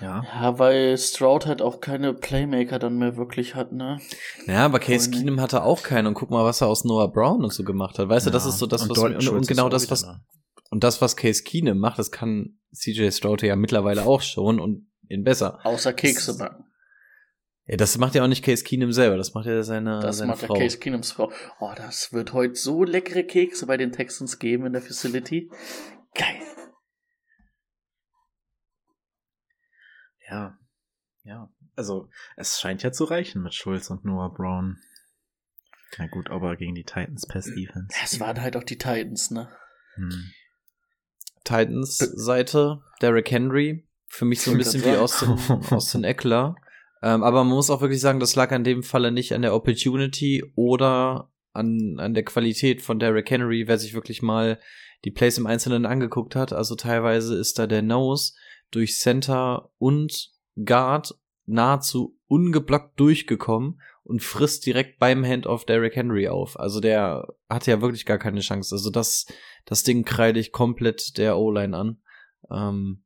Ja. 0.02 0.24
Ja, 0.24 0.60
weil 0.60 0.98
Stroud 0.98 1.46
halt 1.46 1.62
auch 1.62 1.82
keine 1.82 2.14
Playmaker 2.14 2.80
dann 2.80 2.98
mehr 2.98 3.18
wirklich 3.18 3.56
hat, 3.56 3.74
ne? 3.74 4.00
Ja, 4.48 4.66
aber 4.66 4.80
Case. 4.80 5.12
Keenum 5.12 5.42
hatte 5.42 5.64
auch 5.64 5.84
keinen 5.84 6.08
und 6.08 6.14
guck 6.14 6.30
mal, 6.30 6.46
was 6.46 6.62
er 6.62 6.68
aus 6.68 6.86
Noah 6.86 7.12
Brown 7.12 7.44
und 7.44 7.52
so 7.52 7.64
gemacht 7.66 8.00
hat. 8.00 8.08
Weißt 8.08 8.26
du, 8.26 8.32
das 8.32 8.44
Ja. 8.46 8.50
ist 8.50 8.60
so 8.60 8.66
das, 8.66 8.84
Und 8.84 8.90
was 8.92 8.98
Dalton 8.98 9.28
und, 9.30 9.38
und 9.40 9.48
genau 9.48 9.68
das, 9.68 9.92
was 9.92 10.06
und 10.72 10.84
das, 10.84 11.02
was 11.02 11.18
Case 11.18 11.44
Keenum 11.44 11.80
macht, 11.80 12.00
das 12.00 12.12
kann 12.12 12.60
CJ 12.74 13.10
Stroud 13.12 13.42
ja 13.42 13.56
mittlerweile 13.56 14.06
auch 14.06 14.22
schon 14.22 14.60
und 14.60 14.88
in 15.10 15.24
besser. 15.24 15.60
Außer 15.66 15.92
Kekse 15.92 16.38
backen. 16.38 16.64
Ja, 17.70 17.78
das 17.78 18.00
macht 18.00 18.16
ja 18.16 18.24
auch 18.24 18.28
nicht 18.28 18.44
Case 18.44 18.64
Keenum 18.64 18.92
selber, 18.92 19.16
das 19.16 19.36
macht 19.36 19.46
ja 19.46 19.62
seine, 19.62 20.00
Das 20.00 20.18
seine 20.18 20.32
macht 20.32 20.42
Frau. 20.42 20.56
der 20.56 20.64
Case 20.64 20.80
Keenums 20.80 21.12
Frau. 21.12 21.32
Oh, 21.60 21.72
das 21.76 22.12
wird 22.12 22.34
heute 22.34 22.56
so 22.56 22.84
leckere 22.84 23.22
Kekse 23.22 23.68
bei 23.68 23.78
den 23.78 23.92
Texans 23.92 24.40
geben 24.40 24.66
in 24.66 24.74
der 24.74 24.82
Facility. 24.82 25.52
Geil. 26.16 26.42
Ja. 30.28 30.58
Ja. 31.24 31.54
Also, 31.76 32.10
es 32.38 32.60
scheint 32.60 32.82
ja 32.82 32.92
zu 32.92 33.04
reichen 33.04 33.44
mit 33.44 33.54
Schulz 33.54 33.92
und 33.92 34.04
Noah 34.04 34.34
Brown. 34.34 34.80
Na 36.00 36.08
gut, 36.08 36.32
aber 36.32 36.56
gegen 36.56 36.74
die 36.74 36.86
Titans 36.86 37.28
Pass 37.28 37.46
Defense. 37.46 37.96
Es 38.04 38.20
waren 38.20 38.42
halt 38.42 38.58
auch 38.58 38.64
die 38.64 38.80
Titans, 38.80 39.30
ne? 39.30 39.48
Hm. 39.94 40.32
Titans 41.44 41.98
Seite, 41.98 42.82
Derrick 43.00 43.30
Henry, 43.30 43.88
für 44.08 44.26
mich 44.26 44.42
so 44.42 44.50
ein 44.50 44.58
bisschen 44.58 44.84
wie 44.84 44.98
Austin, 44.98 45.38
Austin 45.70 46.04
Eckler. 46.04 46.56
Ähm, 47.02 47.24
aber 47.24 47.44
man 47.44 47.56
muss 47.56 47.70
auch 47.70 47.82
wirklich 47.82 48.02
sagen, 48.02 48.20
das 48.20 48.36
lag 48.36 48.52
an 48.52 48.64
dem 48.64 48.84
Falle 48.84 49.12
nicht 49.12 49.34
an 49.34 49.42
der 49.42 49.56
Opportunity 49.56 50.44
oder 50.56 51.32
an, 51.54 51.96
an 51.98 52.14
der 52.14 52.24
Qualität 52.24 52.82
von 52.82 53.00
Derrick 53.00 53.30
Henry, 53.30 53.68
wer 53.68 53.78
sich 53.78 53.94
wirklich 53.94 54.22
mal 54.22 54.60
die 55.06 55.12
Plays 55.12 55.38
im 55.38 55.48
Einzelnen 55.48 55.86
angeguckt 55.86 56.36
hat. 56.36 56.54
Also 56.54 56.76
teilweise 56.76 57.38
ist 57.38 57.58
da 57.58 57.68
der 57.68 57.82
Nose 57.82 58.34
durch 58.72 58.98
Center 58.98 59.72
und 59.78 60.32
Guard 60.56 61.16
nahezu 61.46 62.18
ungeblockt 62.28 63.00
durchgekommen 63.00 63.82
und 64.04 64.22
frisst 64.22 64.66
direkt 64.66 65.00
beim 65.00 65.26
Handoff 65.26 65.66
Derrick 65.66 65.96
Henry 65.96 66.28
auf. 66.28 66.60
Also 66.60 66.80
der 66.80 67.28
hatte 67.50 67.72
ja 67.72 67.82
wirklich 67.82 68.06
gar 68.06 68.18
keine 68.18 68.42
Chance. 68.42 68.76
Also 68.76 68.90
das, 68.90 69.26
das 69.66 69.84
Ding 69.84 70.04
kreide 70.04 70.40
ich 70.40 70.52
komplett 70.52 71.18
der 71.18 71.38
O-Line 71.38 71.76
an. 71.76 72.02
Ähm, 72.52 73.04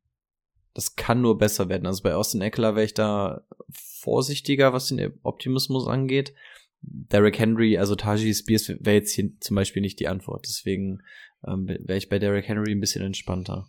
das 0.74 0.95
kann 0.95 1.21
nur 1.21 1.38
besser 1.38 1.69
werden. 1.69 1.86
Also 1.86 2.03
bei 2.03 2.15
Austin 2.15 2.41
Eckler 2.41 2.76
wäre 2.76 2.86
ich 2.86 2.93
da 2.93 3.45
vorsichtiger, 3.71 4.74
was 4.74 4.88
den 4.88 5.19
Optimismus 5.24 5.88
angeht. 5.88 6.34
Derrick 6.82 7.39
Henry, 7.39 7.78
also 7.78 7.95
Taji 7.95 8.34
Spears 8.34 8.69
wäre 8.69 8.97
jetzt 8.97 9.13
hier 9.13 9.32
zum 9.39 9.55
Beispiel 9.55 9.82
nicht 9.82 9.99
die 9.99 10.07
Antwort. 10.07 10.45
Deswegen 10.47 11.01
ähm, 11.47 11.67
wäre 11.67 11.97
ich 11.97 12.09
bei 12.09 12.19
Derrick 12.19 12.47
Henry 12.47 12.71
ein 12.71 12.82
bisschen 12.82 13.03
entspannter. 13.03 13.67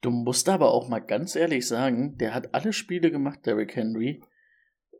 Du 0.00 0.10
musst 0.10 0.48
aber 0.48 0.72
auch 0.72 0.88
mal 0.88 1.00
ganz 1.00 1.36
ehrlich 1.36 1.66
sagen, 1.66 2.16
der 2.16 2.32
hat 2.34 2.54
alle 2.54 2.72
Spiele 2.72 3.10
gemacht, 3.10 3.44
Derrick 3.44 3.76
Henry. 3.76 4.22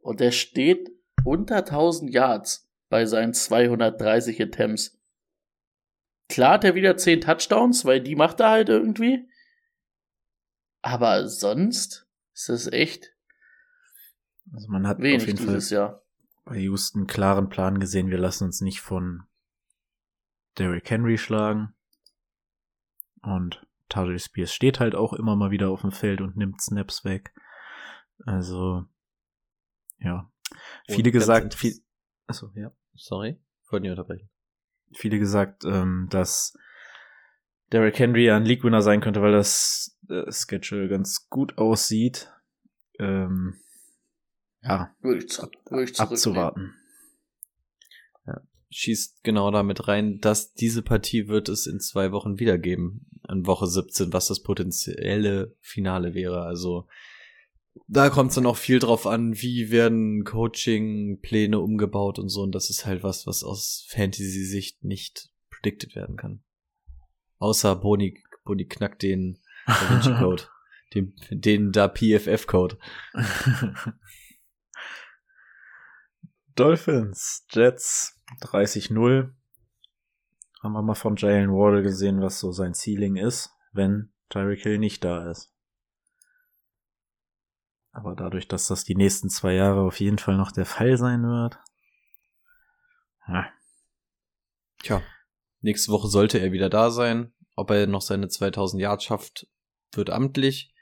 Und 0.03 0.21
der 0.21 0.31
steht 0.31 0.91
unter 1.25 1.59
1000 1.59 2.13
Yards 2.13 2.71
bei 2.91 3.07
seinen 3.07 3.33
230 3.33 4.41
Attempts. 4.43 4.99
Klar 6.29 6.55
hat 6.55 6.65
er 6.65 6.75
wieder 6.75 6.97
10 6.97 7.23
Touchdowns, 7.23 7.85
weil 7.85 8.01
die 8.01 8.15
macht 8.15 8.41
er 8.41 8.51
halt 8.51 8.69
irgendwie. 8.69 9.27
Aber 10.83 11.29
sonst 11.29 12.07
ist 12.33 12.49
das 12.49 12.67
echt 12.67 13.13
Also 14.53 14.69
man 14.69 14.87
hat 14.87 14.99
auf 14.99 15.05
jeden 15.05 15.37
Fall 15.37 15.61
Jahr. 15.61 16.03
bei 16.45 16.59
Houston 16.59 17.01
einen 17.01 17.07
klaren 17.07 17.49
Plan 17.49 17.81
gesehen, 17.81 18.11
wir 18.11 18.19
lassen 18.19 18.45
uns 18.45 18.61
nicht 18.61 18.81
von 18.81 19.25
Derrick 20.59 20.91
Henry 20.91 21.19
schlagen. 21.19 21.75
Und 23.23 23.67
Tajay 23.89 24.19
Spears 24.19 24.53
steht 24.53 24.81
halt 24.81 24.95
auch 24.95 25.13
immer 25.13 25.37
mal 25.37 25.51
wieder 25.51 25.69
auf 25.69 25.83
dem 25.83 25.93
Feld 25.93 26.21
und 26.21 26.37
nimmt 26.37 26.61
Snaps 26.61 27.05
weg. 27.05 27.35
Also, 28.25 28.87
ja. 29.99 30.31
Und 30.89 30.95
Viele 30.95 31.11
gesagt, 31.11 31.55
viel, 31.55 31.75
achso, 32.27 32.51
ja. 32.55 32.73
Sorry, 32.95 33.41
ich 33.65 33.73
wollte 33.73 33.83
nicht 33.83 33.91
unterbrechen. 33.99 34.29
Viele 34.93 35.19
gesagt, 35.19 35.65
ähm, 35.65 36.09
dass 36.11 36.57
Derrick 37.73 37.99
Henry 37.99 38.27
ja 38.27 38.37
ein 38.37 38.45
League-Winner 38.45 38.83
sein 38.83 39.01
könnte, 39.01 39.23
weil 39.23 39.33
das 39.33 39.97
äh, 40.11 40.33
Schedule 40.33 40.89
ganz 40.89 41.29
gut 41.29 41.59
aussieht. 41.59 42.31
Ähm, 42.99 43.61
ja, 44.63 44.95
Würde 45.01 45.25
ich, 45.25 45.39
würde 45.39 45.85
ich 45.85 45.99
abzuwarten. 45.99 46.75
Schießt 48.73 49.25
genau 49.25 49.51
damit 49.51 49.89
rein, 49.89 50.21
dass 50.21 50.55
diese 50.55 50.83
Partie 50.83 51.27
wird 51.27 51.49
es 51.49 51.67
in 51.67 51.81
zwei 51.81 52.13
Wochen 52.13 52.39
wieder 52.39 52.57
geben. 52.57 53.07
An 53.25 53.45
Woche 53.45 53.67
17, 53.67 54.13
was 54.13 54.29
das 54.29 54.43
potenzielle 54.43 55.57
Finale 55.61 56.15
wäre. 56.15 56.43
Also 56.43 56.87
da 57.89 58.11
kommt 58.11 58.31
es 58.31 58.37
dann 58.37 58.47
auch 58.47 58.57
viel 58.57 58.79
drauf 58.79 59.09
an, 59.09 59.41
wie 59.41 59.73
werden 59.73 60.23
Coaching-Pläne 60.23 61.59
umgebaut 61.59 62.21
und 62.21 62.29
so. 62.29 62.43
Und 62.43 62.55
das 62.55 62.71
ist 62.71 62.87
halt 62.87 63.03
was, 63.03 63.27
was 63.27 63.43
aus 63.43 63.87
Fantasy-Sicht 63.89 64.85
nicht 64.85 65.31
predicted 65.51 65.97
werden 65.97 66.17
kann. 66.17 66.45
Außer 67.39 67.75
Boni, 67.75 68.23
Boni 68.45 68.67
knackt 68.67 69.03
den 69.03 69.41
Da 69.67 69.91
Vinci 69.91 70.15
Code. 70.15 70.45
Den, 70.93 71.15
den 71.31 71.71
da 71.71 71.87
PFF-Code. 71.87 72.77
Dolphins, 76.57 77.47
Jets 77.49 78.21
30-0. 78.41 79.33
Haben 80.61 80.73
wir 80.73 80.83
mal 80.83 80.97
von 80.97 81.15
Jalen 81.15 81.53
Wardle 81.53 81.85
gesehen, 81.85 82.21
was 82.21 82.41
so 82.41 82.51
sein 82.51 82.75
Ceiling 82.75 83.15
ist, 83.15 83.51
wenn 83.71 84.13
Tyreek 84.31 84.63
Hill 84.63 84.79
nicht 84.79 85.05
da 85.05 85.31
ist. 85.31 85.55
Aber 87.93 88.17
dadurch, 88.17 88.49
dass 88.49 88.67
das 88.67 88.83
die 88.83 88.97
nächsten 88.97 89.31
zwei 89.31 89.55
Jahre 89.55 89.83
auf 89.83 90.01
jeden 90.01 90.19
Fall 90.19 90.37
noch 90.37 90.51
der 90.51 90.67
Fall 90.67 90.97
sein 90.97 91.23
wird. 91.23 91.57
Ja, 93.29 93.47
Tja, 94.83 95.03
nächste 95.61 95.93
Woche 95.93 96.09
sollte 96.09 96.39
er 96.39 96.53
wieder 96.53 96.71
da 96.71 96.91
sein. 96.91 97.33
Ob 97.57 97.71
er 97.71 97.87
noch 97.87 98.03
seine 98.03 98.29
2000 98.29 98.81
Yards 98.81 99.05
schafft, 99.05 99.47
wird 99.93 100.11
amtlich. 100.11 100.73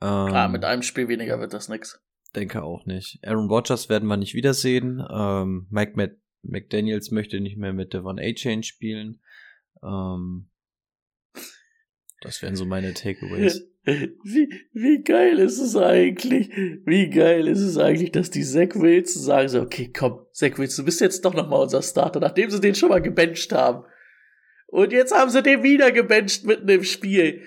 Ähm, 0.00 0.08
Ah, 0.08 0.48
mit 0.48 0.64
einem 0.64 0.82
Spiel 0.82 1.08
weniger 1.08 1.38
wird 1.40 1.52
das 1.52 1.68
nix. 1.68 2.00
denke 2.36 2.62
auch 2.62 2.86
nicht. 2.86 3.18
Aaron 3.24 3.48
Rodgers 3.48 3.88
werden 3.88 4.08
wir 4.08 4.16
nicht 4.16 4.34
wiedersehen. 4.34 5.02
Ähm, 5.10 5.66
Mike 5.70 5.92
Mac 5.96 6.12
McDaniels 6.42 7.10
möchte 7.10 7.40
nicht 7.40 7.56
mehr 7.56 7.72
mit 7.72 7.92
Devon 7.92 8.18
A-Chain 8.20 8.62
spielen. 8.62 9.20
Ähm, 9.82 10.48
das 12.20 12.42
wären 12.42 12.56
so 12.56 12.64
meine 12.64 12.94
Takeaways. 12.94 13.64
Wie, 13.88 14.52
wie 14.74 15.02
geil 15.02 15.38
ist 15.38 15.58
es 15.58 15.74
eigentlich? 15.74 16.50
Wie 16.84 17.08
geil 17.08 17.48
ist 17.48 17.60
es 17.60 17.78
eigentlich, 17.78 18.12
dass 18.12 18.28
die 18.30 18.42
Zach 18.42 18.74
Wilson 18.74 19.22
sagen 19.22 19.48
so, 19.48 19.62
okay, 19.62 19.90
komm, 19.96 20.26
Zach 20.32 20.58
Wilson, 20.58 20.82
du 20.82 20.86
bist 20.86 21.00
jetzt 21.00 21.24
doch 21.24 21.32
noch 21.32 21.48
mal 21.48 21.56
unser 21.62 21.80
Starter, 21.80 22.20
nachdem 22.20 22.50
sie 22.50 22.60
den 22.60 22.74
schon 22.74 22.90
mal 22.90 23.00
gebencht 23.00 23.50
haben. 23.52 23.84
Und 24.68 24.92
jetzt 24.92 25.14
haben 25.14 25.30
sie 25.30 25.42
den 25.42 25.62
wieder 25.62 25.90
gebencht 25.92 26.44
mitten 26.44 26.68
im 26.68 26.84
Spiel. 26.84 27.42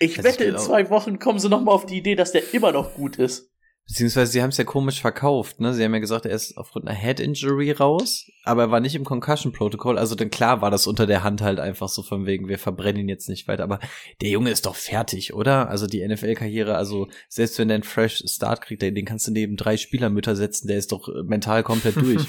Ich 0.00 0.18
ich 0.18 0.24
wette, 0.24 0.44
in 0.44 0.58
zwei 0.58 0.90
Wochen 0.90 1.18
kommen 1.18 1.38
sie 1.38 1.48
noch 1.48 1.62
mal 1.62 1.72
auf 1.72 1.86
die 1.86 1.98
Idee, 1.98 2.16
dass 2.16 2.32
der 2.32 2.52
immer 2.52 2.72
noch 2.72 2.94
gut 2.94 3.16
ist. 3.16 3.50
Beziehungsweise 3.86 4.32
sie 4.32 4.42
haben 4.42 4.48
es 4.48 4.56
ja 4.56 4.64
komisch 4.64 5.02
verkauft, 5.02 5.60
ne? 5.60 5.74
Sie 5.74 5.84
haben 5.84 5.92
ja 5.92 6.00
gesagt, 6.00 6.24
er 6.24 6.34
ist 6.34 6.56
aufgrund 6.56 6.88
einer 6.88 6.98
Head 6.98 7.20
Injury 7.20 7.70
raus, 7.70 8.26
aber 8.44 8.62
er 8.62 8.70
war 8.70 8.80
nicht 8.80 8.94
im 8.94 9.04
Concussion 9.04 9.52
Protocol. 9.52 9.98
Also 9.98 10.14
dann 10.14 10.30
klar 10.30 10.62
war 10.62 10.70
das 10.70 10.86
unter 10.86 11.06
der 11.06 11.22
Hand 11.22 11.42
halt 11.42 11.60
einfach 11.60 11.90
so 11.90 12.02
von 12.02 12.24
wegen, 12.24 12.48
wir 12.48 12.58
verbrennen 12.58 13.02
ihn 13.02 13.08
jetzt 13.10 13.28
nicht 13.28 13.46
weiter. 13.46 13.62
Aber 13.62 13.80
der 14.22 14.30
Junge 14.30 14.50
ist 14.50 14.64
doch 14.64 14.74
fertig, 14.74 15.34
oder? 15.34 15.68
Also 15.68 15.86
die 15.86 16.06
NFL-Karriere, 16.06 16.76
also 16.76 17.08
selbst 17.28 17.58
wenn 17.58 17.68
der 17.68 17.74
einen 17.74 17.84
Fresh 17.84 18.24
Start 18.26 18.62
kriegt, 18.62 18.80
den 18.80 18.94
den 18.94 19.04
kannst 19.04 19.26
du 19.26 19.32
neben 19.32 19.56
drei 19.56 19.76
Spielermütter 19.76 20.34
setzen, 20.34 20.66
der 20.66 20.78
ist 20.78 20.90
doch 20.90 21.06
äh, 21.08 21.22
mental 21.22 21.62
komplett 21.62 21.96
durch. 22.00 22.24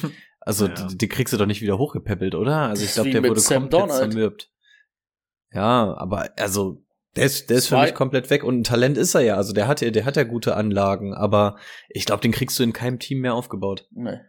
Also, 0.45 0.67
Ja. 0.67 0.73
die, 0.87 0.97
die 0.97 1.07
kriegst 1.09 1.33
du 1.33 1.37
doch 1.37 1.45
nicht 1.47 1.61
wieder 1.61 1.77
hochgepäppelt, 1.77 2.35
oder? 2.35 2.57
Also, 2.69 2.85
ich 2.85 2.93
glaube, 2.93 3.09
der 3.09 3.23
wurde 3.23 3.39
Sam 3.39 3.63
komplett 3.63 3.81
Darnold. 3.81 3.99
zermürbt. 4.11 4.51
Ja, 5.51 5.93
aber, 5.97 6.29
also, 6.37 6.83
der 7.15 7.25
ist, 7.25 7.49
der 7.49 7.57
ist 7.57 7.67
für 7.67 7.77
mich 7.79 7.93
komplett 7.95 8.29
weg 8.29 8.43
und 8.43 8.59
ein 8.59 8.63
Talent 8.63 8.97
ist 8.97 9.15
er 9.15 9.21
ja. 9.21 9.35
Also, 9.35 9.53
der 9.53 9.67
hat 9.67 9.81
ja, 9.81 9.89
der 9.89 10.05
hat 10.05 10.15
ja 10.17 10.23
gute 10.23 10.55
Anlagen, 10.55 11.13
aber 11.13 11.57
ich 11.89 12.05
glaube, 12.05 12.21
den 12.21 12.31
kriegst 12.31 12.59
du 12.59 12.63
in 12.63 12.73
keinem 12.73 12.99
Team 12.99 13.19
mehr 13.21 13.33
aufgebaut. 13.33 13.87
Nee. 13.91 14.19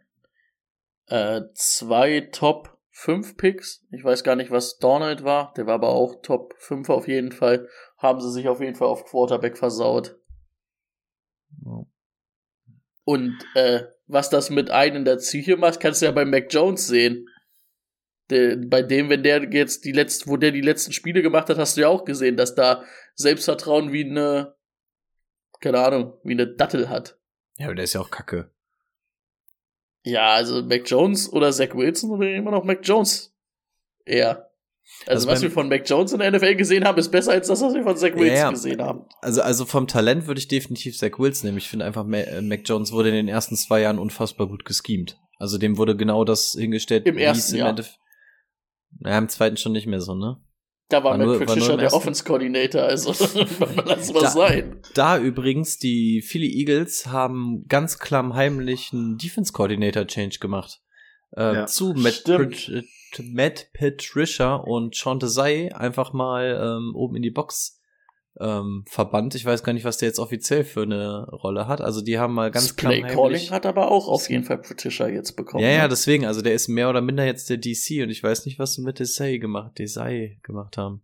Äh, 1.09 1.43
zwei 1.55 2.29
Top 2.33 2.79
5 2.91 3.37
Picks. 3.37 3.85
Ich 3.91 4.03
weiß 4.03 4.25
gar 4.25 4.37
nicht, 4.37 4.51
was 4.51 4.79
Donald 4.79 5.23
war. 5.23 5.53
Der 5.57 5.67
war 5.67 5.75
aber 5.75 5.89
auch 5.91 6.23
Top 6.23 6.55
5 6.59 6.89
auf 6.89 7.07
jeden 7.09 7.31
Fall. 7.31 7.69
Haben 7.99 8.21
sie 8.21 8.33
sich 8.33 8.49
auf 8.49 8.61
jeden 8.61 8.75
Fall 8.75 8.89
auf 8.89 9.05
Quarterback 9.05 9.59
versaut. 9.59 10.17
Und 13.07 13.39
äh, 13.55 13.85
was 14.09 14.31
das 14.31 14.51
mit 14.51 14.71
einem 14.71 14.97
in 14.97 15.05
der 15.05 15.17
Psyche 15.17 15.57
macht, 15.57 15.79
kannst 15.79 16.03
du 16.03 16.07
ja 16.07 16.13
bei 16.13 16.25
Mac 16.25 16.53
Jones 16.53 16.89
sehen. 16.89 17.29
Der, 18.31 18.57
bei 18.57 18.83
dem, 18.83 19.09
wenn 19.09 19.23
der 19.23 19.45
jetzt 19.53 19.85
die 19.85 19.93
letzten, 19.93 20.29
wo 20.29 20.37
der 20.37 20.51
die 20.51 20.61
letzten 20.61 20.93
Spiele 20.93 21.23
gemacht 21.23 21.49
hat, 21.49 21.57
hast 21.57 21.77
du 21.77 21.83
ja 21.83 21.89
auch 21.89 22.05
gesehen, 22.05 22.37
dass 22.37 22.57
da 22.57 22.85
Selbstvertrauen 23.15 23.93
wie 23.93 24.05
eine, 24.05 24.57
keine 25.61 25.79
Ahnung, 25.79 26.19
wie 26.25 26.33
eine 26.33 26.49
Dattel 26.49 26.89
hat. 26.89 27.17
Ja, 27.59 27.67
aber 27.67 27.77
der 27.77 27.85
ist 27.85 27.93
ja 27.93 28.01
auch 28.01 28.11
kacke. 28.11 28.51
Ja, 30.03 30.35
also 30.35 30.65
Mac 30.65 30.83
Jones 30.91 31.33
oder 31.33 31.53
Zach 31.53 31.77
Wilson 31.77 32.11
oder 32.11 32.29
immer 32.29 32.51
noch 32.51 32.65
Mac 32.65 32.81
Jones. 32.83 33.33
Eher. 34.05 34.46
Also, 35.07 35.29
Also 35.29 35.29
was 35.29 35.43
wir 35.43 35.51
von 35.51 35.69
Mac 35.69 35.89
Jones 35.89 36.13
in 36.13 36.21
der 36.21 36.31
NFL 36.31 36.55
gesehen 36.55 36.85
haben, 36.85 36.97
ist 36.99 37.11
besser 37.11 37.33
als 37.33 37.49
das, 37.49 37.61
was 37.61 37.75
wir 37.75 37.83
von 37.83 37.97
Zach 37.97 38.15
Wilson 38.15 38.37
Ja, 38.37 38.51
gesehen 38.51 38.81
haben. 38.83 39.05
Also, 39.21 39.43
also 39.43 39.65
vom 39.65 39.87
Talent 39.87 40.27
würde 40.27 40.39
ich 40.39 40.49
definitiv 40.49 40.97
Zach 40.97 41.19
Wilson 41.19 41.49
nehmen. 41.49 41.59
Ich 41.59 41.69
finde 41.69 41.85
einfach, 41.85 42.07
äh, 42.11 42.41
Mac 42.43 42.61
Jones 42.65 42.93
wurde 42.93 43.09
in 43.11 43.15
den 43.15 43.29
ersten 43.29 43.57
zwei 43.57 43.81
Jahren 43.83 43.99
unfassbar 43.99 44.47
gut 44.49 44.65
geschemt. 44.65 45.19
Also 45.39 45.59
dem 45.59 45.77
wurde 45.77 45.97
genau 45.97 46.25
das 46.25 46.57
hingestellt, 46.59 47.07
Im 47.07 47.17
wie 47.17 47.23
es 47.23 47.37
ersten 47.37 47.57
Jahr. 47.57 47.69
Endeffekt- 47.71 47.99
Naja, 49.01 49.19
im 49.19 49.29
zweiten 49.29 49.57
schon 49.59 49.73
nicht 49.73 49.87
mehr 49.87 50.01
so, 50.01 50.15
ne? 50.15 50.39
Da 50.89 51.03
war, 51.03 51.11
War 51.11 51.19
Matt 51.19 51.27
nur- 51.27 51.39
Patricia 51.41 51.77
der 51.77 51.93
Offense 51.93 52.23
Coordinator, 52.25 52.83
also 52.83 53.11
lass 53.85 54.13
mal 54.13 54.21
Da- 54.23 54.31
sein. 54.31 54.81
Da 54.95 55.19
übrigens, 55.19 55.79
die 55.79 56.23
Philly 56.23 56.61
Eagles 56.61 57.07
haben 57.09 57.65
ganz 57.69 57.99
klamm 57.99 58.35
heimlich 58.35 58.91
einen 58.93 59.19
Defense 59.19 59.53
Coordinator 59.53 60.07
Change 60.07 60.39
gemacht. 60.39 60.81
Äh, 61.37 61.55
Ja. 61.55 61.67
Zu 61.67 61.93
Matt, 61.95 62.15
Stimmt. 62.15 62.71
Matt 63.23 63.71
Patricia 63.73 64.55
und 64.57 64.95
Sean 64.95 65.19
Desai 65.19 65.75
einfach 65.75 66.13
mal 66.13 66.61
ähm, 66.63 66.95
oben 66.95 67.17
in 67.17 67.23
die 67.23 67.31
Box 67.31 67.81
ähm, 68.41 68.85
verbannt. 68.89 69.35
Ich 69.35 69.45
weiß 69.45 69.63
gar 69.63 69.73
nicht, 69.73 69.85
was 69.85 69.99
der 69.99 70.09
jetzt 70.09 70.19
offiziell 70.19 70.65
für 70.65 70.83
eine 70.83 71.27
Rolle 71.31 71.69
hat. 71.69 71.81
Also 71.81 72.03
die 72.03 72.19
haben 72.19 72.35
mal 72.35 72.51
ganz 72.51 72.67
das 72.69 72.77
Play 72.77 73.03
Calling 73.03 73.51
hat 73.51 73.67
aber 73.67 73.91
auch 73.91 74.09
auf 74.09 74.29
jeden 74.29 74.45
Fall 74.45 74.59
Patricia 74.59 75.09
jetzt 75.09 75.37
bekommen. 75.37 75.63
Ja, 75.63 75.71
ja, 75.71 75.83
ne? 75.83 75.89
deswegen, 75.89 76.27
also 76.27 76.43
der 76.43 76.55
ist 76.55 76.69
mehr 76.69 76.91
oder 76.91 77.01
minder 77.01 77.25
jetzt 77.25 77.49
der 77.49 77.57
DC 77.57 78.03
und 78.03 78.11
ich 78.11 78.23
weiß 78.23 78.47
nicht, 78.47 78.59
was 78.59 78.75
sie 78.75 78.83
mit 78.83 78.99
Desai 78.99 79.39
gemacht, 79.39 79.79
Desai 79.79 80.39
gemacht 80.43 80.77
haben. 80.77 81.03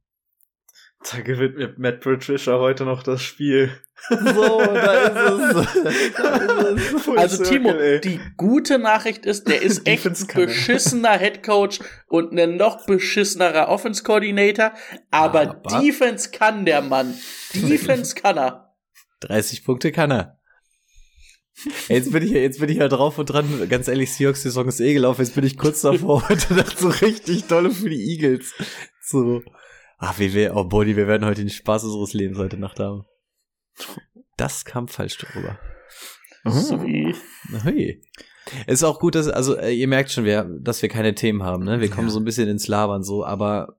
Da 1.10 1.20
gewinnt 1.20 1.56
mir 1.56 1.74
Matt 1.78 2.00
Patricia 2.00 2.58
heute 2.58 2.84
noch 2.84 3.02
das 3.02 3.22
Spiel. 3.22 3.70
So, 4.08 4.16
da 4.18 4.92
ist 4.94 5.56
es. 5.56 7.02
Full 7.02 7.18
Also 7.18 7.36
Circle, 7.44 7.58
Timo, 7.58 7.70
ey. 7.72 8.00
die 8.00 8.20
gute 8.36 8.78
Nachricht 8.78 9.26
ist, 9.26 9.48
der 9.48 9.62
ist 9.62 9.86
echt 9.88 10.06
ein 10.06 10.14
er. 10.28 10.46
beschissener 10.46 11.12
Headcoach 11.18 11.80
und 12.08 12.38
ein 12.38 12.56
noch 12.56 12.86
beschissenerer 12.86 13.68
Offense 13.68 14.02
Coordinator, 14.04 14.72
aber, 15.10 15.40
Aber- 15.62 15.80
Defense 15.80 16.30
kann 16.30 16.64
der 16.64 16.82
Mann. 16.82 17.14
Defense 17.54 18.14
kann 18.14 18.38
er. 18.38 18.74
30 19.20 19.64
Punkte 19.64 19.92
kann 19.92 20.10
er. 20.10 20.38
Jetzt 21.88 22.10
bin 22.12 22.22
ich, 22.24 22.30
jetzt 22.30 22.58
bin 22.60 22.70
ich 22.70 22.78
ja 22.78 22.88
drauf 22.88 23.18
und 23.18 23.26
dran. 23.26 23.68
Ganz 23.68 23.86
ehrlich, 23.86 24.12
Seahawks 24.12 24.42
Saison 24.42 24.66
ist 24.66 24.80
eh 24.80 24.94
gelaufen. 24.94 25.20
Jetzt 25.22 25.34
bin 25.34 25.44
ich 25.44 25.58
kurz 25.58 25.82
davor 25.82 26.24
und 26.30 26.50
dachte 26.50 26.76
so 26.76 26.88
richtig 26.88 27.44
dolle 27.46 27.70
für 27.70 27.88
die 27.90 28.02
Eagles. 28.14 28.52
So. 29.04 29.42
Ach, 30.04 30.18
wie 30.18 30.34
wir, 30.34 30.56
oh 30.56 30.64
Body, 30.64 30.96
wir 30.96 31.06
werden 31.06 31.24
heute 31.24 31.42
den 31.42 31.48
Spaß 31.48 31.84
unseres 31.84 32.12
Lebens 32.12 32.36
heute 32.36 32.56
Nacht 32.56 32.80
haben. 32.80 33.04
Das 34.36 34.64
kam 34.64 34.88
falsch 34.88 35.16
drüber. 35.16 35.60
So 36.44 36.82
wie 36.82 37.14
Hui. 37.64 38.02
Ist 38.66 38.82
auch 38.82 38.98
gut, 38.98 39.14
dass, 39.14 39.28
also 39.28 39.56
äh, 39.56 39.72
ihr 39.72 39.86
merkt 39.86 40.10
schon, 40.10 40.24
wir, 40.24 40.42
dass 40.60 40.82
wir 40.82 40.88
keine 40.88 41.14
Themen 41.14 41.44
haben, 41.44 41.62
ne? 41.62 41.80
Wir 41.80 41.88
kommen 41.88 42.08
Ja. 42.08 42.12
so 42.12 42.18
ein 42.18 42.24
bisschen 42.24 42.48
ins 42.48 42.66
Labern 42.66 43.04
so, 43.04 43.24
aber 43.24 43.78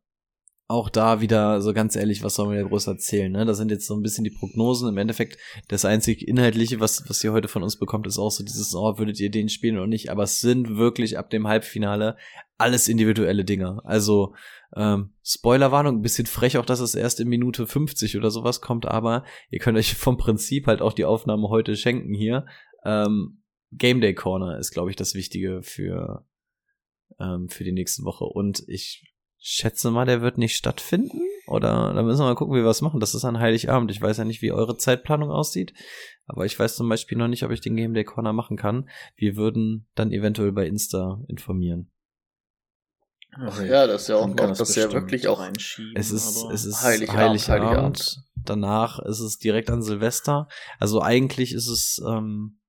auch 0.70 0.90
da 0.90 1.20
wieder, 1.20 1.62
so 1.62 1.74
ganz 1.74 1.98
ehrlich, 1.98 2.24
was 2.24 2.36
soll 2.36 2.48
man 2.48 2.56
ja 2.56 2.64
groß 2.64 2.88
erzählen, 2.88 3.30
ne? 3.30 3.44
Das 3.44 3.58
sind 3.58 3.70
jetzt 3.70 3.86
so 3.86 3.94
ein 3.94 4.02
bisschen 4.02 4.24
die 4.24 4.30
Prognosen. 4.32 4.88
Im 4.88 4.98
Endeffekt, 4.98 5.38
das 5.68 5.84
einzig 5.84 6.26
Inhaltliche, 6.26 6.80
was, 6.80 7.04
was 7.10 7.22
ihr 7.22 7.34
heute 7.34 7.50
von 7.50 7.64
uns 7.64 7.78
bekommt, 7.78 8.08
ist 8.08 8.18
auch 8.18 8.32
so 8.32 8.46
dieses, 8.46 8.74
oh, 8.74 8.98
würdet 8.98 9.20
ihr 9.20 9.30
den 9.30 9.50
spielen 9.50 9.76
oder 9.76 9.88
nicht? 9.88 10.10
Aber 10.10 10.24
es 10.24 10.40
sind 10.40 10.78
wirklich 10.78 11.18
ab 11.18 11.30
dem 11.30 11.50
Halbfinale 11.50 12.16
alles 12.58 12.88
individuelle 12.88 13.44
Dinge. 13.44 13.82
Also, 13.84 14.34
ähm, 14.76 15.14
Spoilerwarnung, 15.24 15.98
ein 15.98 16.02
bisschen 16.02 16.26
frech 16.26 16.58
auch, 16.58 16.66
dass 16.66 16.80
es 16.80 16.96
erst 16.96 17.20
in 17.20 17.28
Minute 17.28 17.68
50 17.68 18.18
oder 18.18 18.32
sowas 18.32 18.62
kommt, 18.62 18.86
aber 18.86 19.24
ihr 19.50 19.60
könnt 19.60 19.78
euch 19.78 19.96
vom 19.96 20.18
Prinzip 20.18 20.68
halt 20.68 20.82
auch 20.82 20.94
die 20.94 21.06
Aufnahme 21.06 21.50
heute 21.50 21.76
schenken 21.76 22.14
hier. 22.14 22.46
Ähm, 22.84 23.44
Game 23.72 24.02
Day 24.02 24.14
Corner 24.14 24.58
ist, 24.58 24.72
glaube 24.72 24.90
ich, 24.90 24.96
das 24.96 25.16
Wichtige 25.16 25.62
für, 25.64 26.26
ähm, 27.20 27.50
für 27.50 27.64
die 27.64 27.72
nächste 27.72 28.04
Woche. 28.04 28.26
Und 28.26 28.64
ich 28.68 29.14
schätze 29.40 29.92
mal, 29.92 30.06
der 30.06 30.22
wird 30.22 30.38
nicht 30.38 30.56
stattfinden. 30.56 31.22
Oder 31.48 31.94
da 31.94 32.02
müssen 32.02 32.22
wir 32.22 32.26
mal 32.26 32.36
gucken, 32.36 32.56
wie 32.56 32.60
wir 32.60 32.66
was 32.66 32.82
machen. 32.82 33.02
Das 33.02 33.14
ist 33.14 33.26
an 33.26 33.40
Heiligabend. 33.40 33.92
Ich 33.92 34.02
weiß 34.02 34.18
ja 34.18 34.26
nicht, 34.26 34.42
wie 34.42 34.54
eure 34.54 34.78
Zeitplanung 34.78 35.30
aussieht. 35.30 35.74
Aber 36.26 36.46
ich 36.46 36.58
weiß 36.58 36.78
zum 36.78 36.88
Beispiel 36.88 37.18
noch 37.18 37.28
nicht, 37.28 37.44
ob 37.44 37.52
ich 37.52 37.60
den 37.60 37.76
Game 37.76 37.94
Day 37.94 38.06
Corner 38.06 38.32
machen 38.32 38.56
kann. 38.56 38.90
Wir 39.16 39.36
würden 39.36 39.88
dann 39.96 40.12
eventuell 40.12 40.54
bei 40.54 40.66
Insta 40.66 41.22
informieren. 41.28 41.92
Also, 43.40 43.64
ja, 43.64 43.88
das 43.88 44.04
ist 44.04 44.08
ja 44.10 44.16
auch 44.18 44.28
man 44.28 44.36
kann 44.36 44.50
noch, 44.50 44.58
das 44.58 44.70
ist 44.70 44.76
ja 44.76 44.92
wirklich 44.92 45.28
auch 45.28 45.40
reinschieben, 45.40 45.94
Es 45.96 46.12
ist, 46.12 46.46
es 46.52 46.66
ist 46.66 46.82
Heiligabend, 46.84 47.20
Heiligabend, 47.20 47.50
Heiligabend. 47.50 48.18
Danach 48.36 49.00
ist 49.00 49.20
es 49.20 49.38
direkt 49.38 49.70
an 49.70 49.82
Silvester. 49.82 50.48
Also 50.80 51.02
eigentlich 51.02 51.54
ist 51.54 51.68
es, 51.68 52.02
ähm, 52.08 52.60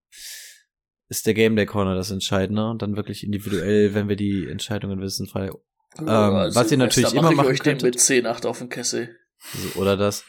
ist 1.08 1.26
der 1.26 1.34
Game 1.34 1.56
Day 1.56 1.66
Corner 1.66 1.94
das 1.94 2.10
Entscheidende. 2.10 2.68
Und 2.70 2.82
dann 2.82 2.96
wirklich 2.96 3.24
individuell, 3.24 3.94
wenn 3.94 4.08
wir 4.08 4.16
die 4.16 4.48
Entscheidungen 4.48 5.00
wissen, 5.00 5.26
frei. 5.26 5.50
Ähm, 5.98 6.06
was 6.06 6.70
ihr 6.72 6.78
natürlich 6.78 7.12
immer 7.14 7.32
machen 7.32 7.52
ich 7.52 7.60
den 7.60 7.78
könntet- 7.78 7.94
mit 7.94 8.00
10-8 8.00 8.46
auf 8.46 8.58
den 8.58 8.68
Kessel. 8.68 9.16
So, 9.52 9.80
oder 9.80 9.96
das. 9.96 10.24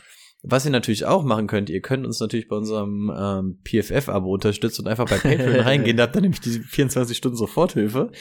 Was 0.48 0.64
ihr 0.66 0.70
natürlich 0.72 1.06
auch 1.06 1.24
machen 1.24 1.48
könnt, 1.48 1.72
ihr 1.72 1.82
könnt 1.82 2.06
uns 2.06 2.20
natürlich 2.20 2.48
bei 2.48 2.56
unserem 2.56 3.12
ähm, 3.18 3.62
PFF-Abo 3.64 4.32
unterstützen 4.32 4.82
und 4.84 4.88
einfach 4.88 5.06
bei 5.10 5.18
Patreon 5.18 5.60
reingehen. 5.62 5.98
Da 5.98 6.04
habt 6.04 6.16
ihr 6.16 6.22
nämlich 6.22 6.42
die 6.42 6.60
24 6.60 7.18
Stunden 7.18 7.36
Soforthilfe. 7.38 8.12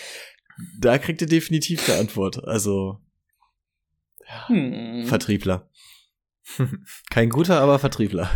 Da 0.78 0.98
kriegt 0.98 1.20
ihr 1.20 1.26
definitiv 1.26 1.88
eine 1.88 1.98
Antwort. 1.98 2.44
Also 2.44 3.00
Hm. 4.46 5.04
Vertriebler. 5.06 5.68
Kein 7.10 7.30
guter, 7.30 7.60
aber 7.60 7.78
Vertriebler. 7.78 8.30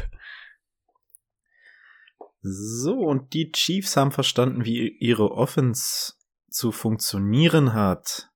So, 2.40 3.00
und 3.00 3.34
die 3.34 3.50
Chiefs 3.52 3.96
haben 3.96 4.12
verstanden, 4.12 4.64
wie 4.64 4.88
ihre 4.88 5.32
Offense 5.32 6.14
zu 6.48 6.72
funktionieren 6.72 7.74
hat. 7.74 8.30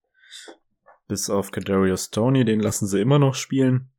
Bis 1.08 1.30
auf 1.30 1.50
Kadarius 1.50 2.10
Tony, 2.10 2.44
den 2.44 2.60
lassen 2.60 2.86
sie 2.86 3.00
immer 3.00 3.18
noch 3.18 3.34
spielen. 3.34 3.90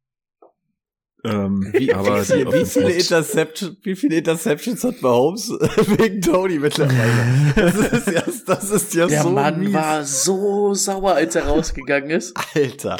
Ähm, 1.25 1.69
Wie, 1.71 1.93
aber 1.93 2.19
wie, 2.21 2.25
viel, 2.25 2.51
wie, 2.51 2.65
viele 2.65 2.91
Interception, 2.91 3.77
wie 3.81 3.95
viele 3.95 4.17
Interceptions 4.17 4.83
hat 4.83 5.01
Mahomes 5.01 5.49
wegen 5.97 6.19
Tony 6.21 6.59
mittlerweile? 6.59 7.53
Das 7.55 7.75
ist 7.75 8.07
ja, 8.07 8.23
das 8.45 8.69
ist 8.69 8.93
ja 8.93 9.07
Der 9.07 9.23
so 9.23 9.29
Mann 9.29 9.59
mies. 9.61 9.73
war 9.73 10.03
so 10.03 10.73
sauer, 10.73 11.13
als 11.13 11.35
er 11.35 11.45
rausgegangen 11.47 12.09
ist. 12.09 12.35
Alter. 12.55 12.97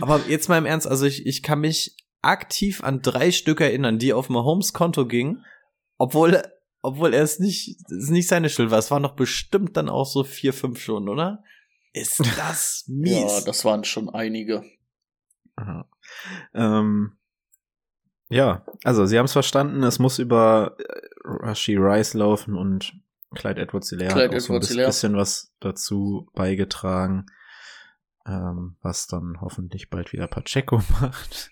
Aber 0.00 0.20
jetzt 0.26 0.48
mal 0.48 0.58
im 0.58 0.66
Ernst, 0.66 0.88
also 0.88 1.06
ich, 1.06 1.26
ich 1.26 1.44
kann 1.44 1.60
mich 1.60 1.96
aktiv 2.22 2.82
an 2.82 3.02
drei 3.02 3.30
Stück 3.30 3.60
erinnern, 3.60 4.00
die 4.00 4.12
auf 4.14 4.28
Mahomes 4.28 4.72
Konto 4.72 5.06
gingen, 5.06 5.44
obwohl, 5.96 6.42
obwohl 6.82 7.14
er 7.14 7.22
es 7.22 7.38
nicht, 7.38 7.76
es 7.86 8.04
ist 8.04 8.10
nicht 8.10 8.26
seine 8.26 8.48
Schuld 8.50 8.72
war. 8.72 8.78
Es 8.78 8.90
waren 8.90 9.04
doch 9.04 9.14
bestimmt 9.14 9.76
dann 9.76 9.88
auch 9.88 10.06
so 10.06 10.24
vier, 10.24 10.52
fünf 10.52 10.80
schon, 10.80 11.08
oder? 11.08 11.44
Ist 11.92 12.20
das 12.36 12.84
mies? 12.88 13.12
Ja, 13.12 13.40
das 13.42 13.64
waren 13.64 13.84
schon 13.84 14.08
einige. 14.08 14.64
Aha. 15.54 15.88
Ähm, 16.52 17.12
ja, 18.30 18.64
also 18.84 19.04
sie 19.06 19.18
haben 19.18 19.26
es 19.26 19.32
verstanden, 19.32 19.82
es 19.82 19.98
muss 19.98 20.18
über 20.18 20.76
äh, 20.78 20.84
Rashi 21.24 21.76
Rice 21.76 22.14
laufen 22.14 22.54
und 22.54 22.94
Clyde 23.34 23.60
Edwards-Helaire 23.60 24.10
hat 24.10 24.16
Clyde 24.16 24.36
auch 24.36 24.40
so 24.40 24.54
ein 24.54 24.60
bisschen 24.60 25.16
was 25.16 25.52
dazu 25.60 26.28
beigetragen, 26.34 27.26
ähm, 28.26 28.76
was 28.82 29.06
dann 29.06 29.40
hoffentlich 29.40 29.90
bald 29.90 30.12
wieder 30.12 30.28
Pacheco 30.28 30.80
macht. 31.00 31.50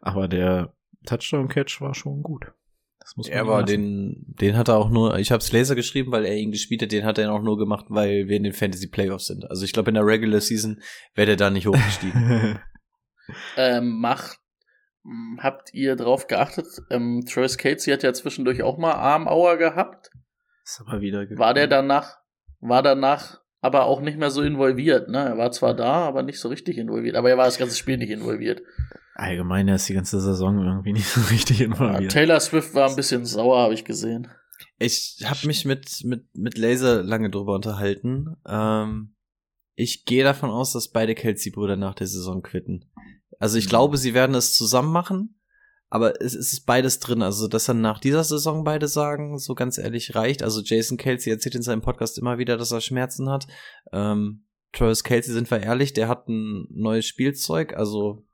Aber 0.00 0.26
der 0.26 0.74
Touchdown-Catch 1.06 1.80
war 1.80 1.94
schon 1.94 2.22
gut. 2.22 2.52
Das 3.00 3.16
muss 3.16 3.28
man 3.28 3.38
aber 3.38 3.60
lassen. 3.60 3.66
den, 3.66 4.24
den 4.40 4.56
hat 4.56 4.68
er 4.68 4.76
auch 4.76 4.88
nur, 4.88 5.18
ich 5.18 5.30
hab's 5.30 5.52
Laser 5.52 5.74
geschrieben, 5.74 6.10
weil 6.10 6.24
er 6.24 6.36
ihn 6.36 6.52
gespielt 6.52 6.80
hat, 6.80 6.90
den 6.90 7.04
hat 7.04 7.18
er 7.18 7.32
auch 7.32 7.42
nur 7.42 7.58
gemacht, 7.58 7.84
weil 7.90 8.28
wir 8.28 8.36
in 8.38 8.44
den 8.44 8.54
Fantasy 8.54 8.88
Playoffs 8.88 9.26
sind. 9.26 9.48
Also 9.50 9.64
ich 9.66 9.74
glaube, 9.74 9.90
in 9.90 9.94
der 9.94 10.06
Regular 10.06 10.40
Season 10.40 10.80
wäre 11.14 11.26
der 11.26 11.36
da 11.36 11.50
nicht 11.50 11.66
hochgestiegen. 11.68 12.58
Ähm, 13.56 14.00
macht, 14.00 14.38
habt 15.38 15.74
ihr 15.74 15.96
drauf 15.96 16.26
geachtet? 16.26 16.66
Ähm, 16.90 17.24
Travis 17.28 17.58
Casey 17.58 17.92
hat 17.92 18.02
ja 18.02 18.12
zwischendurch 18.12 18.62
auch 18.62 18.78
mal 18.78 18.92
Armauer 18.92 19.56
gehabt. 19.56 20.10
Ist 20.64 20.80
aber 20.80 21.00
wieder 21.00 21.26
War 21.38 21.54
der 21.54 21.66
danach, 21.66 22.18
war 22.60 22.82
danach 22.82 23.40
aber 23.60 23.84
auch 23.86 24.00
nicht 24.00 24.18
mehr 24.18 24.30
so 24.30 24.42
involviert. 24.42 25.08
Ne? 25.08 25.18
Er 25.18 25.38
war 25.38 25.50
zwar 25.50 25.74
da, 25.74 26.06
aber 26.06 26.22
nicht 26.22 26.38
so 26.38 26.48
richtig 26.48 26.76
involviert. 26.76 27.16
Aber 27.16 27.30
er 27.30 27.38
war 27.38 27.46
das 27.46 27.58
ganze 27.58 27.76
Spiel 27.76 27.96
nicht 27.96 28.10
involviert. 28.10 28.62
Allgemein, 29.14 29.68
er 29.68 29.76
ist 29.76 29.88
die 29.88 29.94
ganze 29.94 30.20
Saison 30.20 30.58
irgendwie 30.62 30.92
nicht 30.94 31.08
so 31.08 31.20
richtig 31.30 31.60
Ja, 31.60 31.66
involviert. 31.66 32.12
Taylor 32.12 32.40
Swift 32.40 32.74
war 32.74 32.90
ein 32.90 32.96
bisschen 32.96 33.24
sauer, 33.24 33.60
habe 33.60 33.74
ich 33.74 33.84
gesehen. 33.84 34.28
Ich 34.78 35.18
habe 35.24 35.46
mich 35.46 35.64
mit, 35.64 36.02
mit, 36.04 36.26
mit 36.34 36.58
Laser 36.58 37.02
lange 37.02 37.30
drüber 37.30 37.54
unterhalten. 37.54 38.36
Ähm, 38.46 39.14
ich 39.76 40.04
gehe 40.04 40.24
davon 40.24 40.50
aus, 40.50 40.72
dass 40.72 40.90
beide 40.90 41.14
Kelsey-Brüder 41.14 41.76
nach 41.76 41.94
der 41.94 42.06
Saison 42.06 42.42
quitten. 42.42 42.84
Also 43.38 43.58
ich 43.58 43.68
glaube, 43.68 43.96
sie 43.96 44.14
werden 44.14 44.34
es 44.34 44.54
zusammen 44.54 44.92
machen, 44.92 45.40
aber 45.90 46.20
es, 46.20 46.34
es 46.34 46.52
ist 46.52 46.66
beides 46.66 46.98
drin. 47.00 47.22
Also, 47.22 47.48
dass 47.48 47.66
dann 47.66 47.80
nach 47.80 48.00
dieser 48.00 48.24
Saison 48.24 48.64
beide 48.64 48.88
sagen, 48.88 49.38
so 49.38 49.54
ganz 49.54 49.78
ehrlich, 49.78 50.14
reicht. 50.14 50.42
Also 50.42 50.60
Jason 50.62 50.96
Kelsey 50.96 51.32
erzählt 51.32 51.54
in 51.54 51.62
seinem 51.62 51.82
Podcast 51.82 52.18
immer 52.18 52.38
wieder, 52.38 52.56
dass 52.56 52.72
er 52.72 52.80
Schmerzen 52.80 53.30
hat. 53.30 53.46
Ähm, 53.92 54.44
Travis 54.72 55.04
Kelsey, 55.04 55.32
sind 55.32 55.50
wir 55.50 55.60
ehrlich, 55.62 55.92
der 55.92 56.08
hat 56.08 56.28
ein 56.28 56.66
neues 56.70 57.06
Spielzeug, 57.06 57.74
also 57.76 58.24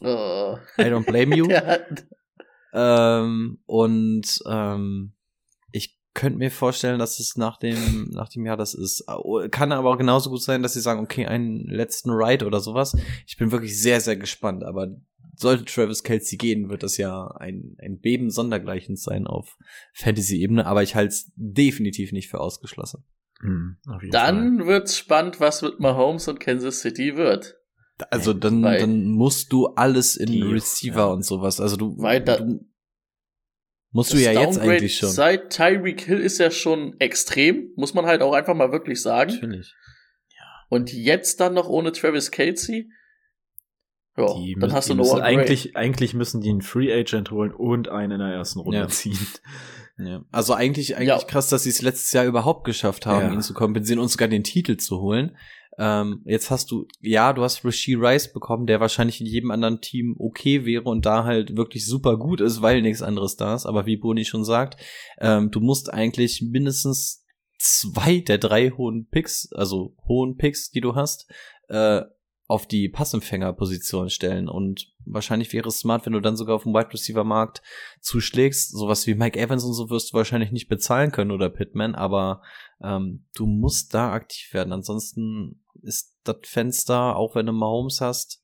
Oh. 0.00 0.56
I 0.78 0.84
don't 0.84 1.04
blame 1.04 1.34
you. 1.36 1.48
Ähm, 2.70 3.60
und 3.64 4.40
ähm, 4.46 5.12
könnte 6.18 6.38
mir 6.38 6.50
vorstellen, 6.50 6.98
dass 6.98 7.20
es 7.20 7.36
nach 7.36 7.58
dem, 7.58 8.10
nach 8.10 8.28
dem 8.28 8.44
Jahr 8.44 8.56
das 8.56 8.74
ist. 8.74 9.04
Kann 9.52 9.70
aber 9.72 9.90
auch 9.90 9.96
genauso 9.98 10.30
gut 10.30 10.42
sein, 10.42 10.62
dass 10.62 10.72
sie 10.74 10.80
sagen, 10.80 11.00
okay, 11.00 11.26
einen 11.26 11.64
letzten 11.68 12.10
Ride 12.10 12.44
oder 12.44 12.60
sowas. 12.60 12.96
Ich 13.26 13.36
bin 13.36 13.52
wirklich 13.52 13.80
sehr, 13.80 14.00
sehr 14.00 14.16
gespannt. 14.16 14.64
Aber 14.64 14.88
sollte 15.36 15.64
Travis 15.64 16.02
Kelsey 16.02 16.36
gehen, 16.36 16.68
wird 16.70 16.82
das 16.82 16.96
ja 16.96 17.28
ein, 17.38 17.76
ein 17.80 18.00
Beben 18.00 18.30
sondergleichen 18.30 18.96
sein 18.96 19.26
auf 19.28 19.56
Fantasy-Ebene. 19.94 20.66
Aber 20.66 20.82
ich 20.82 20.94
halte 20.96 21.08
es 21.14 21.30
definitiv 21.36 22.10
nicht 22.12 22.28
für 22.28 22.40
ausgeschlossen. 22.40 23.04
Hm, 23.40 23.76
auf 23.86 24.02
jeden 24.02 24.12
Fall. 24.12 24.26
dann 24.32 24.66
wird's 24.66 24.96
spannend, 24.98 25.38
was 25.38 25.62
mit 25.62 25.78
Mahomes 25.78 26.26
und 26.26 26.40
Kansas 26.40 26.80
City 26.80 27.16
wird. 27.16 27.54
Also 28.10 28.32
dann, 28.32 28.62
Weil 28.64 28.80
dann 28.80 29.06
musst 29.10 29.52
du 29.52 29.66
alles 29.68 30.16
in 30.16 30.30
die- 30.32 30.42
Receiver 30.42 30.96
ja. 30.98 31.06
und 31.06 31.24
sowas. 31.24 31.60
Also 31.60 31.76
du, 31.76 31.96
Weiter- 31.98 32.38
du 32.40 32.64
musst 33.98 34.12
du 34.12 34.16
Das 34.16 34.24
ja 34.26 34.32
jetzt 34.32 34.56
Downgrade 34.56 34.70
eigentlich 34.70 34.96
schon. 34.96 35.10
Seit 35.10 35.50
Tyreek 35.52 36.00
Hill 36.02 36.20
ist 36.20 36.38
ja 36.38 36.50
schon 36.52 36.94
extrem, 37.00 37.72
muss 37.76 37.94
man 37.94 38.06
halt 38.06 38.22
auch 38.22 38.32
einfach 38.32 38.54
mal 38.54 38.70
wirklich 38.72 39.02
sagen. 39.02 39.32
Natürlich. 39.32 39.74
Und 40.68 40.92
jetzt 40.92 41.40
dann 41.40 41.54
noch 41.54 41.68
ohne 41.68 41.92
Travis 41.92 42.30
Kelsey. 42.30 42.90
Ja, 44.16 44.26
die 44.34 44.52
dann 44.54 44.60
müssen, 44.68 44.72
hast 44.76 44.88
du 44.90 44.94
müssen 44.94 45.20
eigentlich, 45.20 45.76
eigentlich 45.76 46.12
müssen 46.14 46.40
die 46.40 46.50
einen 46.50 46.60
Free 46.62 46.92
Agent 46.92 47.30
holen 47.30 47.52
und 47.52 47.88
einen 47.88 48.12
in 48.12 48.18
der 48.18 48.28
ersten 48.28 48.60
Runde 48.60 48.78
Ja. 48.78 48.88
ziehen. 48.88 49.18
Ja. 50.00 50.22
Also 50.30 50.54
eigentlich, 50.54 50.94
eigentlich 50.94 51.08
Ja. 51.08 51.18
krass, 51.18 51.48
dass 51.48 51.64
sie 51.64 51.70
es 51.70 51.82
letztes 51.82 52.12
Jahr 52.12 52.24
überhaupt 52.24 52.62
geschafft 52.62 53.04
haben, 53.04 53.26
Ja. 53.26 53.32
ihn 53.32 53.42
zu 53.42 53.52
kompensieren 53.52 53.98
und 53.98 54.06
sogar 54.06 54.28
den 54.28 54.44
Titel 54.44 54.76
zu 54.76 55.00
holen. 55.00 55.36
Ähm, 55.78 56.22
jetzt 56.24 56.50
hast 56.50 56.70
du, 56.70 56.86
ja, 57.00 57.32
du 57.32 57.42
hast 57.42 57.64
Rasheed 57.64 57.98
Rice 58.00 58.32
bekommen, 58.32 58.66
der 58.66 58.80
wahrscheinlich 58.80 59.20
in 59.20 59.26
jedem 59.26 59.52
anderen 59.52 59.80
Team 59.80 60.16
okay 60.18 60.64
wäre 60.64 60.84
und 60.84 61.06
da 61.06 61.24
halt 61.24 61.56
wirklich 61.56 61.86
super 61.86 62.16
gut 62.16 62.40
ist, 62.40 62.62
weil 62.62 62.82
nichts 62.82 63.00
anderes 63.00 63.36
da 63.36 63.54
ist. 63.54 63.64
Aber 63.64 63.86
wie 63.86 63.96
Boni 63.96 64.24
schon 64.24 64.44
sagt, 64.44 64.80
ähm, 65.20 65.50
du 65.50 65.60
musst 65.60 65.92
eigentlich 65.92 66.42
mindestens 66.42 67.24
zwei 67.58 68.18
der 68.20 68.38
drei 68.38 68.70
hohen 68.70 69.08
Picks, 69.08 69.52
also 69.52 69.94
hohen 70.06 70.36
Picks, 70.36 70.70
die 70.70 70.80
du 70.80 70.96
hast, 70.96 71.30
äh, 71.68 72.02
auf 72.48 72.66
die 72.66 72.88
Passempfängerposition 72.88 74.10
stellen. 74.10 74.48
Und 74.48 74.92
wahrscheinlich 75.10 75.52
wäre 75.52 75.68
es 75.68 75.80
smart, 75.80 76.06
wenn 76.06 76.12
du 76.12 76.20
dann 76.20 76.36
sogar 76.36 76.56
auf 76.56 76.64
dem 76.64 76.74
Wide 76.74 76.92
Receiver 76.92 77.24
Markt 77.24 77.62
zuschlägst. 78.00 78.70
Sowas 78.70 79.06
wie 79.06 79.14
Mike 79.14 79.38
Evans 79.38 79.64
und 79.64 79.74
so 79.74 79.90
wirst 79.90 80.12
du 80.12 80.16
wahrscheinlich 80.16 80.52
nicht 80.52 80.68
bezahlen 80.68 81.12
können 81.12 81.30
oder 81.30 81.48
Pittman, 81.48 81.94
aber 81.94 82.42
ähm, 82.82 83.26
du 83.34 83.46
musst 83.46 83.94
da 83.94 84.12
aktiv 84.12 84.52
werden. 84.52 84.72
Ansonsten 84.72 85.64
ist 85.82 86.16
das 86.24 86.36
Fenster, 86.44 87.16
auch 87.16 87.34
wenn 87.34 87.46
du 87.46 87.52
Mahomes 87.52 88.00
hast, 88.00 88.42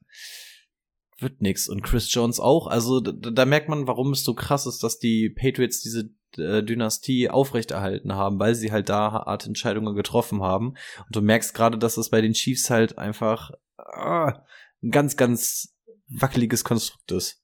wird 1.18 1.40
nix. 1.40 1.68
Und 1.68 1.82
Chris 1.82 2.12
Jones 2.12 2.40
auch. 2.40 2.66
Also 2.66 3.00
da, 3.00 3.30
da 3.30 3.44
merkt 3.44 3.68
man, 3.68 3.86
warum 3.86 4.12
es 4.12 4.24
so 4.24 4.34
krass 4.34 4.66
ist, 4.66 4.82
dass 4.82 4.98
die 4.98 5.30
Patriots 5.30 5.80
diese 5.80 6.10
äh, 6.38 6.62
Dynastie 6.62 7.30
aufrechterhalten 7.30 8.14
haben, 8.14 8.38
weil 8.38 8.54
sie 8.54 8.72
halt 8.72 8.88
da 8.88 9.08
Art 9.08 9.46
Entscheidungen 9.46 9.94
getroffen 9.94 10.42
haben. 10.42 10.68
Und 10.68 11.16
du 11.16 11.20
merkst 11.20 11.54
gerade, 11.54 11.78
dass 11.78 11.96
es 11.96 12.10
bei 12.10 12.20
den 12.20 12.32
Chiefs 12.32 12.70
halt 12.70 12.98
einfach 12.98 13.52
ah, 13.76 14.44
ein 14.82 14.90
ganz, 14.90 15.16
ganz 15.16 15.73
wackeliges 16.08 16.64
Konstrukt 16.64 17.10
ist. 17.12 17.40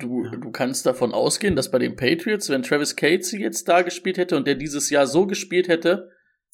Du, 0.00 0.28
du 0.28 0.50
kannst 0.50 0.86
davon 0.86 1.12
ausgehen, 1.12 1.54
dass 1.54 1.70
bei 1.70 1.78
den 1.78 1.96
Patriots, 1.96 2.48
wenn 2.48 2.62
Travis 2.62 2.96
Kelsey 2.96 3.40
jetzt 3.40 3.68
da 3.68 3.82
gespielt 3.82 4.18
hätte 4.18 4.36
und 4.36 4.46
der 4.46 4.56
dieses 4.56 4.90
Jahr 4.90 5.06
so 5.06 5.26
gespielt 5.26 5.68
hätte, 5.68 6.10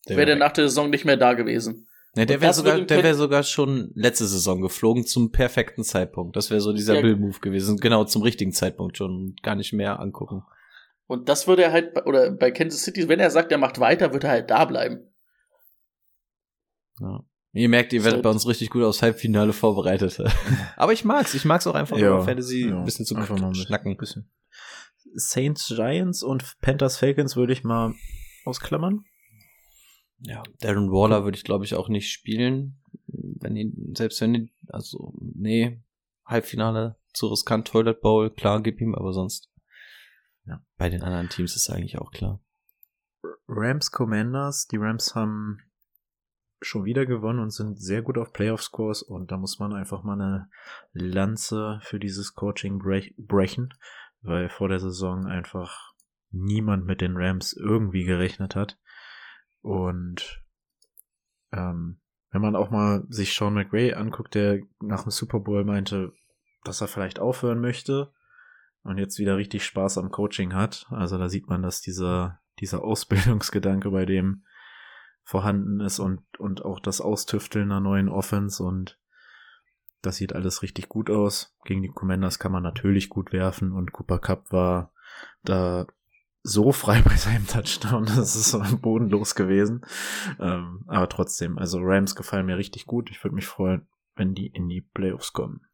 wäre 0.06 0.26
der 0.26 0.36
nach 0.36 0.52
der 0.52 0.68
Saison 0.68 0.90
nicht 0.90 1.04
mehr 1.04 1.16
da 1.16 1.32
gewesen. 1.34 1.86
Ja, 2.16 2.24
der 2.24 2.40
wäre 2.40 2.52
sogar, 2.52 2.74
würde 2.74 2.86
der 2.86 3.04
wäre 3.04 3.14
sogar 3.14 3.42
schon 3.44 3.92
letzte 3.94 4.26
Saison 4.26 4.60
geflogen 4.60 5.06
zum 5.06 5.30
perfekten 5.30 5.84
Zeitpunkt. 5.84 6.34
Das 6.36 6.50
wäre 6.50 6.60
so 6.60 6.72
dieser 6.72 6.96
Ja. 6.96 7.02
Bill-Move 7.02 7.38
gewesen. 7.38 7.76
Genau, 7.76 8.04
zum 8.04 8.22
richtigen 8.22 8.52
Zeitpunkt 8.52 8.96
schon. 8.96 9.36
Gar 9.42 9.54
nicht 9.54 9.72
mehr 9.72 10.00
angucken. 10.00 10.42
Und 11.06 11.28
das 11.28 11.46
würde 11.46 11.62
er 11.62 11.72
halt, 11.72 12.06
oder 12.06 12.30
bei 12.32 12.50
Kansas 12.50 12.82
City, 12.82 13.08
wenn 13.08 13.20
er 13.20 13.30
sagt, 13.30 13.52
er 13.52 13.58
macht 13.58 13.78
weiter, 13.78 14.12
wird 14.12 14.24
er 14.24 14.30
halt 14.30 14.50
da 14.50 14.64
bleiben. 14.64 15.08
Ja. 17.00 17.24
Ihr 17.52 17.68
merkt, 17.68 17.92
ihr 17.92 18.04
werdet 18.04 18.18
So. 18.18 18.22
bei 18.22 18.30
uns 18.30 18.46
richtig 18.46 18.70
gut 18.70 18.84
aufs 18.84 19.02
Halbfinale 19.02 19.52
vorbereitet. 19.52 20.20
Aber 20.76 20.92
ich 20.92 21.04
mag's. 21.04 21.34
Ich 21.34 21.44
mag's 21.44 21.66
auch 21.66 21.74
einfach 21.74 21.96
Ja, 21.98 22.08
über 22.14 22.24
Fantasy 22.24 22.68
ja, 22.68 22.78
ein 22.78 22.84
bisschen 22.84 23.04
zu 23.06 23.16
einfach 23.16 23.36
mal 23.38 23.46
ein 23.46 23.50
bisschen- 23.52 23.66
schnacken. 23.66 23.96
Bisschen. 23.96 24.30
Saints, 25.14 25.66
Giants 25.68 26.22
und 26.22 26.56
Panthers, 26.60 26.96
Falcons 26.98 27.34
würde 27.34 27.52
ich 27.52 27.64
mal 27.64 27.94
ausklammern. 28.44 29.04
Ja, 30.20 30.42
Darren 30.60 30.92
Waller 30.92 31.24
würde 31.24 31.36
ich 31.36 31.44
glaube 31.44 31.64
ich 31.64 31.74
auch 31.74 31.88
nicht 31.88 32.12
spielen. 32.12 32.78
Wenn 33.06 33.54
die, 33.56 33.72
selbst 33.96 34.20
wenn 34.20 34.34
die, 34.34 34.52
also, 34.68 35.12
nee, 35.18 35.82
Halbfinale 36.26 36.96
zu 37.12 37.26
riskant, 37.26 37.66
Toilet 37.66 38.00
Bowl, 38.00 38.30
klar, 38.30 38.62
gib 38.62 38.80
ihm, 38.80 38.94
aber 38.94 39.12
sonst. 39.12 39.50
Ja. 40.46 40.62
Bei 40.76 40.88
den 40.90 41.02
anderen 41.02 41.28
Teams 41.28 41.56
ist 41.56 41.68
eigentlich 41.70 41.98
auch 41.98 42.12
klar. 42.12 42.40
Rams 43.48 43.90
Commanders, 43.90 44.68
die 44.68 44.76
Rams 44.76 45.14
haben 45.16 45.58
schon 46.60 46.84
wieder 46.84 47.06
gewonnen 47.06 47.40
und 47.40 47.50
sind 47.50 47.80
sehr 47.80 48.02
gut 48.02 48.18
auf 48.18 48.32
Playoff-Scores 48.32 49.02
und 49.02 49.30
da 49.30 49.36
muss 49.36 49.58
man 49.58 49.72
einfach 49.72 50.02
mal 50.02 50.20
eine 50.20 50.50
Lanze 50.92 51.80
für 51.82 51.98
dieses 51.98 52.34
Coaching 52.34 52.78
brech 52.78 53.14
brechen, 53.16 53.74
weil 54.22 54.48
vor 54.48 54.68
der 54.68 54.80
Saison 54.80 55.26
einfach 55.26 55.92
niemand 56.30 56.86
mit 56.86 57.00
den 57.00 57.16
Rams 57.16 57.52
irgendwie 57.52 58.04
gerechnet 58.04 58.54
hat. 58.54 58.78
Und 59.62 60.42
ähm, 61.52 62.00
wenn 62.30 62.42
man 62.42 62.56
auch 62.56 62.70
mal 62.70 63.04
sich 63.08 63.34
Sean 63.34 63.54
McRae 63.54 63.94
anguckt, 63.94 64.34
der 64.34 64.60
nach 64.80 65.02
dem 65.02 65.10
Super 65.10 65.40
Bowl 65.40 65.64
meinte, 65.64 66.12
dass 66.64 66.80
er 66.80 66.88
vielleicht 66.88 67.18
aufhören 67.18 67.60
möchte 67.60 68.12
und 68.82 68.98
jetzt 68.98 69.18
wieder 69.18 69.36
richtig 69.36 69.64
Spaß 69.64 69.98
am 69.98 70.10
Coaching 70.10 70.54
hat. 70.54 70.86
Also 70.90 71.18
da 71.18 71.28
sieht 71.28 71.48
man, 71.48 71.62
dass 71.62 71.80
dieser, 71.80 72.40
dieser 72.60 72.84
Ausbildungsgedanke 72.84 73.90
bei 73.90 74.06
dem 74.06 74.44
vorhanden 75.24 75.80
ist 75.80 75.98
und, 75.98 76.22
und 76.38 76.64
auch 76.64 76.80
das 76.80 77.00
Austüfteln 77.00 77.70
einer 77.70 77.80
neuen 77.80 78.08
Offense 78.08 78.62
und 78.62 78.98
das 80.02 80.16
sieht 80.16 80.34
alles 80.34 80.62
richtig 80.62 80.88
gut 80.88 81.10
aus. 81.10 81.54
Gegen 81.64 81.82
die 81.82 81.88
Commanders 81.88 82.38
kann 82.38 82.52
man 82.52 82.62
natürlich 82.62 83.08
gut 83.08 83.32
werfen 83.32 83.72
und 83.72 83.92
Cooper 83.92 84.18
Cup 84.18 84.50
war 84.50 84.92
da 85.44 85.86
so 86.42 86.72
frei 86.72 87.02
bei 87.04 87.16
seinem 87.16 87.46
Touchdown, 87.46 88.06
das 88.06 88.36
ist 88.36 88.50
so 88.50 88.62
bodenlos 88.80 89.34
gewesen. 89.34 89.82
Ähm, 90.40 90.84
aber 90.86 91.08
trotzdem, 91.08 91.58
also 91.58 91.78
Rams 91.80 92.14
gefallen 92.14 92.46
mir 92.46 92.56
richtig 92.56 92.86
gut. 92.86 93.10
Ich 93.10 93.22
würde 93.22 93.34
mich 93.34 93.46
freuen, 93.46 93.86
wenn 94.16 94.34
die 94.34 94.46
in 94.46 94.68
die 94.68 94.80
Playoffs 94.80 95.32
kommen. 95.32 95.66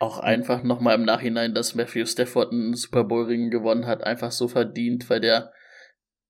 Auch 0.00 0.18
einfach 0.18 0.62
nochmal 0.62 0.96
im 0.96 1.04
Nachhinein, 1.04 1.54
dass 1.54 1.74
Matthew 1.74 2.06
Stafford 2.06 2.52
einen 2.52 2.74
Super 2.74 3.04
Bowl 3.04 3.24
Ring 3.24 3.50
gewonnen 3.50 3.86
hat, 3.86 4.02
einfach 4.02 4.32
so 4.32 4.48
verdient, 4.48 5.08
weil 5.08 5.20
der 5.20 5.52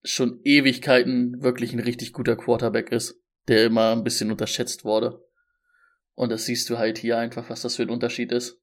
schon 0.04 0.40
Ewigkeiten 0.44 1.42
wirklich 1.42 1.72
ein 1.72 1.80
richtig 1.80 2.12
guter 2.12 2.36
Quarterback 2.36 2.90
ist, 2.92 3.20
der 3.48 3.66
immer 3.66 3.92
ein 3.92 4.04
bisschen 4.04 4.30
unterschätzt 4.30 4.84
wurde. 4.84 5.24
Und 6.14 6.30
das 6.30 6.44
siehst 6.44 6.68
du 6.70 6.78
halt 6.78 6.98
hier 6.98 7.18
einfach, 7.18 7.50
was 7.50 7.62
das 7.62 7.76
für 7.76 7.82
ein 7.82 7.90
Unterschied 7.90 8.32
ist. 8.32 8.61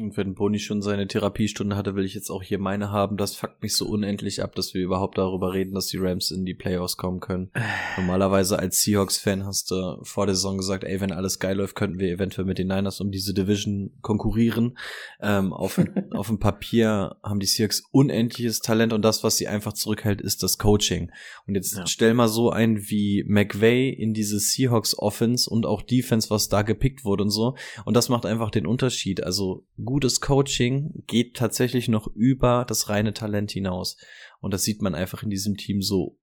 Und 0.00 0.16
wenn 0.16 0.34
Boni 0.34 0.58
schon 0.58 0.82
seine 0.82 1.06
Therapiestunde 1.06 1.76
hatte, 1.76 1.94
will 1.94 2.04
ich 2.04 2.14
jetzt 2.14 2.30
auch 2.30 2.42
hier 2.42 2.58
meine 2.58 2.90
haben. 2.90 3.16
Das 3.16 3.36
fuckt 3.36 3.62
mich 3.62 3.76
so 3.76 3.86
unendlich 3.86 4.42
ab, 4.42 4.54
dass 4.56 4.74
wir 4.74 4.82
überhaupt 4.82 5.18
darüber 5.18 5.52
reden, 5.52 5.74
dass 5.74 5.86
die 5.86 5.98
Rams 5.98 6.32
in 6.32 6.44
die 6.44 6.54
Playoffs 6.54 6.96
kommen 6.96 7.20
können. 7.20 7.50
Normalerweise 7.96 8.58
als 8.58 8.82
Seahawks-Fan 8.82 9.46
hast 9.46 9.70
du 9.70 10.00
vor 10.02 10.26
der 10.26 10.34
Saison 10.34 10.56
gesagt, 10.56 10.82
ey, 10.82 11.00
wenn 11.00 11.12
alles 11.12 11.38
geil 11.38 11.56
läuft, 11.56 11.76
könnten 11.76 12.00
wir 12.00 12.10
eventuell 12.10 12.44
mit 12.44 12.58
den 12.58 12.68
Niners 12.68 13.00
um 13.00 13.12
diese 13.12 13.34
Division 13.34 13.92
konkurrieren. 14.02 14.76
Ähm, 15.20 15.52
auf, 15.52 15.80
auf 16.12 16.26
dem 16.26 16.40
Papier 16.40 17.16
haben 17.22 17.38
die 17.38 17.46
Seahawks 17.46 17.84
unendliches 17.92 18.60
Talent 18.60 18.92
und 18.92 19.02
das, 19.02 19.22
was 19.22 19.36
sie 19.36 19.46
einfach 19.46 19.74
zurückhält, 19.74 20.20
ist 20.20 20.42
das 20.42 20.58
Coaching. 20.58 21.12
Und 21.46 21.54
jetzt 21.54 21.76
Ja. 21.76 21.86
stell 21.86 22.14
mal 22.14 22.28
so 22.28 22.50
ein 22.50 22.88
wie 22.90 23.24
McVay 23.28 23.90
in 23.90 24.12
diese 24.12 24.40
Seahawks-Offense 24.40 25.48
und 25.48 25.66
auch 25.66 25.82
Defense, 25.82 26.30
was 26.30 26.48
da 26.48 26.62
gepickt 26.62 27.04
wurde 27.04 27.22
und 27.22 27.30
so. 27.30 27.54
Und 27.84 27.94
das 27.94 28.08
macht 28.08 28.26
einfach 28.26 28.50
den 28.50 28.66
Unterschied. 28.66 29.22
Also 29.22 29.64
gutes 29.84 30.20
Coaching 30.20 31.04
geht 31.06 31.36
tatsächlich 31.36 31.88
noch 31.88 32.08
über 32.14 32.64
das 32.68 32.88
reine 32.88 33.14
Talent 33.14 33.50
hinaus. 33.50 33.96
Und 34.40 34.52
das 34.52 34.64
sieht 34.64 34.82
man 34.82 34.94
einfach 34.94 35.22
in 35.22 35.30
diesem 35.30 35.56
Team 35.56 35.82
so 35.82 36.18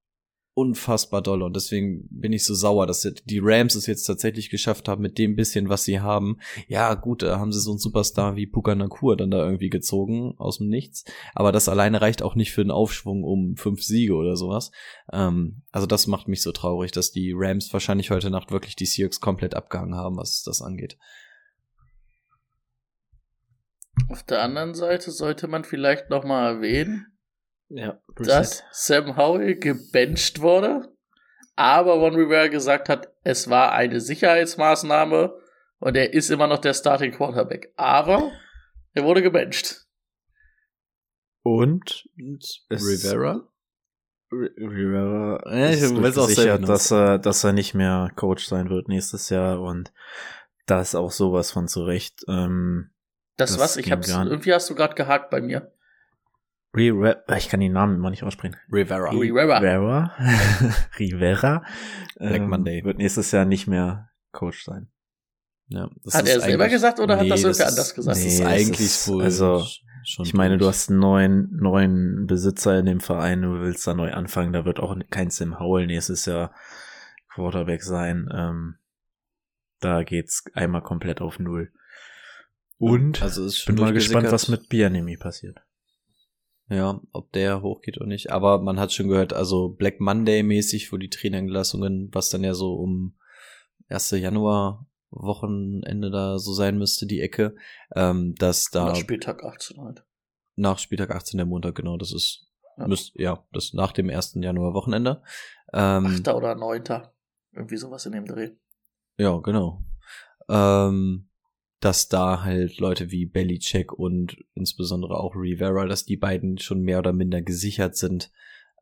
unfassbar 0.53 1.22
doll 1.22 1.43
und 1.43 1.55
deswegen 1.55 2.07
bin 2.09 2.34
ich 2.34 2.45
so 2.45 2.53
sauer, 2.53 2.86
dass 2.86 3.01
die 3.01 3.39
Rams 3.41 3.76
es 3.76 3.86
jetzt 3.86 4.03
tatsächlich 4.03 4.49
geschafft 4.49 4.89
haben 4.89 5.01
mit 5.01 5.18
dem 5.18 5.36
bisschen, 5.36 5.70
was 5.70 5.86
sie 5.86 6.01
haben. 6.01 6.38
Ja, 6.68 6.93
gut, 6.93 7.24
da 7.24 7.39
haben 7.39 7.53
sie 7.53 7.62
so 7.62 7.72
einen 7.72 7.80
Superstar 7.80 8.36
wie 8.36 8.47
Puka 8.47 8.76
Nakur 8.76 9.16
dann 9.16 9.32
da 9.32 9.45
irgendwie 9.45 9.70
gezogen 9.70 10.36
aus 10.38 10.57
dem 10.57 10.68
Nichts, 10.68 11.05
aber 11.34 11.53
das 11.53 11.70
alleine 11.70 12.01
reicht 12.01 12.22
auch 12.22 12.36
nicht 12.36 12.51
für 12.51 12.64
den 12.64 12.72
Aufschwung 12.72 13.24
um 13.24 13.55
fünf 13.55 13.82
Siege 13.82 14.14
oder 14.14 14.36
sowas. 14.36 14.72
Ähm, 15.14 15.62
also 15.72 15.88
das 15.88 16.07
macht 16.07 16.28
mich 16.28 16.41
so 16.41 16.51
traurig, 16.51 16.91
dass 16.91 17.12
die 17.12 17.32
Rams 17.34 17.72
wahrscheinlich 17.72 18.12
heute 18.12 18.30
Nacht 18.30 18.51
wirklich 18.51 18.76
die 18.76 18.86
Seahawks 18.86 19.22
komplett 19.22 19.55
abgehangen 19.55 19.95
haben, 19.95 20.18
was 20.18 20.43
das 20.43 20.62
angeht. 20.62 20.97
Auf 24.10 24.24
der 24.24 24.41
anderen 24.41 24.74
Seite 24.74 25.12
sollte 25.12 25.47
man 25.47 25.64
vielleicht 25.64 26.10
noch 26.10 26.24
mal 26.24 26.56
erwähnen, 26.56 27.18
Ja, 27.70 27.99
dass 28.18 28.64
Sam 28.72 29.16
Howell 29.18 29.56
gebencht 29.56 30.41
wurde, 30.41 30.93
aber 31.56 31.93
Ron 31.93 32.16
Rivera 32.16 32.47
gesagt 32.47 32.89
hat, 32.89 33.10
es 33.24 33.49
war 33.49 33.72
eine 33.72 33.99
Sicherheitsmaßnahme 34.02 35.34
und 35.80 35.95
er 35.95 36.14
ist 36.14 36.30
immer 36.30 36.47
noch 36.47 36.60
der 36.60 36.74
Starting 36.74 37.12
Quarterback. 37.12 37.74
Aber 37.76 38.32
er 38.93 39.04
wurde 39.04 39.22
gebencht. 39.22 39.86
Und 41.43 42.06
Rivera? 42.70 43.47
Rivera 44.32 45.41
Ja, 45.58 45.70
ich 45.70 45.82
ist 45.82 45.95
weiß 46.02 46.18
auch 46.18 46.28
sicher, 46.28 46.60
noch. 46.60 46.68
dass 46.68 46.91
er, 46.91 47.20
dass 47.20 47.43
er 47.43 47.52
nicht 47.54 47.74
mehr 47.74 48.12
Coach 48.16 48.45
sein 48.45 48.70
wird 48.70 48.88
nächstes 48.88 49.30
Jahr 49.30 49.60
und 49.62 49.91
das 50.68 50.89
ist 50.89 50.95
auch 50.95 51.12
sowas 51.12 51.52
von 51.52 51.68
zurecht. 51.68 52.24
Ähm, 52.30 52.91
Das, 53.42 53.52
Das 53.52 53.60
was? 53.60 53.78
Ich 53.78 53.92
hab's, 53.92 54.10
irgendwie 54.10 54.54
hast 54.54 54.70
du 54.70 54.76
gerade 54.76 54.96
gehakt 54.96 55.30
bei 55.30 55.42
mir. 55.42 55.72
Rivera, 56.76 57.22
ich 57.36 57.50
kann 57.50 57.60
den 57.60 57.74
Namen 57.74 57.96
immer 57.96 58.10
nicht 58.10 58.24
aussprechen. 58.24 58.56
Rivera. 58.72 59.10
Rivera. 59.10 59.58
Rivera, 59.60 60.16
Rivera 61.00 61.66
Black 62.18 62.42
ähm, 62.42 62.50
Monday. 62.50 62.84
wird 62.86 62.98
nächstes 62.98 63.32
Jahr 63.32 63.44
nicht 63.46 63.68
mehr 63.68 64.10
Coach 64.32 64.64
sein. 64.64 64.88
Ja, 65.68 65.89
das 66.04 66.14
Hat 66.16 66.24
ist 66.28 66.36
er 66.36 66.42
selber 66.42 66.70
gesagt 66.70 67.00
oder 67.02 67.18
hat 67.18 67.30
das 67.30 67.44
irgendwer 67.44 67.66
ist- 67.66 67.72
anders 67.72 67.96
gesagt? 67.96 68.16
Das 68.18 68.24
Nee, 68.24 68.30
ist 68.30 68.39
das 68.39 68.48
eigentlich 68.48 68.80
ist- 68.80 69.08
wohl 69.10 69.24
also, 69.24 69.66
schon 70.06 70.26
Ich 70.26 70.34
meine, 70.34 70.58
du 70.58 70.68
hast 70.68 70.89
einen 70.89 71.00
neuen, 71.00 71.56
neuen 71.58 72.26
Besitzer 72.28 72.80
in 72.80 72.86
dem 72.86 73.00
Verein, 73.02 73.42
du 73.42 73.60
willst 73.62 73.86
da 73.86 73.94
neu 73.94 74.12
anfangen, 74.14 74.54
da 74.54 74.64
wird 74.66 74.80
auch 74.80 74.96
kein 75.10 75.30
Sam 75.30 75.60
Howell 75.60 75.88
nächstes 75.88 76.26
Jahr 76.26 76.54
Quarterback 77.34 77.84
sein. 77.84 78.30
Ähm, 78.34 78.76
da 79.82 80.04
geht's 80.04 80.44
einmal 80.54 80.82
komplett 80.84 81.20
auf 81.22 81.38
Null. 81.39 81.72
Und 82.82 83.22
also 83.22 83.46
ist 83.46 83.66
bin 83.66 83.76
mal 83.76 83.94
gespannt, 83.94 84.32
was 84.32 84.48
mit 84.48 84.68
Bianemi 84.70 85.18
passiert. 85.18 85.60
Ja, 86.70 87.02
ob 87.12 87.32
der 87.34 87.62
hochgeht 87.62 87.98
oder 87.98 88.08
nicht. 88.08 88.32
Aber 88.32 88.62
man 88.62 88.80
hat 88.80 88.94
schon 88.94 89.08
gehört, 89.10 89.34
also 89.34 89.70
Black 89.70 90.00
Monday 90.00 90.42
mäßig, 90.42 90.92
wo 90.92 90.98
die 90.98 91.10
Trainerentlassungen, 91.10 92.10
was 92.14 92.30
dann 92.30 92.44
ja 92.44 92.54
so 92.54 92.74
um 92.76 93.18
1. 93.90 94.12
Januar 94.12 94.88
Wochenende 95.10 96.10
da 96.10 96.40
so 96.40 96.54
sein 96.54 96.78
müsste, 96.78 97.06
die 97.06 97.20
Ecke, 97.20 97.56
ähm, 97.94 98.34
dass 98.36 98.70
da 98.72 98.86
Nach 98.86 98.96
Spieltag 98.96 99.44
18 99.44 99.82
halt. 99.82 100.06
nach 100.56 100.80
Spieltag 100.80 101.12
18 101.12 101.38
der 101.38 101.46
Montag, 101.46 101.76
genau, 101.76 101.98
das 101.98 102.14
ist, 102.14 102.48
Ja. 102.78 102.88
müsst, 102.88 103.12
ja, 103.16 103.46
das 103.52 103.74
nach 103.74 103.92
dem 103.92 104.10
1. 104.10 104.36
Januar 104.42 104.74
Wochenende. 104.74 105.22
Ähm, 105.74 106.06
Achter 106.06 106.38
oder 106.38 106.56
neunter. 106.56 107.14
Irgendwie 107.52 107.76
sowas 107.76 108.06
in 108.06 108.14
dem 108.14 108.26
Dreh. 108.26 108.52
Ja, 109.18 109.38
genau. 109.40 109.84
Ähm, 110.48 111.28
dass 111.82 112.08
da 112.08 112.44
halt 112.44 112.80
Leute 112.80 113.12
wie 113.12 113.26
Belichick 113.26 113.92
und 113.92 114.38
insbesondere 114.54 115.20
auch 115.20 115.36
Rivera, 115.36 115.88
dass 115.88 116.06
die 116.06 116.16
beiden 116.16 116.60
schon 116.60 116.82
mehr 116.82 117.00
oder 117.00 117.12
minder 117.12 117.42
gesichert 117.42 117.98
sind. 117.98 118.32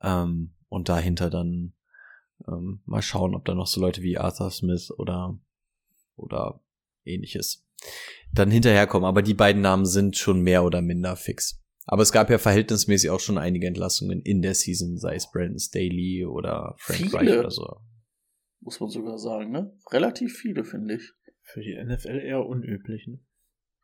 Ähm, 0.02 0.54
und 0.68 0.88
dahinter 0.88 1.30
dann 1.30 1.74
ähm, 2.48 2.82
mal 2.86 3.02
schauen, 3.02 3.34
ob 3.36 3.46
da 3.46 3.56
noch 3.56 3.68
so 3.68 3.82
Leute 3.82 4.04
wie 4.04 4.18
Arthur 4.18 4.52
Smith 4.52 4.92
oder, 4.92 5.40
oder 6.16 6.62
ähnliches 7.06 7.66
dann 8.32 8.52
hinterherkommen. 8.52 9.08
Aber 9.08 9.22
die 9.22 9.34
beiden 9.34 9.62
Namen 9.62 9.86
sind 9.86 10.18
schon 10.18 10.42
mehr 10.42 10.64
oder 10.64 10.82
minder 10.82 11.16
fix. 11.16 11.64
Aber 11.86 12.04
es 12.04 12.12
gab 12.12 12.30
ja 12.30 12.38
verhältnismäßig 12.38 13.10
auch 13.10 13.20
schon 13.20 13.38
einige 13.38 13.66
Entlassungen 13.66 14.22
in 14.22 14.42
der 14.42 14.54
Season, 14.54 14.98
sei 14.98 15.16
es 15.16 15.32
Brandon 15.32 15.58
Staley 15.58 16.26
oder 16.26 16.76
Frank 16.78 17.00
Viele. 17.00 17.14
Reich 17.14 17.40
oder 17.40 17.52
so. 17.52 17.78
Muss 18.62 18.80
man 18.80 18.90
sogar 18.90 19.18
sagen, 19.18 19.52
ne? 19.52 19.74
Relativ 19.92 20.38
viele, 20.38 20.66
finde 20.66 20.96
ich. 20.96 21.14
Für 21.54 21.62
die 21.62 21.76
NFL 21.76 22.20
eher 22.20 22.46
unüblich, 22.46 23.08
ne? 23.08 23.20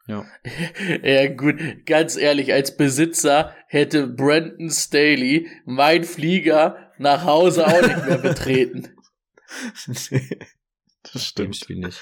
Ja. 0.08 0.26
ja, 1.04 1.34
gut, 1.34 1.60
ganz 1.86 2.16
ehrlich, 2.16 2.54
als 2.54 2.78
Besitzer 2.78 3.56
hätte 3.68 4.08
Brandon 4.08 4.70
Staley 4.70 5.48
mein 5.66 6.04
Flieger 6.04 6.92
nach 7.00 7.26
Hause 7.26 7.66
auch 7.66 7.82
nicht 7.82 8.06
mehr 8.06 8.20
betreten. 8.20 8.90
das 11.14 11.34
Dem 11.34 11.54
Spiel 11.54 11.78
nicht. 11.78 12.02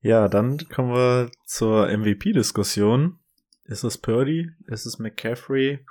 Ja, 0.00 0.28
dann 0.28 0.58
kommen 0.68 0.92
wir 0.92 1.30
zur 1.44 1.86
MVP-Diskussion. 1.96 3.20
Ist 3.64 3.84
es 3.84 3.98
Purdy? 3.98 4.50
Ist 4.66 4.84
es 4.84 4.98
McCaffrey? 4.98 5.86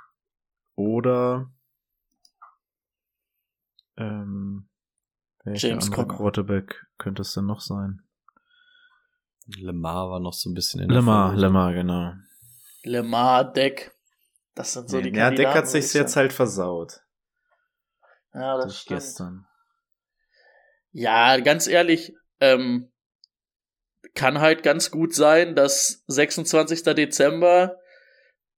Oder 0.74 1.50
ähm, 3.96 4.68
welcher 5.44 5.68
James 5.68 5.90
Conner. 5.90 6.08
Quarterback 6.16 6.86
könnte 6.98 7.22
es 7.22 7.34
denn 7.34 7.46
noch 7.46 7.60
sein? 7.60 8.02
Lemar 9.46 10.10
war 10.10 10.20
noch 10.20 10.32
so 10.32 10.50
ein 10.50 10.54
bisschen 10.54 10.80
in 10.80 10.88
der 10.88 10.98
Lemar. 10.98 11.34
Lemar, 11.34 11.72
genau. 11.72 12.12
Lemar, 12.84 13.52
Deck. 13.52 13.92
Das 14.54 14.72
sind 14.74 14.88
so 14.88 15.00
die 15.00 15.08
ja, 15.08 15.30
Deck 15.30 15.46
hat 15.46 15.54
Kandidaten, 15.54 15.66
sich's 15.66 15.94
würd 15.94 15.94
ich 15.94 16.00
jetzt 16.02 16.16
halt 16.16 16.32
versaut. 16.32 17.00
Ja, 18.34 18.56
das 18.56 18.66
Durch 18.66 18.78
stimmt. 18.78 19.00
gestern. 19.00 19.46
Ja, 20.92 21.38
ganz 21.38 21.66
ehrlich, 21.66 22.12
ähm, 22.40 22.92
kann 24.14 24.40
halt 24.40 24.62
ganz 24.62 24.90
gut 24.90 25.14
sein, 25.14 25.54
dass 25.54 26.04
26. 26.06 26.82
Dezember 26.94 27.78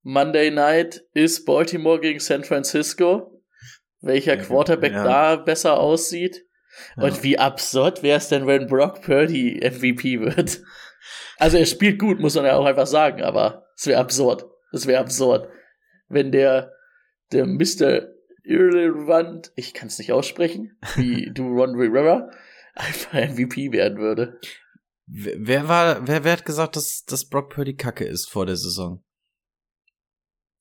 Monday 0.02 0.50
Night 0.50 1.02
ist 1.12 1.44
Baltimore 1.44 2.00
gegen 2.00 2.20
San 2.20 2.44
Francisco. 2.44 3.42
Welcher 4.00 4.36
Ja, 4.36 4.42
Quarterback 4.42 4.92
ja. 4.92 5.04
da 5.04 5.36
besser 5.36 5.78
aussieht. 5.78 6.44
Ja. 6.96 7.04
Und 7.04 7.22
wie 7.22 7.38
absurd 7.38 8.02
wäre 8.02 8.18
es 8.18 8.28
denn, 8.28 8.46
wenn 8.46 8.66
Brock 8.66 9.02
Purdy 9.02 9.60
MVP 9.62 10.20
wird? 10.20 10.62
Also 11.38 11.58
er 11.58 11.66
spielt 11.66 11.98
gut, 11.98 12.20
muss 12.20 12.34
man 12.34 12.44
ja 12.44 12.56
auch 12.56 12.64
einfach 12.64 12.86
sagen, 12.86 13.22
aber 13.22 13.66
es 13.76 13.86
wäre 13.86 14.00
absurd. 14.00 14.44
Es 14.72 14.86
wäre 14.86 15.00
absurd, 15.00 15.48
wenn 16.08 16.32
der, 16.32 16.72
der 17.32 17.46
Mr. 17.46 18.08
Irrelevant, 18.44 19.52
ich 19.56 19.74
kann 19.74 19.88
es 19.88 19.98
nicht 19.98 20.12
aussprechen, 20.12 20.76
wie 20.96 21.30
du 21.32 21.46
Ron 21.48 21.76
Rivera, 21.76 22.30
einfach 22.74 23.12
MVP 23.12 23.72
werden 23.72 23.98
würde. 23.98 24.38
Wer, 25.06 25.68
war, 25.68 26.06
wer, 26.06 26.24
wer 26.24 26.32
hat 26.32 26.46
gesagt, 26.46 26.76
dass, 26.76 27.04
dass 27.04 27.28
Brock 27.28 27.50
Purdy 27.50 27.76
Kacke 27.76 28.04
ist 28.04 28.30
vor 28.30 28.46
der 28.46 28.56
Saison? 28.56 29.04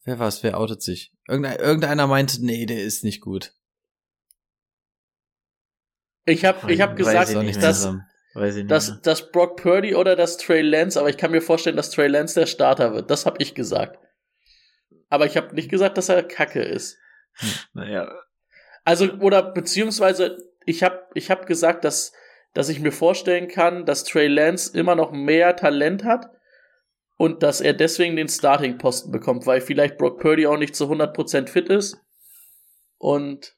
Wer 0.03 0.19
war's? 0.19 0.43
Wer 0.43 0.59
outet 0.59 0.81
sich? 0.81 1.13
Irgendeiner, 1.27 1.59
irgendeiner 1.59 2.07
meinte, 2.07 2.45
nee, 2.45 2.65
der 2.65 2.83
ist 2.83 3.05
nicht 3.05 3.21
gut. 3.21 3.55
Ich 6.25 6.45
habe 6.45 6.71
ich 6.71 6.81
hab 6.81 6.95
gesagt, 6.95 7.29
ich 7.29 7.37
nicht 7.37 7.61
dass, 7.61 7.85
nicht. 7.85 8.71
dass, 8.71 9.01
dass 9.01 9.31
Brock 9.31 9.61
Purdy 9.61 9.95
oder 9.95 10.15
dass 10.15 10.37
Trey 10.37 10.61
Lance, 10.61 10.99
aber 10.99 11.09
ich 11.09 11.17
kann 11.17 11.31
mir 11.31 11.41
vorstellen, 11.41 11.75
dass 11.75 11.91
Trey 11.91 12.07
Lance 12.07 12.39
der 12.39 12.45
Starter 12.45 12.93
wird. 12.93 13.11
Das 13.11 13.25
habe 13.25 13.37
ich 13.39 13.55
gesagt. 13.55 13.99
Aber 15.09 15.25
ich 15.25 15.37
habe 15.37 15.53
nicht 15.53 15.69
gesagt, 15.69 15.97
dass 15.97 16.09
er 16.09 16.23
Kacke 16.23 16.61
ist. 16.61 16.97
naja, 17.73 18.11
Also, 18.85 19.11
oder 19.19 19.43
beziehungsweise, 19.43 20.37
ich 20.65 20.81
habe 20.81 21.03
ich 21.13 21.29
hab 21.29 21.45
gesagt, 21.45 21.83
dass, 21.83 22.13
dass 22.53 22.69
ich 22.69 22.79
mir 22.79 22.91
vorstellen 22.91 23.47
kann, 23.47 23.85
dass 23.85 24.05
Trey 24.05 24.27
Lance 24.27 24.77
immer 24.77 24.95
noch 24.95 25.11
mehr 25.11 25.55
Talent 25.55 26.03
hat 26.03 26.31
und 27.17 27.43
dass 27.43 27.61
er 27.61 27.73
deswegen 27.73 28.15
den 28.15 28.29
Starting-Posten 28.29 29.11
bekommt, 29.11 29.45
weil 29.45 29.61
vielleicht 29.61 29.97
Brock 29.97 30.19
Purdy 30.19 30.47
auch 30.47 30.57
nicht 30.57 30.75
zu 30.75 30.85
100% 30.85 31.47
fit 31.47 31.69
ist. 31.69 31.97
Und 32.97 33.55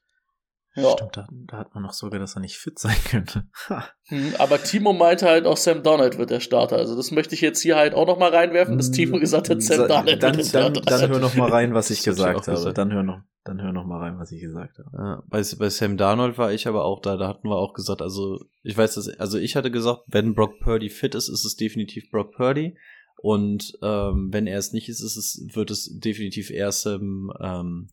ja, 0.76 0.90
stimmt, 0.92 1.16
da, 1.16 1.26
da 1.30 1.56
hat 1.58 1.74
man 1.74 1.82
noch 1.82 1.92
sogar, 1.92 2.20
dass 2.20 2.36
er 2.36 2.40
nicht 2.40 2.56
fit 2.56 2.78
sein 2.78 2.96
könnte. 3.08 3.44
Hm, 4.08 4.34
aber 4.38 4.62
Timo 4.62 4.92
meinte 4.92 5.26
halt 5.26 5.46
auch 5.46 5.56
Sam 5.56 5.82
Donald 5.82 6.16
wird 6.16 6.30
der 6.30 6.38
Starter. 6.38 6.76
Also 6.76 6.94
das 6.94 7.10
möchte 7.10 7.34
ich 7.34 7.40
jetzt 7.40 7.60
hier 7.60 7.74
halt 7.74 7.92
auch 7.92 8.06
noch 8.06 8.20
mal 8.20 8.32
reinwerfen, 8.32 8.76
dass 8.76 8.92
Timo 8.92 9.18
gesagt 9.18 9.50
hat, 9.50 9.60
Sam 9.60 9.78
Sa- 9.78 9.88
Donald 9.88 10.22
dann, 10.22 10.36
wird 10.36 10.54
der 10.54 10.62
dann, 10.62 10.74
Starter. 10.76 10.98
dann 11.00 11.10
hör 11.10 11.18
noch 11.18 11.34
mal 11.34 11.50
rein, 11.50 11.74
was 11.74 11.90
ich 11.90 12.02
gesagt 12.04 12.46
habe. 12.46 12.50
gesagt. 12.56 12.78
Dann 12.78 12.92
hör 12.92 13.02
noch, 13.02 13.18
dann 13.42 13.60
hör 13.60 13.72
noch 13.72 13.84
mal 13.84 13.98
rein, 13.98 14.16
was 14.20 14.30
ich 14.30 14.40
gesagt 14.40 14.78
habe. 14.78 14.90
Ja, 14.96 15.22
bei, 15.26 15.42
bei 15.58 15.70
Sam 15.70 15.96
Darnold 15.96 16.38
war 16.38 16.52
ich 16.52 16.68
aber 16.68 16.84
auch 16.84 17.00
da, 17.00 17.16
da 17.16 17.26
hatten 17.26 17.48
wir 17.48 17.56
auch 17.56 17.72
gesagt, 17.74 18.00
also 18.00 18.38
ich 18.62 18.76
weiß 18.78 18.94
das, 18.94 19.08
also 19.18 19.38
ich 19.38 19.56
hatte 19.56 19.72
gesagt, 19.72 20.02
wenn 20.06 20.36
Brock 20.36 20.60
Purdy 20.60 20.88
fit 20.88 21.16
ist, 21.16 21.28
ist 21.28 21.44
es 21.44 21.56
definitiv 21.56 22.08
Brock 22.12 22.30
Purdy. 22.36 22.78
Und 23.20 23.72
ähm, 23.82 24.28
wenn 24.30 24.46
er 24.46 24.58
es 24.58 24.72
nicht 24.72 24.88
ist, 24.88 25.00
ist 25.00 25.16
es, 25.16 25.44
wird 25.52 25.72
es 25.72 25.98
definitiv 25.98 26.50
eher 26.50 26.70
Sam, 26.70 27.32
ähm, 27.42 27.88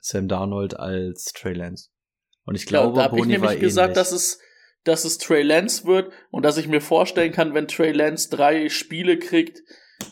Sam 0.00 0.28
Darnold 0.28 0.78
als 0.78 1.32
Trey 1.34 1.54
Lance. 1.54 1.88
Und 2.46 2.54
ich 2.54 2.62
Ja, 2.62 2.68
glaube, 2.70 2.96
da 2.96 3.04
habe 3.04 3.18
ich 3.18 3.26
nämlich 3.26 3.60
gesagt, 3.60 3.88
ähnlich. 3.90 3.94
dass 3.96 4.12
es, 4.12 4.40
dass 4.84 5.04
es 5.04 5.18
Trey 5.18 5.42
Lance 5.42 5.84
wird 5.84 6.12
und 6.30 6.44
dass 6.44 6.56
ich 6.56 6.68
mir 6.68 6.80
vorstellen 6.80 7.32
kann, 7.32 7.52
wenn 7.52 7.68
Trey 7.68 7.92
Lance 7.92 8.30
drei 8.30 8.68
Spiele 8.70 9.18
kriegt, 9.18 9.62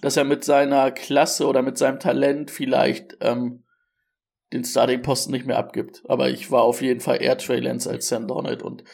dass 0.03 0.17
er 0.17 0.25
mit 0.25 0.45
seiner 0.45 0.91
Klasse 0.91 1.47
oder 1.47 1.63
mit 1.63 1.79
seinem 1.79 2.01
Talent 2.01 2.51
vielleicht 2.51 3.17
ähm, 3.21 3.65
den 4.53 4.65
Starting-Posten 4.65 5.33
nicht 5.33 5.47
mehr 5.47 5.59
abgibt. 5.59 6.03
Aber 6.09 6.29
ich 6.29 6.51
war 6.51 6.63
auf 6.63 6.83
jeden 6.83 7.01
Fall 7.01 7.23
eher 7.23 7.39
Trey 7.39 7.61
Lance 7.61 7.89
als 7.89 8.09
Sam 8.09 8.27
Donald 8.27 8.63
und 8.63 8.85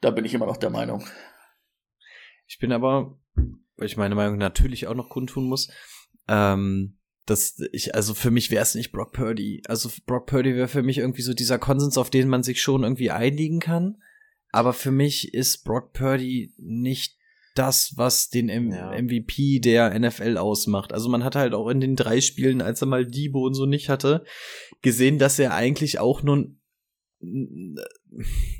da 0.00 0.10
bin 0.10 0.24
ich 0.24 0.34
immer 0.34 0.46
noch 0.46 0.56
der 0.56 0.70
Meinung. 0.70 1.06
Ich 2.46 2.58
bin 2.58 2.72
aber, 2.72 3.16
weil 3.76 3.86
ich 3.86 3.96
meine 3.96 4.14
Meinung 4.16 4.36
natürlich 4.38 4.86
auch 4.88 4.94
noch 4.94 5.08
kundtun 5.08 5.44
muss, 5.44 5.70
ähm, 6.28 6.98
dass 7.30 7.60
ich, 7.72 7.94
also 7.94 8.14
für 8.14 8.30
mich 8.30 8.50
wäre 8.50 8.62
es 8.62 8.74
nicht 8.74 8.92
Brock 8.92 9.12
Purdy. 9.12 9.62
Also 9.66 9.90
Brock 10.06 10.26
Purdy 10.26 10.54
wäre 10.54 10.68
für 10.68 10.82
mich 10.82 10.98
irgendwie 10.98 11.22
so 11.22 11.32
dieser 11.32 11.58
Konsens, 11.58 11.96
auf 11.96 12.10
den 12.10 12.28
man 12.28 12.42
sich 12.42 12.60
schon 12.60 12.82
irgendwie 12.82 13.10
einigen 13.10 13.60
kann. 13.60 14.02
Aber 14.52 14.72
für 14.72 14.90
mich 14.90 15.32
ist 15.32 15.64
Brock 15.64 15.92
Purdy 15.92 16.52
nicht 16.58 17.16
das, 17.54 17.94
was 17.96 18.30
den 18.30 18.48
M 18.48 18.72
ja. 18.72 18.90
MVP 19.00 19.60
der 19.60 19.98
NFL 19.98 20.38
ausmacht. 20.38 20.92
Also 20.92 21.08
man 21.08 21.24
hat 21.24 21.36
halt 21.36 21.54
auch 21.54 21.68
in 21.68 21.80
den 21.80 21.96
drei 21.96 22.20
Spielen, 22.20 22.60
als 22.60 22.82
er 22.82 22.86
mal 22.86 23.06
Debo 23.06 23.46
und 23.46 23.54
so 23.54 23.66
nicht 23.66 23.88
hatte, 23.88 24.24
gesehen, 24.82 25.18
dass 25.18 25.38
er 25.38 25.54
eigentlich 25.54 25.98
auch 25.98 26.22
nur 26.22 26.54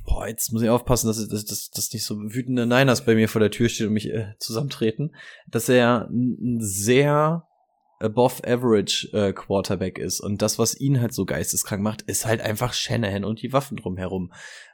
Boah, 0.04 0.28
jetzt 0.28 0.52
muss 0.52 0.60
ich 0.60 0.68
aufpassen, 0.68 1.06
dass, 1.06 1.26
dass, 1.28 1.44
dass, 1.46 1.70
dass 1.70 1.92
nicht 1.94 2.04
so 2.04 2.20
wütende 2.20 2.66
Niners 2.66 3.06
bei 3.06 3.14
mir 3.14 3.26
vor 3.26 3.40
der 3.40 3.50
Tür 3.50 3.70
stehen 3.70 3.86
und 3.86 3.94
mich 3.94 4.10
äh, 4.10 4.34
zusammentreten, 4.38 5.14
dass 5.48 5.70
er 5.70 6.10
ein 6.10 6.58
sehr 6.60 7.48
above 8.00 8.42
average 8.44 9.08
äh, 9.12 9.32
Quarterback 9.32 9.98
ist 9.98 10.20
und 10.20 10.42
das, 10.42 10.58
was 10.58 10.78
ihn 10.80 11.00
halt 11.00 11.12
so 11.12 11.24
geisteskrank 11.26 11.82
macht, 11.82 12.02
ist 12.02 12.26
halt 12.26 12.40
einfach 12.40 12.72
Shanahan 12.72 13.24
und 13.24 13.42
die 13.42 13.52
Waffen 13.52 13.76
drumherum. 13.76 14.32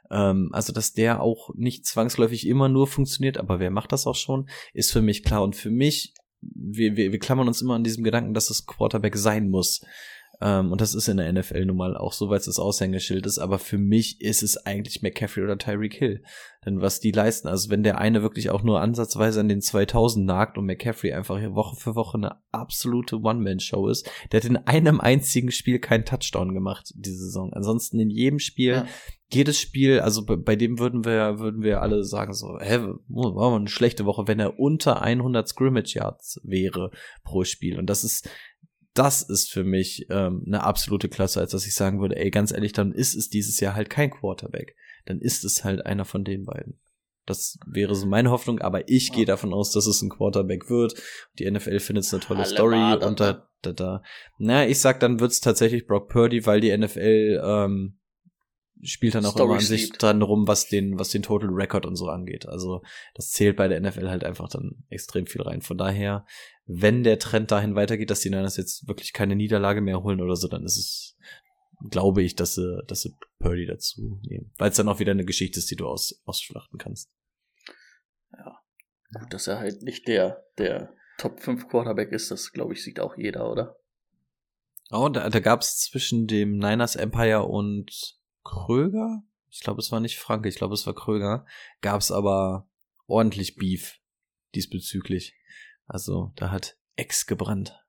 Ähm, 0.09 0.49
also, 0.53 0.73
dass 0.73 0.93
der 0.93 1.21
auch 1.21 1.49
nicht 1.55 1.85
zwangsläufig 1.85 2.47
immer 2.47 2.69
nur 2.69 2.87
funktioniert, 2.87 3.37
aber 3.37 3.59
wer 3.59 3.69
macht 3.69 3.91
das 3.91 4.07
auch 4.07 4.15
schon, 4.15 4.49
ist 4.73 4.91
für 4.91 5.01
mich 5.01 5.23
klar. 5.23 5.43
Und 5.43 5.55
für 5.55 5.69
mich, 5.69 6.13
wir, 6.41 6.95
wir, 6.95 7.11
wir 7.11 7.19
klammern 7.19 7.47
uns 7.47 7.61
immer 7.61 7.75
an 7.75 7.83
diesem 7.83 8.03
Gedanken, 8.03 8.33
dass 8.33 8.49
es 8.49 8.65
Quarterback 8.65 9.17
sein 9.17 9.49
muss. 9.49 9.81
Ähm, 10.41 10.71
und 10.71 10.81
das 10.81 10.93
ist 10.93 11.07
in 11.07 11.17
der 11.17 11.31
NFL 11.31 11.65
nun 11.65 11.77
mal 11.77 11.97
auch 11.97 12.13
so, 12.13 12.29
weil 12.29 12.37
es 12.37 12.45
das 12.45 12.59
Aushängeschild 12.59 13.25
ist. 13.25 13.39
Aber 13.39 13.59
für 13.59 13.77
mich 13.77 14.21
ist 14.21 14.43
es 14.43 14.65
eigentlich 14.65 15.01
McCaffrey 15.01 15.43
oder 15.43 15.57
Tyreek 15.57 15.95
Hill. 15.95 16.23
Denn 16.65 16.81
was 16.81 16.99
die 16.99 17.11
leisten, 17.11 17.47
also 17.47 17.69
wenn 17.69 17.83
der 17.83 17.97
eine 17.97 18.21
wirklich 18.21 18.49
auch 18.49 18.61
nur 18.61 18.81
ansatzweise 18.81 19.39
an 19.39 19.47
den 19.47 19.61
2000 19.61 20.25
nagt 20.25 20.57
und 20.57 20.65
McCaffrey 20.65 21.13
einfach 21.13 21.39
Woche 21.55 21.77
für 21.77 21.95
Woche 21.95 22.17
eine 22.17 22.35
absolute 22.51 23.17
One-Man-Show 23.21 23.87
ist, 23.87 24.09
der 24.31 24.41
hat 24.41 24.45
in 24.45 24.57
einem 24.57 24.99
einzigen 24.99 25.51
Spiel 25.51 25.79
keinen 25.79 26.05
Touchdown 26.05 26.53
gemacht 26.53 26.93
diese 26.95 27.25
Saison. 27.25 27.53
Ansonsten 27.53 27.99
in 27.99 28.09
jedem 28.09 28.39
Spiel 28.39 28.73
ja 28.73 28.85
jedes 29.29 29.59
Spiel, 29.59 29.99
also 29.99 30.25
bei, 30.25 30.55
dem 30.55 30.79
würden 30.79 31.03
wir, 31.03 31.39
würden 31.39 31.61
wir 31.61 31.81
alle 31.81 32.05
sagen 32.05 32.33
so, 32.33 32.57
hä, 32.59 32.79
war 33.09 33.49
mal 33.51 33.57
eine 33.57 33.67
schlechte 33.67 34.05
Woche, 34.05 34.27
wenn 34.27 34.39
er 34.39 34.57
unter 34.57 35.01
100 35.01 35.47
Scrimmage 35.47 35.95
Yards 35.95 36.39
wäre 36.43 36.91
pro 37.23 37.43
Spiel. 37.43 37.77
Und 37.77 37.87
das 37.87 38.05
ist, 38.05 38.29
das 38.97 39.21
ist 39.21 39.51
für 39.51 39.63
mich 39.63 40.07
ähm, 40.09 40.43
eine 40.45 40.63
absolute 40.63 41.09
Klasse, 41.09 41.39
als 41.39 41.51
dass 41.51 41.67
ich 41.67 41.75
sagen 41.75 42.01
würde, 42.01 42.17
ey, 42.17 42.31
ganz 42.31 42.51
ehrlich, 42.51 42.73
dann 42.73 42.91
ist 42.91 43.15
es 43.15 43.29
dieses 43.29 43.59
Jahr 43.59 43.75
halt 43.75 43.89
kein 43.89 44.09
Quarterback. 44.09 44.75
Dann 45.05 45.19
ist 45.19 45.43
es 45.43 45.63
halt 45.63 45.85
einer 45.85 46.05
von 46.05 46.23
den 46.23 46.45
beiden. 46.45 46.79
Das 47.25 47.59
wäre 47.67 47.93
so 47.93 48.07
meine 48.07 48.31
Hoffnung, 48.31 48.59
aber 48.59 48.89
ich 48.89 49.11
gehe 49.11 49.25
davon 49.25 49.53
aus, 49.53 49.71
dass 49.71 49.85
es 49.85 50.01
ein 50.01 50.09
Quarterback 50.09 50.69
wird. 50.69 50.95
Die 51.37 51.49
NFL 51.49 51.79
findet 51.79 52.05
es 52.05 52.13
eine 52.13 52.21
tolle 52.21 52.39
Alle 52.39 52.49
Story 52.49 53.05
und 53.05 53.19
da, 53.19 53.49
da, 53.61 53.73
da. 53.73 54.01
Na, 54.37 54.65
ich 54.65 54.79
sag, 54.79 55.01
dann 55.01 55.19
wird's 55.19 55.41
tatsächlich 55.41 55.85
Brock 55.85 56.07
Purdy, 56.07 56.45
weil 56.45 56.61
die 56.61 56.75
NFL 56.75 57.41
ähm, 57.43 57.99
spielt 58.81 59.15
dann 59.15 59.25
auch 59.25 59.31
Story 59.31 59.49
immer 59.49 59.59
an 59.59 59.65
sich 59.65 59.91
dran 59.91 60.21
rum, 60.21 60.47
was 60.47 60.67
den, 60.67 60.99
was 60.99 61.09
den 61.09 61.23
Total 61.23 61.49
Record 61.49 61.85
und 61.85 61.95
so 61.95 62.09
angeht. 62.09 62.47
Also 62.47 62.81
das 63.15 63.31
zählt 63.31 63.57
bei 63.57 63.67
der 63.67 63.79
NFL 63.81 64.09
halt 64.09 64.23
einfach 64.23 64.49
dann 64.49 64.83
extrem 64.89 65.25
viel 65.27 65.41
rein. 65.41 65.61
Von 65.61 65.77
daher, 65.77 66.25
wenn 66.65 67.03
der 67.03 67.19
Trend 67.19 67.51
dahin 67.51 67.75
weitergeht, 67.75 68.09
dass 68.09 68.21
die 68.21 68.29
Niners 68.29 68.57
jetzt 68.57 68.87
wirklich 68.87 69.13
keine 69.13 69.35
Niederlage 69.35 69.81
mehr 69.81 70.03
holen 70.03 70.21
oder 70.21 70.35
so, 70.35 70.47
dann 70.47 70.63
ist 70.63 70.77
es, 70.77 71.17
glaube 71.89 72.21
ich, 72.23 72.35
dass 72.35 72.55
sie, 72.55 72.83
dass 72.87 73.01
sie 73.01 73.15
Purdy 73.39 73.65
dazu 73.65 74.19
nehmen. 74.23 74.51
Weil 74.57 74.71
es 74.71 74.77
dann 74.77 74.89
auch 74.89 74.99
wieder 74.99 75.11
eine 75.11 75.25
Geschichte 75.25 75.59
ist, 75.59 75.71
die 75.71 75.75
du 75.75 75.87
aus, 75.87 76.21
ausschlachten 76.25 76.77
kannst. 76.77 77.09
Ja. 78.33 78.59
Gut, 79.19 79.33
dass 79.33 79.47
er 79.47 79.59
halt 79.59 79.81
nicht 79.83 80.07
der, 80.07 80.45
der 80.57 80.93
Top 81.17 81.39
5 81.39 81.69
Quarterback 81.69 82.11
ist, 82.11 82.29
das 82.29 82.51
glaube 82.51 82.73
ich, 82.73 82.83
sieht 82.83 82.99
auch 82.99 83.17
jeder, 83.17 83.49
oder? 83.49 83.77
Oh, 84.91 85.09
da, 85.09 85.29
da 85.29 85.39
gab 85.39 85.61
es 85.61 85.79
zwischen 85.79 86.27
dem 86.27 86.57
Niners 86.57 86.95
Empire 86.95 87.43
und 87.43 88.17
Kröger, 88.47 89.23
ich 89.49 89.61
glaube, 89.61 89.79
es 89.79 89.91
war 89.91 89.99
nicht 89.99 90.17
Franke, 90.17 90.49
ich 90.49 90.55
glaube, 90.55 90.73
es 90.73 90.85
war 90.87 90.95
Kröger, 90.95 91.45
gab 91.81 92.01
es 92.01 92.11
aber 92.11 92.69
ordentlich 93.07 93.55
Beef 93.55 93.99
diesbezüglich. 94.55 95.35
Also 95.85 96.31
da 96.35 96.51
hat 96.51 96.77
Ex 96.95 97.25
gebrannt. 97.25 97.83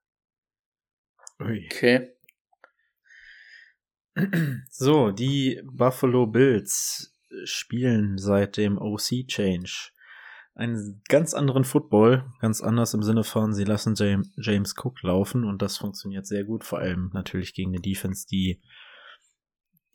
Okay. 1.39 2.11
So, 4.69 5.11
die 5.11 5.61
Buffalo 5.63 6.27
Bills 6.27 7.17
spielen 7.45 8.17
seit 8.17 8.57
dem 8.57 8.77
OC-Change 8.77 9.91
einen 10.55 11.01
ganz 11.07 11.33
anderen 11.33 11.63
Football, 11.63 12.25
ganz 12.41 12.61
anders 12.61 12.93
im 12.93 13.01
Sinne 13.01 13.23
von, 13.23 13.53
sie 13.53 13.63
lassen 13.63 13.95
James 14.37 14.75
Cook 14.77 15.01
laufen 15.03 15.45
und 15.45 15.61
das 15.61 15.77
funktioniert 15.77 16.27
sehr 16.27 16.43
gut, 16.43 16.65
vor 16.65 16.79
allem 16.79 17.11
natürlich 17.13 17.53
gegen 17.53 17.71
eine 17.71 17.81
Defense, 17.81 18.27
die 18.27 18.61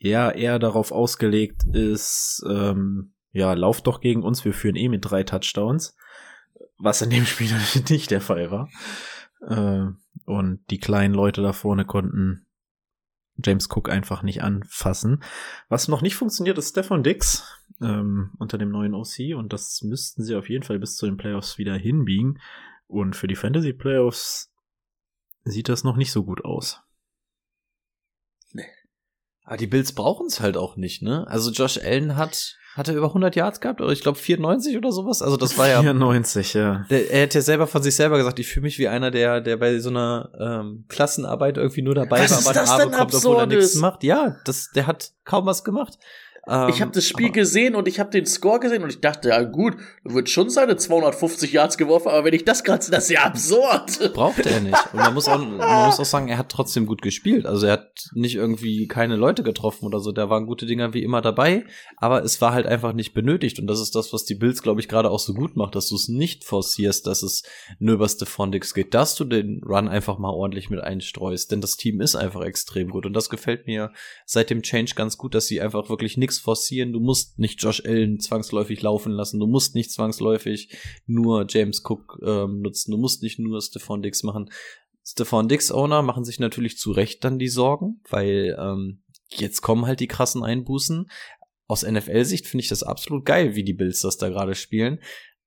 ja 0.09 0.31
eher 0.31 0.59
darauf 0.59 0.93
ausgelegt 0.93 1.65
ist, 1.73 2.45
ähm, 2.49 3.15
ja, 3.33 3.55
lauf 3.55 3.81
doch 3.83 4.01
gegen 4.01 4.23
uns, 4.23 4.45
wir 4.45 4.53
führen 4.53 4.77
eh 4.77 4.89
mit 4.89 5.05
drei 5.05 5.25
Touchdowns, 5.25 5.97
was 6.79 7.03
in 7.03 7.11
dem 7.11 7.27
Spiel 7.27 7.51
nicht 7.89 8.11
der 8.11 8.21
Fall 8.21 8.51
war. 8.51 8.69
Äh, 9.49 9.91
und 10.27 10.61
die 10.71 10.79
kleinen 10.79 11.15
Leute 11.15 11.43
da 11.43 11.53
vorne 11.53 11.85
konnten 11.85 12.47
James 13.43 13.69
Cook 13.69 13.89
einfach 13.89 14.23
nicht 14.23 14.43
anfassen. 14.43 15.23
Was 15.69 15.89
noch 15.89 16.03
nicht 16.03 16.15
funktioniert, 16.15 16.57
ist 16.59 16.71
Stefan 16.71 17.03
Dix 17.03 17.43
ähm, 17.81 18.33
unter 18.39 18.59
dem 18.59 18.71
neuen 18.71 18.95
OC 18.95 19.37
und 19.37 19.53
das 19.53 19.83
müssten 19.83 20.23
sie 20.23 20.37
auf 20.37 20.49
jeden 20.49 20.63
Fall 20.63 20.79
bis 20.79 20.97
zu 20.97 21.07
den 21.07 21.17
Playoffs 21.17 21.59
wieder 21.59 21.75
hinbiegen. 21.75 22.39
Und 22.87 23.17
für 23.17 23.27
die 23.27 23.37
Fantasy 23.37 23.73
Playoffs 23.73 24.53
sieht 25.45 25.69
das 25.69 25.83
noch 25.83 25.97
nicht 25.97 26.13
so 26.13 26.25
gut 26.25 26.45
aus. 26.45 26.84
Aber 29.45 29.57
die 29.57 29.67
Bills 29.67 29.93
brauchen 29.93 30.27
es 30.27 30.41
halt 30.41 30.57
auch 30.57 30.77
nicht, 30.77 31.03
ne? 31.03 31.27
Also 31.29 31.51
Josh 31.51 31.79
Allen 31.79 32.17
hat 32.17 32.57
hat 32.75 32.89
er 32.89 32.95
über 32.97 33.07
100 33.07 33.37
Yards 33.37 33.61
gehabt 33.61 33.81
oder 33.81 33.93
ich 33.93 34.01
glaube 34.01 34.19
94 34.19 34.77
oder 34.77 34.91
sowas. 34.91 35.23
Also 35.23 35.37
das 35.37 35.57
war 35.57 35.69
ja 35.69 35.81
94, 35.81 36.55
ja. 36.55 36.85
Der, 36.91 37.09
er 37.09 37.23
hat 37.25 37.35
ja 37.35 37.41
selber 37.41 37.69
von 37.69 37.85
sich 37.85 37.95
selber 37.95 38.17
gesagt, 38.17 38.41
ich 38.41 38.49
fühle 38.49 38.65
mich 38.65 38.81
wie 38.81 38.89
einer, 38.89 39.13
der 39.13 39.41
der 39.41 39.59
bei 39.59 39.79
so 39.79 39.91
einer 39.91 40.31
ähm, 40.41 40.85
Klassenarbeit 40.89 41.57
irgendwie 41.57 41.83
nur 41.83 41.95
dabei 41.95 42.21
was 42.21 42.45
war, 42.45 42.57
aber 42.57 42.69
Arme 42.69 42.91
kommt, 42.91 43.15
obwohl 43.15 43.37
er 43.37 43.47
nichts 43.47 43.77
macht. 43.77 44.03
Ja, 44.03 44.37
das 44.45 44.71
der 44.73 44.89
hat 44.89 45.13
kaum 45.25 45.47
was 45.47 45.63
gemacht. 45.63 45.99
Ähm, 46.47 46.69
ich 46.69 46.81
habe 46.81 46.93
das 46.93 47.07
Spiel 47.07 47.31
gesehen 47.31 47.75
und 47.75 47.89
ich 47.89 48.01
habe 48.01 48.11
den 48.11 48.27
Score 48.27 48.61
gesehen 48.61 48.83
und 48.83 48.91
ich 48.91 49.01
dachte, 49.01 49.31
ja 49.31 49.43
gut, 49.43 49.77
wird 50.05 50.29
schon 50.29 50.51
seine 50.51 50.77
250 50.77 51.53
Yards 51.53 51.79
geworfen, 51.79 52.09
aber 52.09 52.25
wenn 52.25 52.35
ich 52.35 52.45
das 52.45 52.65
gerade, 52.65 52.85
das 52.91 53.05
ist 53.05 53.11
ja 53.11 53.23
absurd. 53.25 54.13
Braucht 54.15 54.47
er 54.47 54.61
nicht. 54.61 54.93
Und 54.93 55.01
man 55.01 55.15
muss, 55.15 55.29
auch, 55.29 55.39
man 55.39 55.87
muss 55.87 56.01
auch 56.01 56.05
sagen, 56.05 56.29
er 56.29 56.39
hat 56.39 56.51
trotzdem 56.51 56.87
gut 56.87 57.03
gespielt. 57.03 57.47
Also 57.47 57.67
er 57.67 57.75
hat 57.75 58.11
nicht 58.15 58.35
irgendwie 58.35 58.87
keine 58.89 59.17
Leute 59.17 59.43
getroffen 59.43 59.87
oder 59.87 60.01
so. 60.01 60.13
Da 60.13 60.31
waren 60.31 60.47
gute 60.47 60.67
Dinger 60.67 60.95
wie 60.95 61.03
immer 61.03 61.23
dabei, 61.23 61.65
aber 61.97 62.23
es 62.23 62.41
war 62.41 62.53
halt 62.53 62.67
einfach 62.67 62.93
nicht 62.93 63.15
benötigt. 63.15 63.59
Und 63.59 63.67
das 63.67 63.81
ist 63.81 63.95
das, 63.95 64.13
was 64.13 64.25
die 64.25 64.35
Bills, 64.35 64.63
glaube 64.63 64.81
ich, 64.81 64.89
gerade 64.89 65.11
auch 65.11 65.19
so 65.19 65.35
gut 65.35 65.57
macht, 65.57 65.75
dass 65.75 65.89
du 65.89 65.97
es 65.97 66.09
nicht 66.09 66.45
forcierst, 66.45 67.07
dass 67.07 67.23
es 67.23 67.43
nur 67.79 67.95
über 67.95 68.09
Stephon 68.09 68.53
Dix 68.53 68.75
geht, 68.75 68.95
dass 68.95 69.15
du 69.15 69.25
den 69.25 69.63
Run 69.65 69.89
einfach 69.89 70.19
mal 70.19 70.31
ordentlich 70.31 70.71
mit 70.71 70.81
einstreust. 70.81 71.51
Denn 71.51 71.61
das 71.61 71.77
Team 71.77 72.01
ist 72.01 72.17
einfach 72.17 72.43
extrem 72.43 72.91
gut. 72.91 73.07
Und 73.07 73.15
das 73.15 73.31
gefällt 73.31 73.67
mir 73.67 73.93
seit 74.27 74.51
dem 74.51 74.63
Change 74.63 74.93
ganz 74.95 75.17
gut, 75.17 75.35
dass 75.35 75.47
sie 75.47 75.61
einfach 75.61 75.89
wirklich 75.89 76.17
nichts 76.17 76.34
nichts 76.35 76.45
forcieren, 76.45 76.93
du 76.93 77.01
musst 77.01 77.39
nicht 77.39 77.63
Josh 77.63 77.83
Allen 77.85 78.19
zwangsläufig 78.19 78.83
laufen 78.83 79.13
lassen, 79.13 79.41
du 79.41 79.47
musst 79.47 79.75
nicht 79.75 79.91
zwangsläufig 79.91 80.77
nur 81.07 81.47
James 81.49 81.83
Cook 81.85 82.19
ähm, 82.25 82.61
nutzen, 82.61 82.91
du 82.91 82.99
musst 82.99 83.23
nicht 83.23 83.39
nur 83.39 83.61
Stephon 83.61 84.03
Dix 84.03 84.23
machen. 84.23 84.51
Stephon 85.05 85.49
Dix 85.49 85.71
Owner 85.71 86.03
machen 86.03 86.25
sich 86.25 86.39
natürlich 86.39 86.79
zu 86.79 86.93
Recht 86.93 87.25
dann 87.25 87.39
die 87.39 87.49
Sorgen, 87.49 88.01
weil 88.09 88.57
ähm, 88.59 89.03
jetzt 89.31 89.61
kommen 89.61 89.87
halt 89.87 90.01
die 90.01 90.09
krassen 90.09 90.43
Einbußen. 90.43 91.07
Aus 91.67 91.83
NFL-Sicht 91.83 92.47
finde 92.47 92.63
ich 92.63 92.69
das 92.69 92.83
absolut 92.83 93.25
geil, 93.25 93.55
wie 93.55 93.65
die 93.65 93.75
Bills 93.75 94.01
das 94.01 94.19
da 94.19 94.29
gerade 94.29 94.55
spielen. 94.55 94.99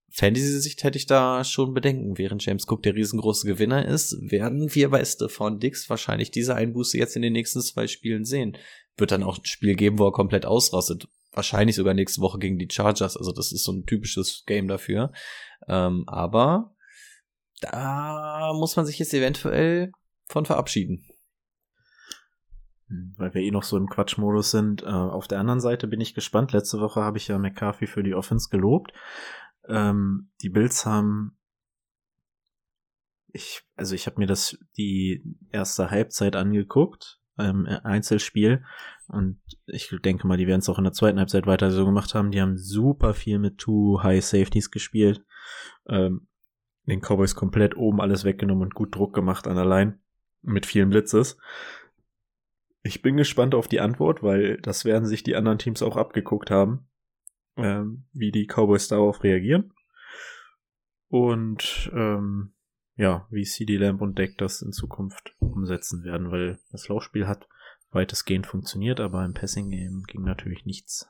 Fantasy-Sicht 0.09 0.83
hätte 0.83 0.97
ich 0.97 1.05
da 1.05 1.43
schon 1.43 1.73
Bedenken. 1.73 2.17
Während 2.17 2.43
James 2.43 2.65
Cook 2.67 2.81
der 2.81 2.95
riesengroße 2.95 3.45
Gewinner 3.45 3.85
ist, 3.85 4.17
werden 4.21 4.73
wir 4.73 4.89
bei 4.89 5.03
Stephon 5.03 5.59
Dix 5.59 5.89
wahrscheinlich 5.89 6.31
diese 6.31 6.55
Einbuße 6.55 6.97
jetzt 6.97 7.15
in 7.15 7.21
den 7.21 7.33
nächsten 7.33 7.61
zwei 7.61 7.88
Spielen 7.88 8.25
sehen 8.25 8.57
wird 8.97 9.11
dann 9.11 9.23
auch 9.23 9.37
ein 9.37 9.45
Spiel 9.45 9.75
geben, 9.75 9.99
wo 9.99 10.07
er 10.07 10.11
komplett 10.11 10.45
ausrastet. 10.45 11.07
Wahrscheinlich 11.31 11.75
sogar 11.75 11.93
nächste 11.93 12.21
Woche 12.21 12.39
gegen 12.39 12.57
die 12.57 12.67
Chargers. 12.69 13.15
Also 13.15 13.31
das 13.31 13.51
ist 13.51 13.63
so 13.63 13.71
ein 13.71 13.85
typisches 13.85 14.43
Game 14.45 14.67
dafür. 14.67 15.11
Ähm, 15.67 16.03
aber 16.07 16.75
da 17.61 18.51
muss 18.53 18.75
man 18.75 18.85
sich 18.85 18.99
jetzt 18.99 19.13
eventuell 19.13 19.91
von 20.27 20.45
verabschieden. 20.45 21.05
Hm, 22.87 23.13
weil 23.17 23.33
wir 23.33 23.41
eh 23.41 23.51
noch 23.51 23.63
so 23.63 23.77
im 23.77 23.87
Quatschmodus 23.87 24.51
sind. 24.51 24.83
Äh, 24.83 24.87
auf 24.87 25.27
der 25.27 25.39
anderen 25.39 25.59
Seite 25.59 25.87
bin 25.87 26.01
ich 26.01 26.15
gespannt. 26.15 26.53
Letzte 26.53 26.79
Woche 26.79 27.01
habe 27.01 27.17
ich 27.17 27.27
ja 27.27 27.37
McCarthy 27.37 27.85
für 27.87 28.03
die 28.03 28.15
Offense 28.15 28.49
gelobt. 28.49 28.93
Ähm, 29.67 30.31
die 30.41 30.49
Bills 30.49 30.85
haben 30.85 31.37
ich, 33.33 33.61
also 33.75 33.93
ich 33.93 34.07
habe 34.07 34.19
mir 34.19 34.25
das 34.25 34.57
die 34.77 35.23
erste 35.51 35.91
Halbzeit 35.91 36.35
angeguckt 36.35 37.19
ähm, 37.38 37.67
Einzelspiel. 37.83 38.63
Und 39.07 39.39
ich 39.65 39.95
denke 40.03 40.27
mal, 40.27 40.38
die 40.38 40.47
werden 40.47 40.59
es 40.59 40.69
auch 40.69 40.77
in 40.77 40.83
der 40.83 40.93
zweiten 40.93 41.19
Halbzeit 41.19 41.47
weiter 41.47 41.71
so 41.71 41.85
gemacht 41.85 42.13
haben. 42.13 42.31
Die 42.31 42.41
haben 42.41 42.57
super 42.57 43.13
viel 43.13 43.39
mit 43.39 43.57
Two 43.57 44.01
High 44.03 44.23
Safeties 44.23 44.71
gespielt. 44.71 45.23
Ähm, 45.88 46.27
den 46.85 47.01
Cowboys 47.01 47.35
komplett 47.35 47.75
oben 47.75 48.01
alles 48.01 48.23
weggenommen 48.23 48.63
und 48.63 48.75
gut 48.75 48.95
Druck 48.95 49.13
gemacht 49.13 49.47
an 49.47 49.55
der 49.55 49.65
Line. 49.65 49.99
Mit 50.41 50.65
vielen 50.65 50.89
Blitzes. 50.89 51.38
Ich 52.83 53.01
bin 53.01 53.17
gespannt 53.17 53.53
auf 53.55 53.67
die 53.67 53.81
Antwort, 53.81 54.23
weil 54.23 54.57
das 54.61 54.85
werden 54.85 55.05
sich 55.05 55.23
die 55.23 55.35
anderen 55.35 55.57
Teams 55.57 55.81
auch 55.81 55.97
abgeguckt 55.97 56.51
haben, 56.51 56.88
ähm, 57.57 58.05
wie 58.13 58.31
die 58.31 58.47
Cowboys 58.47 58.88
darauf 58.88 59.23
reagieren. 59.23 59.73
Und 61.09 61.91
ähm, 61.93 62.53
ja, 62.97 63.27
wie 63.29 63.43
CD 63.43 63.77
Lamp 63.77 64.01
und 64.01 64.17
Deck 64.17 64.37
das 64.37 64.61
in 64.61 64.73
Zukunft 64.73 65.35
umsetzen 65.39 66.03
werden, 66.03 66.31
weil 66.31 66.59
das 66.71 66.87
Laufspiel 66.87 67.27
hat 67.27 67.47
weitestgehend 67.91 68.47
funktioniert, 68.47 68.99
aber 68.99 69.23
im 69.23 69.33
Passing 69.33 69.69
Game 69.69 70.03
ging 70.03 70.23
natürlich 70.23 70.65
nichts 70.65 71.07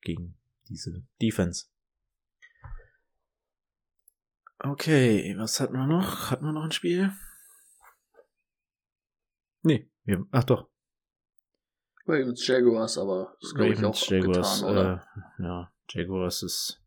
gegen 0.00 0.36
diese 0.68 1.04
Defense. 1.20 1.66
Okay, 4.58 5.34
was 5.38 5.60
hatten 5.60 5.74
wir 5.74 5.86
noch? 5.86 6.30
Hatten 6.30 6.46
wir 6.46 6.52
noch 6.52 6.64
ein 6.64 6.72
Spiel? 6.72 7.12
Nee, 9.62 9.90
wir, 10.04 10.26
ach 10.30 10.44
doch. 10.44 10.68
Ravens 12.06 12.46
Jaguars, 12.46 12.98
aber 12.98 13.36
das 13.40 13.54
glaube 13.54 13.72
ich 13.72 13.84
auch 13.84 13.96
Jaguars, 14.10 14.60
getan, 14.60 14.70
oder? 14.70 15.06
Äh, 15.38 15.42
ja, 15.42 15.72
Jaguars 15.88 16.42
ist 16.42 16.83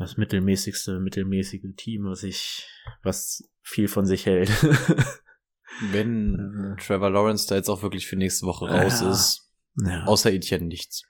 das 0.00 0.16
mittelmäßigste, 0.16 0.98
mittelmäßige 0.98 1.74
Team, 1.76 2.04
was 2.04 2.22
ich, 2.22 2.66
was 3.02 3.48
viel 3.62 3.86
von 3.86 4.06
sich 4.06 4.26
hält. 4.26 4.50
Wenn 5.92 6.76
Trevor 6.80 7.10
Lawrence 7.10 7.46
da 7.46 7.54
jetzt 7.54 7.68
auch 7.68 7.82
wirklich 7.82 8.06
für 8.06 8.16
nächste 8.16 8.46
Woche 8.46 8.68
raus 8.68 9.00
Ja. 9.02 9.10
ist, 9.10 9.50
ja. 9.76 10.04
außer 10.04 10.32
Etienne 10.32 10.66
nichts. 10.66 11.02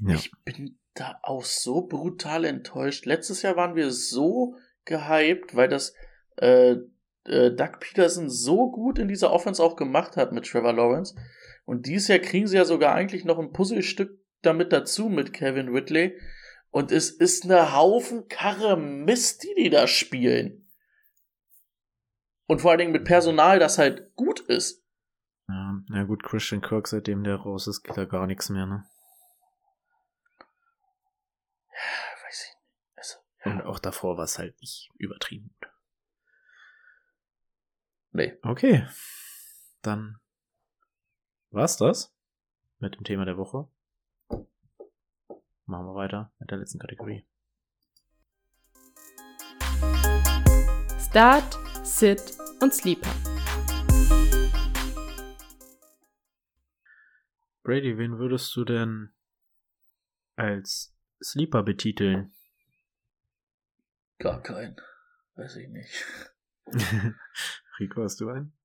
ja. 0.00 0.14
Ich 0.14 0.30
bin 0.44 0.78
da 0.94 1.18
auch 1.22 1.44
so 1.44 1.82
brutal 1.86 2.44
enttäuscht. 2.44 3.06
Letztes 3.06 3.42
Jahr 3.42 3.56
waren 3.56 3.76
wir 3.76 3.90
so 3.90 4.54
gehypt, 4.84 5.54
weil 5.54 5.68
das 5.68 5.94
äh, 6.36 6.76
äh, 7.24 7.50
Doug 7.54 7.78
Peterson 7.80 8.30
so 8.30 8.70
gut 8.70 8.98
in 8.98 9.08
dieser 9.08 9.32
Offense 9.32 9.62
auch 9.62 9.76
gemacht 9.76 10.16
hat 10.16 10.32
mit 10.32 10.46
Trevor 10.46 10.72
Lawrence. 10.72 11.14
Und 11.64 11.86
dieses 11.86 12.08
Jahr 12.08 12.18
kriegen 12.18 12.46
sie 12.46 12.56
ja 12.56 12.64
sogar 12.64 12.94
eigentlich 12.94 13.24
noch 13.24 13.38
ein 13.38 13.52
Puzzlestück 13.52 14.18
damit 14.42 14.72
dazu 14.72 15.08
mit 15.08 15.32
Kevin 15.32 15.68
Ridley. 15.68 16.18
Und 16.70 16.92
es 16.92 17.10
ist 17.10 17.44
eine 17.44 17.74
Haufen 17.74 18.28
Karre 18.28 18.76
Mist, 18.76 19.42
die 19.42 19.54
die 19.56 19.70
da 19.70 19.86
spielen. 19.86 20.68
Und 22.46 22.60
vor 22.60 22.70
allen 22.70 22.78
Dingen 22.78 22.92
mit 22.92 23.04
Personal, 23.04 23.58
das 23.58 23.78
halt 23.78 24.14
gut 24.16 24.40
ist. 24.40 24.84
Ja, 25.48 25.80
na 25.88 26.04
gut, 26.04 26.22
Christian 26.22 26.60
Kirk, 26.60 26.86
seitdem 26.86 27.24
der 27.24 27.36
raus 27.36 27.66
ist, 27.66 27.82
geht 27.82 27.96
da 27.96 28.04
gar 28.04 28.26
nichts 28.26 28.50
mehr, 28.50 28.66
ne? 28.66 28.84
Weiß 32.24 32.44
ich 32.44 32.54
nicht. 32.54 32.96
Also, 32.96 33.16
Und 33.44 33.62
auch 33.62 33.78
davor 33.80 34.16
war 34.16 34.24
es 34.24 34.38
halt 34.38 34.60
nicht 34.60 34.90
übertrieben. 34.96 35.54
nee. 38.12 38.36
Okay. 38.42 38.86
Dann 39.82 40.20
war's 41.50 41.76
das 41.78 42.14
mit 42.78 42.94
dem 42.94 43.04
Thema 43.04 43.24
der 43.24 43.36
Woche. 43.36 43.68
Machen 45.70 45.86
wir 45.86 45.94
weiter 45.94 46.32
mit 46.40 46.50
der 46.50 46.58
letzten 46.58 46.80
Kategorie. 46.80 47.24
Start, 50.98 51.56
Sit 51.86 52.36
und 52.60 52.74
Sleeper. 52.74 53.08
Brady, 57.62 57.96
wen 57.98 58.18
würdest 58.18 58.56
du 58.56 58.64
denn 58.64 59.12
als 60.34 60.92
Sleeper 61.22 61.62
betiteln? 61.62 62.34
Gar 64.18 64.42
kein. 64.42 64.74
Weiß 65.36 65.54
ich 65.54 65.68
nicht. 65.68 66.04
Rico, 67.78 68.02
hast 68.02 68.20
du 68.20 68.28
einen? 68.28 68.59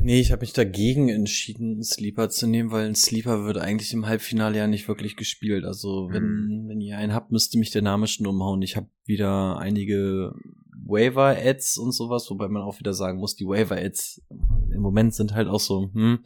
Nee, 0.00 0.20
ich 0.20 0.30
habe 0.30 0.40
mich 0.40 0.52
dagegen 0.52 1.08
entschieden, 1.08 1.72
einen 1.72 1.82
Sleeper 1.82 2.28
zu 2.28 2.46
nehmen, 2.46 2.70
weil 2.70 2.86
ein 2.86 2.94
Sleeper 2.94 3.44
wird 3.44 3.58
eigentlich 3.58 3.92
im 3.92 4.06
Halbfinale 4.06 4.58
ja 4.58 4.66
nicht 4.66 4.86
wirklich 4.86 5.16
gespielt. 5.16 5.64
Also 5.64 6.08
wenn, 6.12 6.66
wenn 6.68 6.80
ihr 6.80 6.98
einen 6.98 7.12
habt, 7.12 7.32
müsste 7.32 7.58
mich 7.58 7.70
der 7.70 7.82
Name 7.82 8.06
schon 8.06 8.26
umhauen. 8.26 8.62
Ich 8.62 8.76
habe 8.76 8.88
wieder 9.04 9.58
einige 9.58 10.32
Waiver-Ads 10.86 11.78
und 11.78 11.92
sowas, 11.92 12.30
wobei 12.30 12.48
man 12.48 12.62
auch 12.62 12.78
wieder 12.78 12.94
sagen 12.94 13.18
muss, 13.18 13.34
die 13.34 13.46
Waiver-Ads 13.46 14.22
im 14.72 14.80
Moment 14.80 15.14
sind 15.14 15.34
halt 15.34 15.48
auch 15.48 15.60
so, 15.60 15.90
hm, 15.92 16.20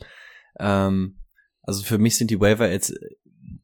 ähm, 0.59 1.17
also 1.63 1.83
für 1.83 1.99
mich 1.99 2.19
sind 2.19 2.31
die 2.31 2.41
Waiver-Ads 2.41 2.95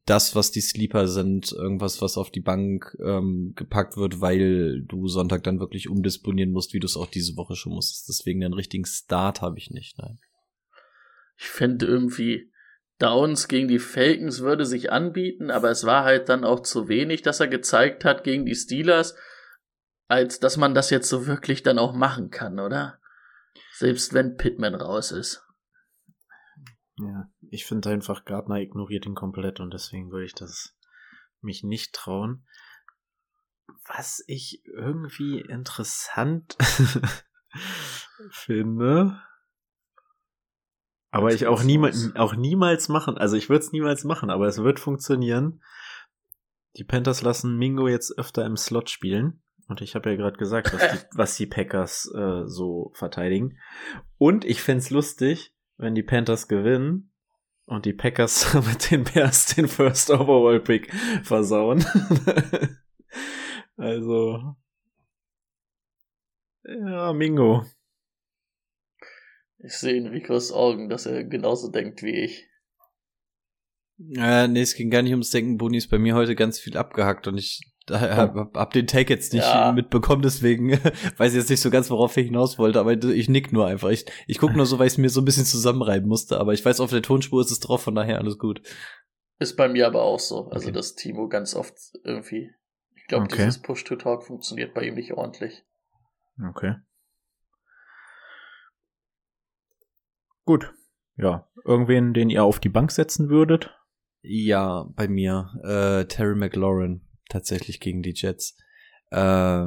das, 0.07 0.35
was 0.35 0.51
die 0.51 0.61
Sleeper 0.61 1.07
sind, 1.07 1.51
irgendwas, 1.51 2.01
was 2.01 2.17
auf 2.17 2.31
die 2.31 2.39
Bank 2.39 2.97
ähm, 3.03 3.53
gepackt 3.55 3.97
wird, 3.97 4.21
weil 4.21 4.81
du 4.83 5.09
Sonntag 5.09 5.43
dann 5.43 5.59
wirklich 5.59 5.89
umdisponieren 5.89 6.51
musst, 6.51 6.73
wie 6.73 6.79
du 6.79 6.85
es 6.85 6.95
auch 6.95 7.07
diese 7.07 7.35
Woche 7.35 7.55
schon 7.55 7.73
musstest. 7.73 8.07
Deswegen 8.07 8.43
einen 8.43 8.53
richtigen 8.53 8.85
Start 8.85 9.41
habe 9.41 9.57
ich 9.57 9.69
nicht. 9.69 9.99
Nein. 9.99 10.17
Ich 11.35 11.47
finde 11.47 11.85
irgendwie, 11.85 12.51
Downs 12.99 13.49
gegen 13.49 13.67
die 13.67 13.79
Falcons 13.79 14.39
würde 14.39 14.65
sich 14.65 14.93
anbieten, 14.93 15.51
aber 15.51 15.69
es 15.69 15.83
war 15.83 16.05
halt 16.05 16.29
dann 16.29 16.45
auch 16.45 16.61
zu 16.61 16.87
wenig, 16.87 17.21
dass 17.21 17.41
er 17.41 17.47
gezeigt 17.47 18.05
hat 18.05 18.23
gegen 18.23 18.45
die 18.45 18.55
Steelers, 18.55 19.13
als 20.07 20.39
dass 20.39 20.55
man 20.55 20.73
das 20.73 20.89
jetzt 20.89 21.09
so 21.09 21.27
wirklich 21.27 21.63
dann 21.63 21.79
auch 21.79 21.93
machen 21.93 22.29
kann, 22.29 22.61
oder? 22.61 22.97
Selbst 23.73 24.13
wenn 24.13 24.37
Pittman 24.37 24.73
raus 24.73 25.11
ist. 25.11 25.43
Ja, 26.97 27.29
ich 27.51 27.65
finde 27.65 27.89
einfach, 27.89 28.25
Gardner 28.25 28.59
ignoriert 28.59 29.05
ihn 29.05 29.15
komplett 29.15 29.59
und 29.59 29.73
deswegen 29.73 30.11
würde 30.11 30.25
ich 30.25 30.35
das 30.35 30.77
mich 31.41 31.63
nicht 31.63 31.93
trauen. 31.93 32.45
Was 33.85 34.23
ich 34.27 34.63
irgendwie 34.65 35.39
interessant 35.41 36.57
finde, 38.31 39.21
aber 41.09 41.33
ich 41.33 41.47
auch, 41.47 41.63
niema 41.63 41.89
auch 42.15 42.35
niemals 42.35 42.89
machen, 42.89 43.17
also 43.17 43.37
ich 43.37 43.49
würde 43.49 43.63
es 43.63 43.71
niemals 43.71 44.03
machen, 44.03 44.29
aber 44.29 44.47
es 44.47 44.61
wird 44.61 44.79
funktionieren. 44.79 45.63
Die 46.77 46.83
Panthers 46.83 47.21
lassen 47.21 47.57
Mingo 47.57 47.87
jetzt 47.87 48.17
öfter 48.17 48.45
im 48.45 48.55
Slot 48.55 48.89
spielen. 48.89 49.41
Und 49.67 49.81
ich 49.81 49.95
habe 49.95 50.11
ja 50.11 50.15
gerade 50.15 50.37
gesagt, 50.37 50.73
was 50.73 50.91
die, 50.91 51.05
was 51.17 51.35
die 51.35 51.47
Packers 51.47 52.11
äh, 52.13 52.43
so 52.45 52.91
verteidigen. 52.93 53.57
Und 54.17 54.45
ich 54.45 54.61
find's 54.61 54.89
lustig, 54.89 55.55
wenn 55.77 55.95
die 55.95 56.03
Panthers 56.03 56.47
gewinnen 56.47 57.11
und 57.67 57.85
die 57.85 57.93
Packers 57.93 58.53
mit 58.65 58.89
den 58.89 59.03
Bears 59.03 59.53
den 59.55 59.67
First 59.67 60.09
Overall 60.09 60.59
Pick 60.59 60.91
versauen. 61.23 61.85
also 63.77 64.55
ja, 66.63 67.13
Mingo. 67.13 67.65
Ich 69.59 69.73
sehe 69.73 69.95
in 69.95 70.07
Ricos 70.07 70.51
Augen, 70.51 70.89
dass 70.89 71.05
er 71.05 71.23
genauso 71.23 71.71
denkt 71.71 72.03
wie 72.03 72.23
ich. 72.23 72.47
Äh, 74.15 74.47
nee, 74.47 74.61
es 74.61 74.75
ging 74.75 74.89
gar 74.89 75.01
nicht 75.01 75.13
ums 75.13 75.31
Denken. 75.31 75.57
Boni 75.57 75.77
ist 75.77 75.89
bei 75.89 75.97
mir 75.97 76.15
heute 76.15 76.35
ganz 76.35 76.59
viel 76.59 76.77
abgehackt 76.77 77.27
und 77.27 77.37
ich 77.37 77.61
hab, 77.89 78.55
hab 78.55 78.73
den 78.73 78.87
Take 78.87 79.13
jetzt 79.13 79.33
nicht 79.33 79.43
Ja. 79.45 79.71
mitbekommen, 79.71 80.21
deswegen 80.21 80.71
weiß 81.17 81.31
ich 81.33 81.37
jetzt 81.39 81.49
nicht 81.49 81.61
so 81.61 81.69
ganz, 81.69 81.89
worauf 81.89 82.15
ich 82.17 82.25
hinaus 82.27 82.57
wollte, 82.59 82.79
aber 82.79 82.93
ich 82.93 83.29
nick 83.29 83.51
nur 83.53 83.65
einfach. 83.67 83.89
Ich, 83.89 84.05
ich 84.27 84.39
guck 84.39 84.55
nur 84.55 84.65
so, 84.65 84.77
weil 84.79 84.87
ich 84.87 84.93
es 84.93 84.97
mir 84.97 85.09
so 85.09 85.21
ein 85.21 85.25
bisschen 85.25 85.45
zusammenreiben 85.45 86.07
musste, 86.07 86.39
aber 86.39 86.53
ich 86.53 86.63
weiß, 86.65 86.79
auf 86.79 86.89
der 86.91 87.01
Tonspur 87.01 87.41
ist 87.41 87.51
es 87.51 87.59
drauf, 87.59 87.81
von 87.81 87.95
daher 87.95 88.19
alles 88.19 88.37
gut. 88.37 88.61
Ist 89.39 89.55
bei 89.55 89.69
mir 89.69 89.85
aber 89.87 90.01
auch 90.01 90.19
so. 90.19 90.47
Also, 90.49 90.67
Okay. 90.67 90.75
dass 90.75 90.95
Timo 90.95 91.27
ganz 91.29 91.55
oft 91.55 91.73
irgendwie. 92.03 92.51
Ich 92.95 93.05
glaube, 93.07 93.25
Okay. 93.25 93.37
dieses 93.37 93.61
Push-to-Talk 93.61 94.23
funktioniert 94.25 94.73
bei 94.73 94.81
ihm 94.83 94.95
nicht 94.95 95.13
ordentlich. 95.13 95.63
Okay. 96.49 96.75
Gut. 100.45 100.73
Ja, 101.15 101.47
irgendwen, 101.65 102.13
den 102.13 102.29
ihr 102.29 102.43
auf 102.43 102.59
die 102.59 102.69
Bank 102.69 102.91
setzen 102.91 103.29
würdet? 103.29 103.75
Ja, 104.21 104.87
bei 104.95 105.07
mir. 105.07 105.49
Äh, 105.63 106.05
Terry 106.05 106.35
McLaurin 106.35 107.01
tatsächlich 107.29 107.79
gegen 107.79 108.01
die 108.01 108.13
Jets. 108.15 108.57
Äh, 109.11 109.65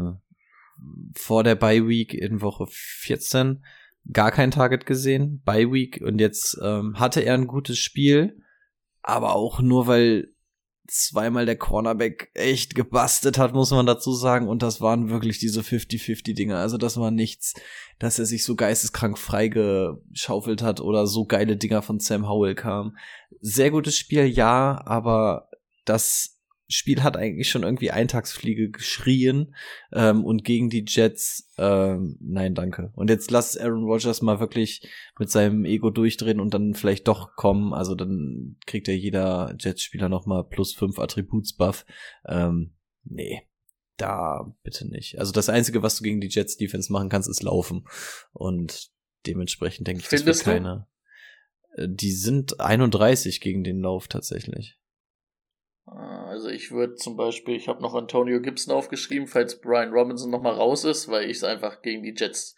vor 1.15 1.45
der 1.45 1.55
Bye 1.57 1.87
Week 1.87 2.15
in 2.15 2.41
Woche 2.41 2.67
14 2.69 3.65
gar 4.13 4.31
kein 4.31 4.51
Target 4.51 4.87
gesehen. 4.87 5.43
Bye 5.45 5.71
Week 5.73 6.01
und 6.03 6.19
jetzt 6.19 6.59
ähm, 6.63 6.99
hatte 6.99 7.21
er 7.21 7.35
ein 7.35 7.47
gutes 7.47 7.79
Spiel, 7.79 8.43
aber 9.03 9.35
auch 9.35 9.61
nur 9.61 9.87
weil 9.87 10.29
zweimal 10.91 11.47
der 11.47 11.57
Cornerback 11.57 12.31
echt 12.35 12.75
gebastelt 12.75 13.39
hat, 13.39 13.55
muss 13.55 13.71
man 13.71 13.87
dazu 13.87 14.13
sagen. 14.13 14.49
Und 14.49 14.63
das 14.63 14.81
waren 14.81 15.09
wirklich 15.09 15.39
diese 15.39 15.61
50-50 15.61 16.35
Dinger. 16.35 16.59
Also 16.59 16.79
das 16.79 16.97
war 16.97 17.13
nichts, 17.13 17.55
dass 18.01 18.19
er 18.19 18.27
sich 18.27 18.45
so 18.45 18.57
geisteskrank 18.57 19.17
freigeschaufelt 19.17 20.63
hat 20.63 20.81
oder 20.81 21.07
so 21.07 21.27
geile 21.27 21.57
Dinger 21.57 21.83
von 21.83 22.01
Sam 22.01 22.29
Howell 22.29 22.57
kamen. 22.57 22.97
Sehr 23.41 23.71
gutes 23.71 23.97
Spiel, 23.97 24.27
ja, 24.27 24.83
aber 24.85 25.49
das 25.85 26.40
Spiel 26.71 27.03
hat 27.03 27.17
eigentlich 27.17 27.51
schon 27.51 27.65
irgendwie 27.65 27.91
Eintagsfliege 27.91 28.71
geschrien 28.71 29.55
ähm, 29.93 30.25
und 30.25 30.45
gegen 30.45 30.71
die 30.71 30.85
Jets, 30.87 31.51
ähm, 31.59 32.17
nein, 32.21 32.55
danke. 32.55 32.93
Und 32.95 33.11
jetzt 33.11 33.31
lass 33.31 33.57
Aaron 33.57 33.85
Rodgers 33.85 34.23
mal 34.23 34.41
wirklich 34.41 34.89
mit 35.19 35.31
seinem 35.31 35.65
Ego 35.65 35.91
durchdrehen 35.91 36.41
und 36.41 36.55
dann 36.55 36.75
vielleicht 36.75 37.09
doch 37.09 37.35
kommen. 37.35 37.75
Also 37.75 37.95
dann 37.95 38.57
kriegt 38.67 38.89
ja 38.89 38.95
jeder 38.95 39.55
Jets-Spieler 39.59 40.09
nochmal 40.09 40.45
plus 40.45 40.73
fünf 40.73 40.99
Attributsbuff. 40.99 41.85
Ähm, 42.27 42.75
nee, 43.05 43.43
da 43.97 44.55
bitte 44.63 44.89
nicht. 44.89 45.19
Also 45.19 45.33
das 45.33 45.49
Einzige, 45.49 45.83
was 45.83 45.97
du 45.97 46.05
gegen 46.05 46.21
die 46.21 46.29
Jets-Defense 46.29 46.93
machen 46.93 47.09
kannst, 47.09 47.29
ist 47.29 47.43
laufen. 47.43 47.87
Und 48.33 48.91
dementsprechend 49.27 49.87
denke 49.87 50.01
ich, 50.01 50.09
Findest 50.09 50.29
das 50.29 50.47
wird 50.47 50.57
keine. 50.57 50.87
Äh, 51.77 51.89
Die 51.91 52.13
sind 52.13 52.61
31 52.61 53.41
gegen 53.41 53.65
den 53.65 53.81
Lauf 53.81 54.09
tatsächlich. 54.09 54.80
Also 55.87 56.49
ich 56.49 56.71
würde 56.71 56.95
zum 56.95 57.17
Beispiel, 57.17 57.57
ich 57.57 57.69
habe 57.69 57.83
noch 57.83 57.95
Antonio 57.95 58.41
Gibson 58.41 58.75
aufgeschrieben, 58.75 59.27
falls 59.27 59.61
Brian 59.61 59.93
Robinson 59.93 60.31
nochmal 60.31 60.55
raus 60.55 60.85
ist, 60.85 61.09
weil 61.09 61.25
ich 61.29 61.39
es 61.39 61.45
einfach 61.45 61.83
gegen 61.83 62.03
die 62.03 62.15
Jets 62.17 62.57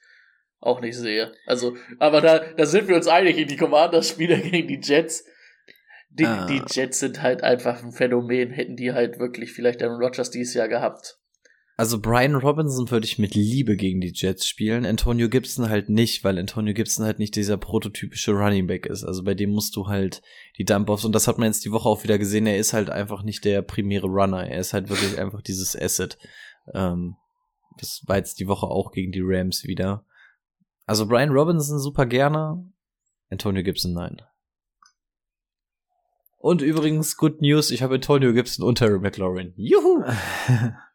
auch 0.60 0.80
nicht 0.80 0.96
sehe. 0.96 1.32
Also, 1.46 1.76
aber 1.98 2.20
da, 2.20 2.38
da 2.38 2.66
sind 2.66 2.88
wir 2.88 2.96
uns 2.96 3.08
einig, 3.08 3.46
die 3.46 3.56
Commanders-Spieler 3.56 4.36
gegen 4.50 4.68
die 4.68 4.80
Jets. 4.82 5.24
Die, 6.10 6.26
Ah. 6.26 6.44
die 6.46 6.62
Jets 6.68 7.00
sind 7.00 7.22
halt 7.22 7.42
einfach 7.42 7.82
ein 7.82 7.92
Phänomen, 7.92 8.50
hätten 8.50 8.76
die 8.76 8.92
halt 8.92 9.18
wirklich 9.18 9.52
vielleicht 9.52 9.82
Aaron 9.82 10.02
Rodgers 10.02 10.30
dieses 10.30 10.52
Jahr 10.52 10.68
gehabt. 10.68 11.18
Also 11.76 12.00
Brian 12.00 12.34
Robinson 12.34 12.90
würde 12.90 13.06
ich 13.06 13.18
mit 13.18 13.34
Liebe 13.34 13.76
gegen 13.76 14.00
die 14.00 14.12
Jets 14.14 14.46
spielen, 14.46 14.84
Antonio 14.84 15.28
Gibson 15.28 15.70
halt 15.70 15.88
nicht, 15.88 16.22
weil 16.22 16.38
Antonio 16.38 16.74
Gibson 16.74 17.04
halt 17.04 17.18
nicht 17.18 17.34
dieser 17.34 17.56
prototypische 17.56 18.32
Running 18.32 18.66
Back 18.66 18.86
ist. 18.86 19.04
Also 19.04 19.24
bei 19.24 19.34
dem 19.34 19.50
musst 19.50 19.74
du 19.76 19.86
halt 19.86 20.22
die 20.58 20.64
Dump-Offs, 20.64 21.06
und 21.06 21.12
das 21.12 21.28
hat 21.28 21.38
man 21.38 21.46
jetzt 21.46 21.64
die 21.64 21.72
Woche 21.72 21.88
auch 21.88 22.04
wieder 22.04 22.18
gesehen, 22.18 22.46
er 22.46 22.58
ist 22.58 22.74
halt 22.74 22.90
einfach 22.90 23.22
nicht 23.22 23.44
der 23.44 23.62
primäre 23.62 24.06
Runner, 24.06 24.46
er 24.46 24.60
ist 24.60 24.74
halt 24.74 24.90
wirklich 24.90 25.18
einfach 25.18 25.40
dieses 25.40 25.74
Asset. 25.74 26.18
Ähm, 26.74 27.16
das 27.78 28.02
war 28.06 28.18
jetzt 28.18 28.38
die 28.38 28.48
Woche 28.48 28.66
auch 28.66 28.92
gegen 28.92 29.12
die 29.12 29.22
Rams 29.22 29.64
wieder. 29.64 30.04
Also 30.84 31.06
Brian 31.06 31.30
Robinson 31.30 31.78
super 31.78 32.04
gerne, 32.04 32.70
Antonio 33.30 33.62
Gibson 33.62 33.94
nein. 33.94 34.20
Und 36.36 36.60
übrigens, 36.60 37.16
good 37.16 37.40
news, 37.40 37.70
ich 37.70 37.82
habe 37.82 37.94
Antonio 37.94 38.34
Gibson 38.34 38.66
und 38.66 38.76
Terry 38.76 38.98
McLaurin. 38.98 39.54
Juhu! 39.56 40.04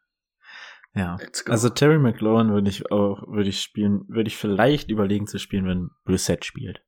ja. 0.98 1.16
Let's 1.16 1.44
go. 1.44 1.52
Also 1.52 1.68
Terry 1.68 1.98
McLaurin 1.98 2.50
würde 2.50 2.68
ich 2.68 2.90
auch, 2.90 3.26
würde 3.28 3.48
ich 3.48 3.60
spielen, 3.60 4.04
würde 4.08 4.28
ich 4.28 4.36
vielleicht 4.36 4.90
überlegen 4.90 5.26
zu 5.26 5.38
spielen, 5.38 5.66
wenn 5.66 5.90
Brissett 6.04 6.44
spielt. 6.44 6.84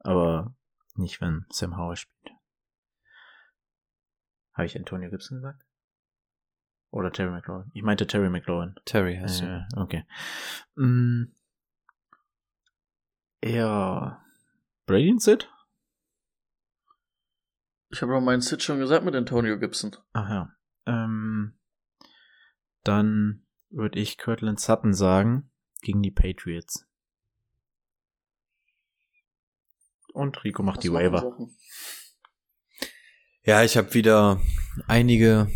Aber 0.00 0.54
nicht, 0.94 1.20
wenn 1.20 1.46
Sam 1.50 1.76
Howell 1.76 1.96
spielt. 1.96 2.34
Habe 4.52 4.66
ich 4.66 4.76
Antonio 4.76 5.10
Gibson 5.10 5.38
gesagt? 5.38 5.64
Oder 6.90 7.12
Terry 7.12 7.30
McLaurin? 7.30 7.70
Ich 7.74 7.82
meinte 7.82 8.06
Terry 8.06 8.28
McLaurin. 8.28 8.74
Terry 8.84 9.18
hast 9.20 9.40
du. 9.40 9.46
Äh, 9.46 9.80
okay. 9.80 10.04
Mm, 10.74 11.24
eher 13.40 14.22
Brady 14.86 15.10
und 15.10 15.22
Sid? 15.22 15.50
Ich 17.90 18.02
habe 18.02 18.12
doch 18.12 18.20
meinen 18.20 18.40
Sit 18.40 18.62
schon 18.62 18.78
gesagt 18.78 19.04
mit 19.04 19.14
Antonio 19.14 19.58
Gibson. 19.58 19.96
Ach 20.12 20.28
ja. 20.28 20.52
Ähm, 20.86 21.57
dann 22.88 23.42
würde 23.68 23.98
ich 23.98 24.16
Kirtland 24.16 24.58
Sutton 24.58 24.94
sagen 24.94 25.50
gegen 25.82 26.02
die 26.02 26.10
Patriots. 26.10 26.86
Und 30.14 30.42
Rico 30.42 30.62
macht 30.62 30.82
die 30.82 30.92
Was 30.92 31.12
machen 31.12 31.12
Waiver. 31.12 31.48
Ja, 33.44 33.62
ich 33.62 33.76
habe 33.76 33.92
wieder 33.94 34.40
einige, 34.86 35.50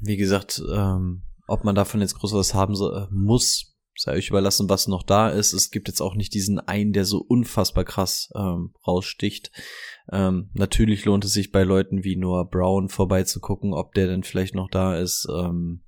wie 0.00 0.18
gesagt, 0.18 0.62
ähm, 0.70 1.22
ob 1.46 1.64
man 1.64 1.74
davon 1.74 2.00
jetzt 2.00 2.14
groß 2.14 2.34
was 2.34 2.52
haben 2.52 2.76
so, 2.76 2.92
äh, 2.92 3.06
muss, 3.10 3.76
sei 3.96 4.12
euch 4.12 4.28
überlassen, 4.28 4.68
was 4.68 4.88
noch 4.88 5.02
da 5.02 5.30
ist. 5.30 5.54
Es 5.54 5.70
gibt 5.70 5.88
jetzt 5.88 6.02
auch 6.02 6.14
nicht 6.14 6.34
diesen 6.34 6.60
einen, 6.60 6.92
der 6.92 7.06
so 7.06 7.18
unfassbar 7.18 7.84
krass 7.84 8.30
ähm, 8.34 8.74
raussticht. 8.86 9.50
Ähm, 10.12 10.50
natürlich 10.52 11.06
lohnt 11.06 11.24
es 11.24 11.32
sich 11.32 11.50
bei 11.50 11.64
Leuten 11.64 12.04
wie 12.04 12.16
Noah 12.16 12.48
Brown 12.48 12.90
vorbeizugucken, 12.90 13.72
ob 13.72 13.94
der 13.94 14.06
denn 14.06 14.22
vielleicht 14.22 14.54
noch 14.54 14.68
da 14.70 14.96
ist. 14.98 15.26
Ähm, 15.30 15.82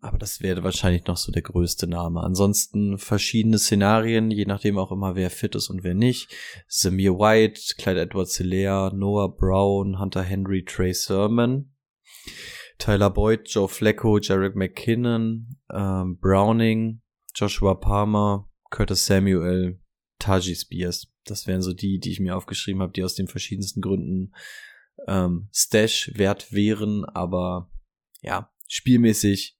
aber 0.00 0.18
das 0.18 0.40
wäre 0.40 0.62
wahrscheinlich 0.62 1.06
noch 1.06 1.16
so 1.16 1.32
der 1.32 1.42
größte 1.42 1.88
Name. 1.88 2.22
Ansonsten 2.22 2.98
verschiedene 2.98 3.58
Szenarien, 3.58 4.30
je 4.30 4.44
nachdem 4.44 4.78
auch 4.78 4.92
immer, 4.92 5.16
wer 5.16 5.30
fit 5.30 5.54
ist 5.54 5.70
und 5.70 5.82
wer 5.82 5.94
nicht. 5.94 6.32
Samir 6.68 7.18
White, 7.18 7.74
Clyde 7.78 8.02
Edwards 8.02 8.36
Hilaire, 8.36 8.94
Noah 8.94 9.34
Brown, 9.34 9.98
Hunter 9.98 10.22
Henry, 10.22 10.64
Trey 10.64 10.94
Sermon, 10.94 11.72
Tyler 12.78 13.10
Boyd, 13.10 13.48
Joe 13.48 13.68
Flacco, 13.68 14.18
Jarek 14.18 14.54
McKinnon, 14.54 15.56
ähm, 15.72 16.18
Browning, 16.18 17.00
Joshua 17.34 17.74
Palmer, 17.74 18.48
Curtis 18.70 19.04
Samuel, 19.06 19.80
Taji 20.20 20.54
Spears. 20.54 21.12
Das 21.24 21.48
wären 21.48 21.62
so 21.62 21.72
die, 21.72 21.98
die 21.98 22.12
ich 22.12 22.20
mir 22.20 22.36
aufgeschrieben 22.36 22.82
habe, 22.82 22.92
die 22.92 23.02
aus 23.02 23.14
den 23.14 23.26
verschiedensten 23.26 23.80
Gründen 23.80 24.32
ähm, 25.08 25.48
Stash 25.52 26.12
wert 26.14 26.52
wären, 26.52 27.04
aber 27.04 27.70
ja, 28.22 28.50
spielmäßig 28.68 29.57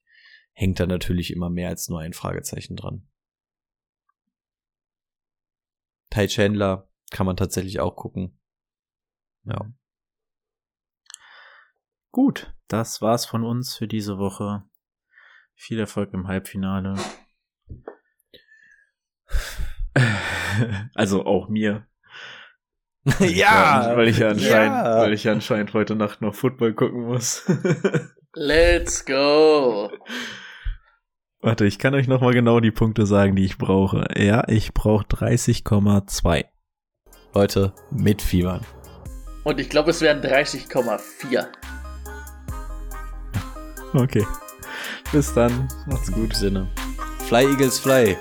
hängt 0.59 0.81
da 0.81 0.87
natürlich 0.87 1.33
immer 1.33 1.51
mehr 1.51 1.69
als 1.69 1.89
nur 1.89 2.01
ein 2.01 2.13
Fragezeichen 2.13 2.75
dran. 2.75 3.07
Ty 6.11 6.27
Chandler 6.27 6.91
kann 7.13 7.27
man 7.27 7.37
tatsächlich 7.37 7.79
auch 7.79 7.95
gucken. 7.95 8.41
Ja. 9.45 9.71
Gut, 12.11 12.53
das 12.67 13.01
war's 13.01 13.25
von 13.25 13.45
uns 13.45 13.77
für 13.77 13.87
diese 13.87 14.19
Woche. 14.19 14.65
Viel 15.55 15.79
Erfolg 15.79 16.13
im 16.13 16.27
Halbfinale. 16.27 16.97
Also 20.95 21.25
auch 21.25 21.49
mir. 21.49 21.87
ja, 23.21 23.97
weil 23.97 24.09
ich 24.09 24.19
ja 24.19 24.31
anscheinend, 24.31 24.77
Ja. 24.77 24.99
weil 24.99 25.13
ich 25.13 25.23
ja 25.23 25.33
anscheinend 25.33 25.73
heute 25.73 25.95
Nacht 25.95 26.21
noch 26.21 26.35
Football 26.35 26.75
gucken 26.75 27.03
muss. 27.05 27.45
Let's 28.35 29.07
go! 29.07 29.91
Warte, 31.41 31.67
ich 31.67 31.79
kann 31.79 31.95
euch 31.95 32.09
noch 32.09 32.21
mal 32.21 32.33
genau 32.33 32.59
die 32.59 32.73
Punkte 32.73 33.07
sagen, 33.07 33.37
die 33.37 33.45
ich 33.45 33.59
brauche. 33.59 34.07
Ja, 34.17 34.49
ich 34.49 34.75
brauche 34.75 35.05
30,2. 35.05 36.45
Leute, 37.33 37.73
mitfiebern. 37.93 38.63
Und 39.45 39.61
ich 39.61 39.69
glaube, 39.69 39.91
es 39.93 40.01
wären 40.01 40.21
30,4. 40.21 41.47
Okay. 43.95 44.27
Bis 45.13 45.33
dann. 45.33 45.69
Macht's 45.87 46.13
gut. 46.13 46.35
Sinne. 46.35 46.69
Fly 47.27 47.45
Eagles 47.45 47.79
Fly. 47.79 48.17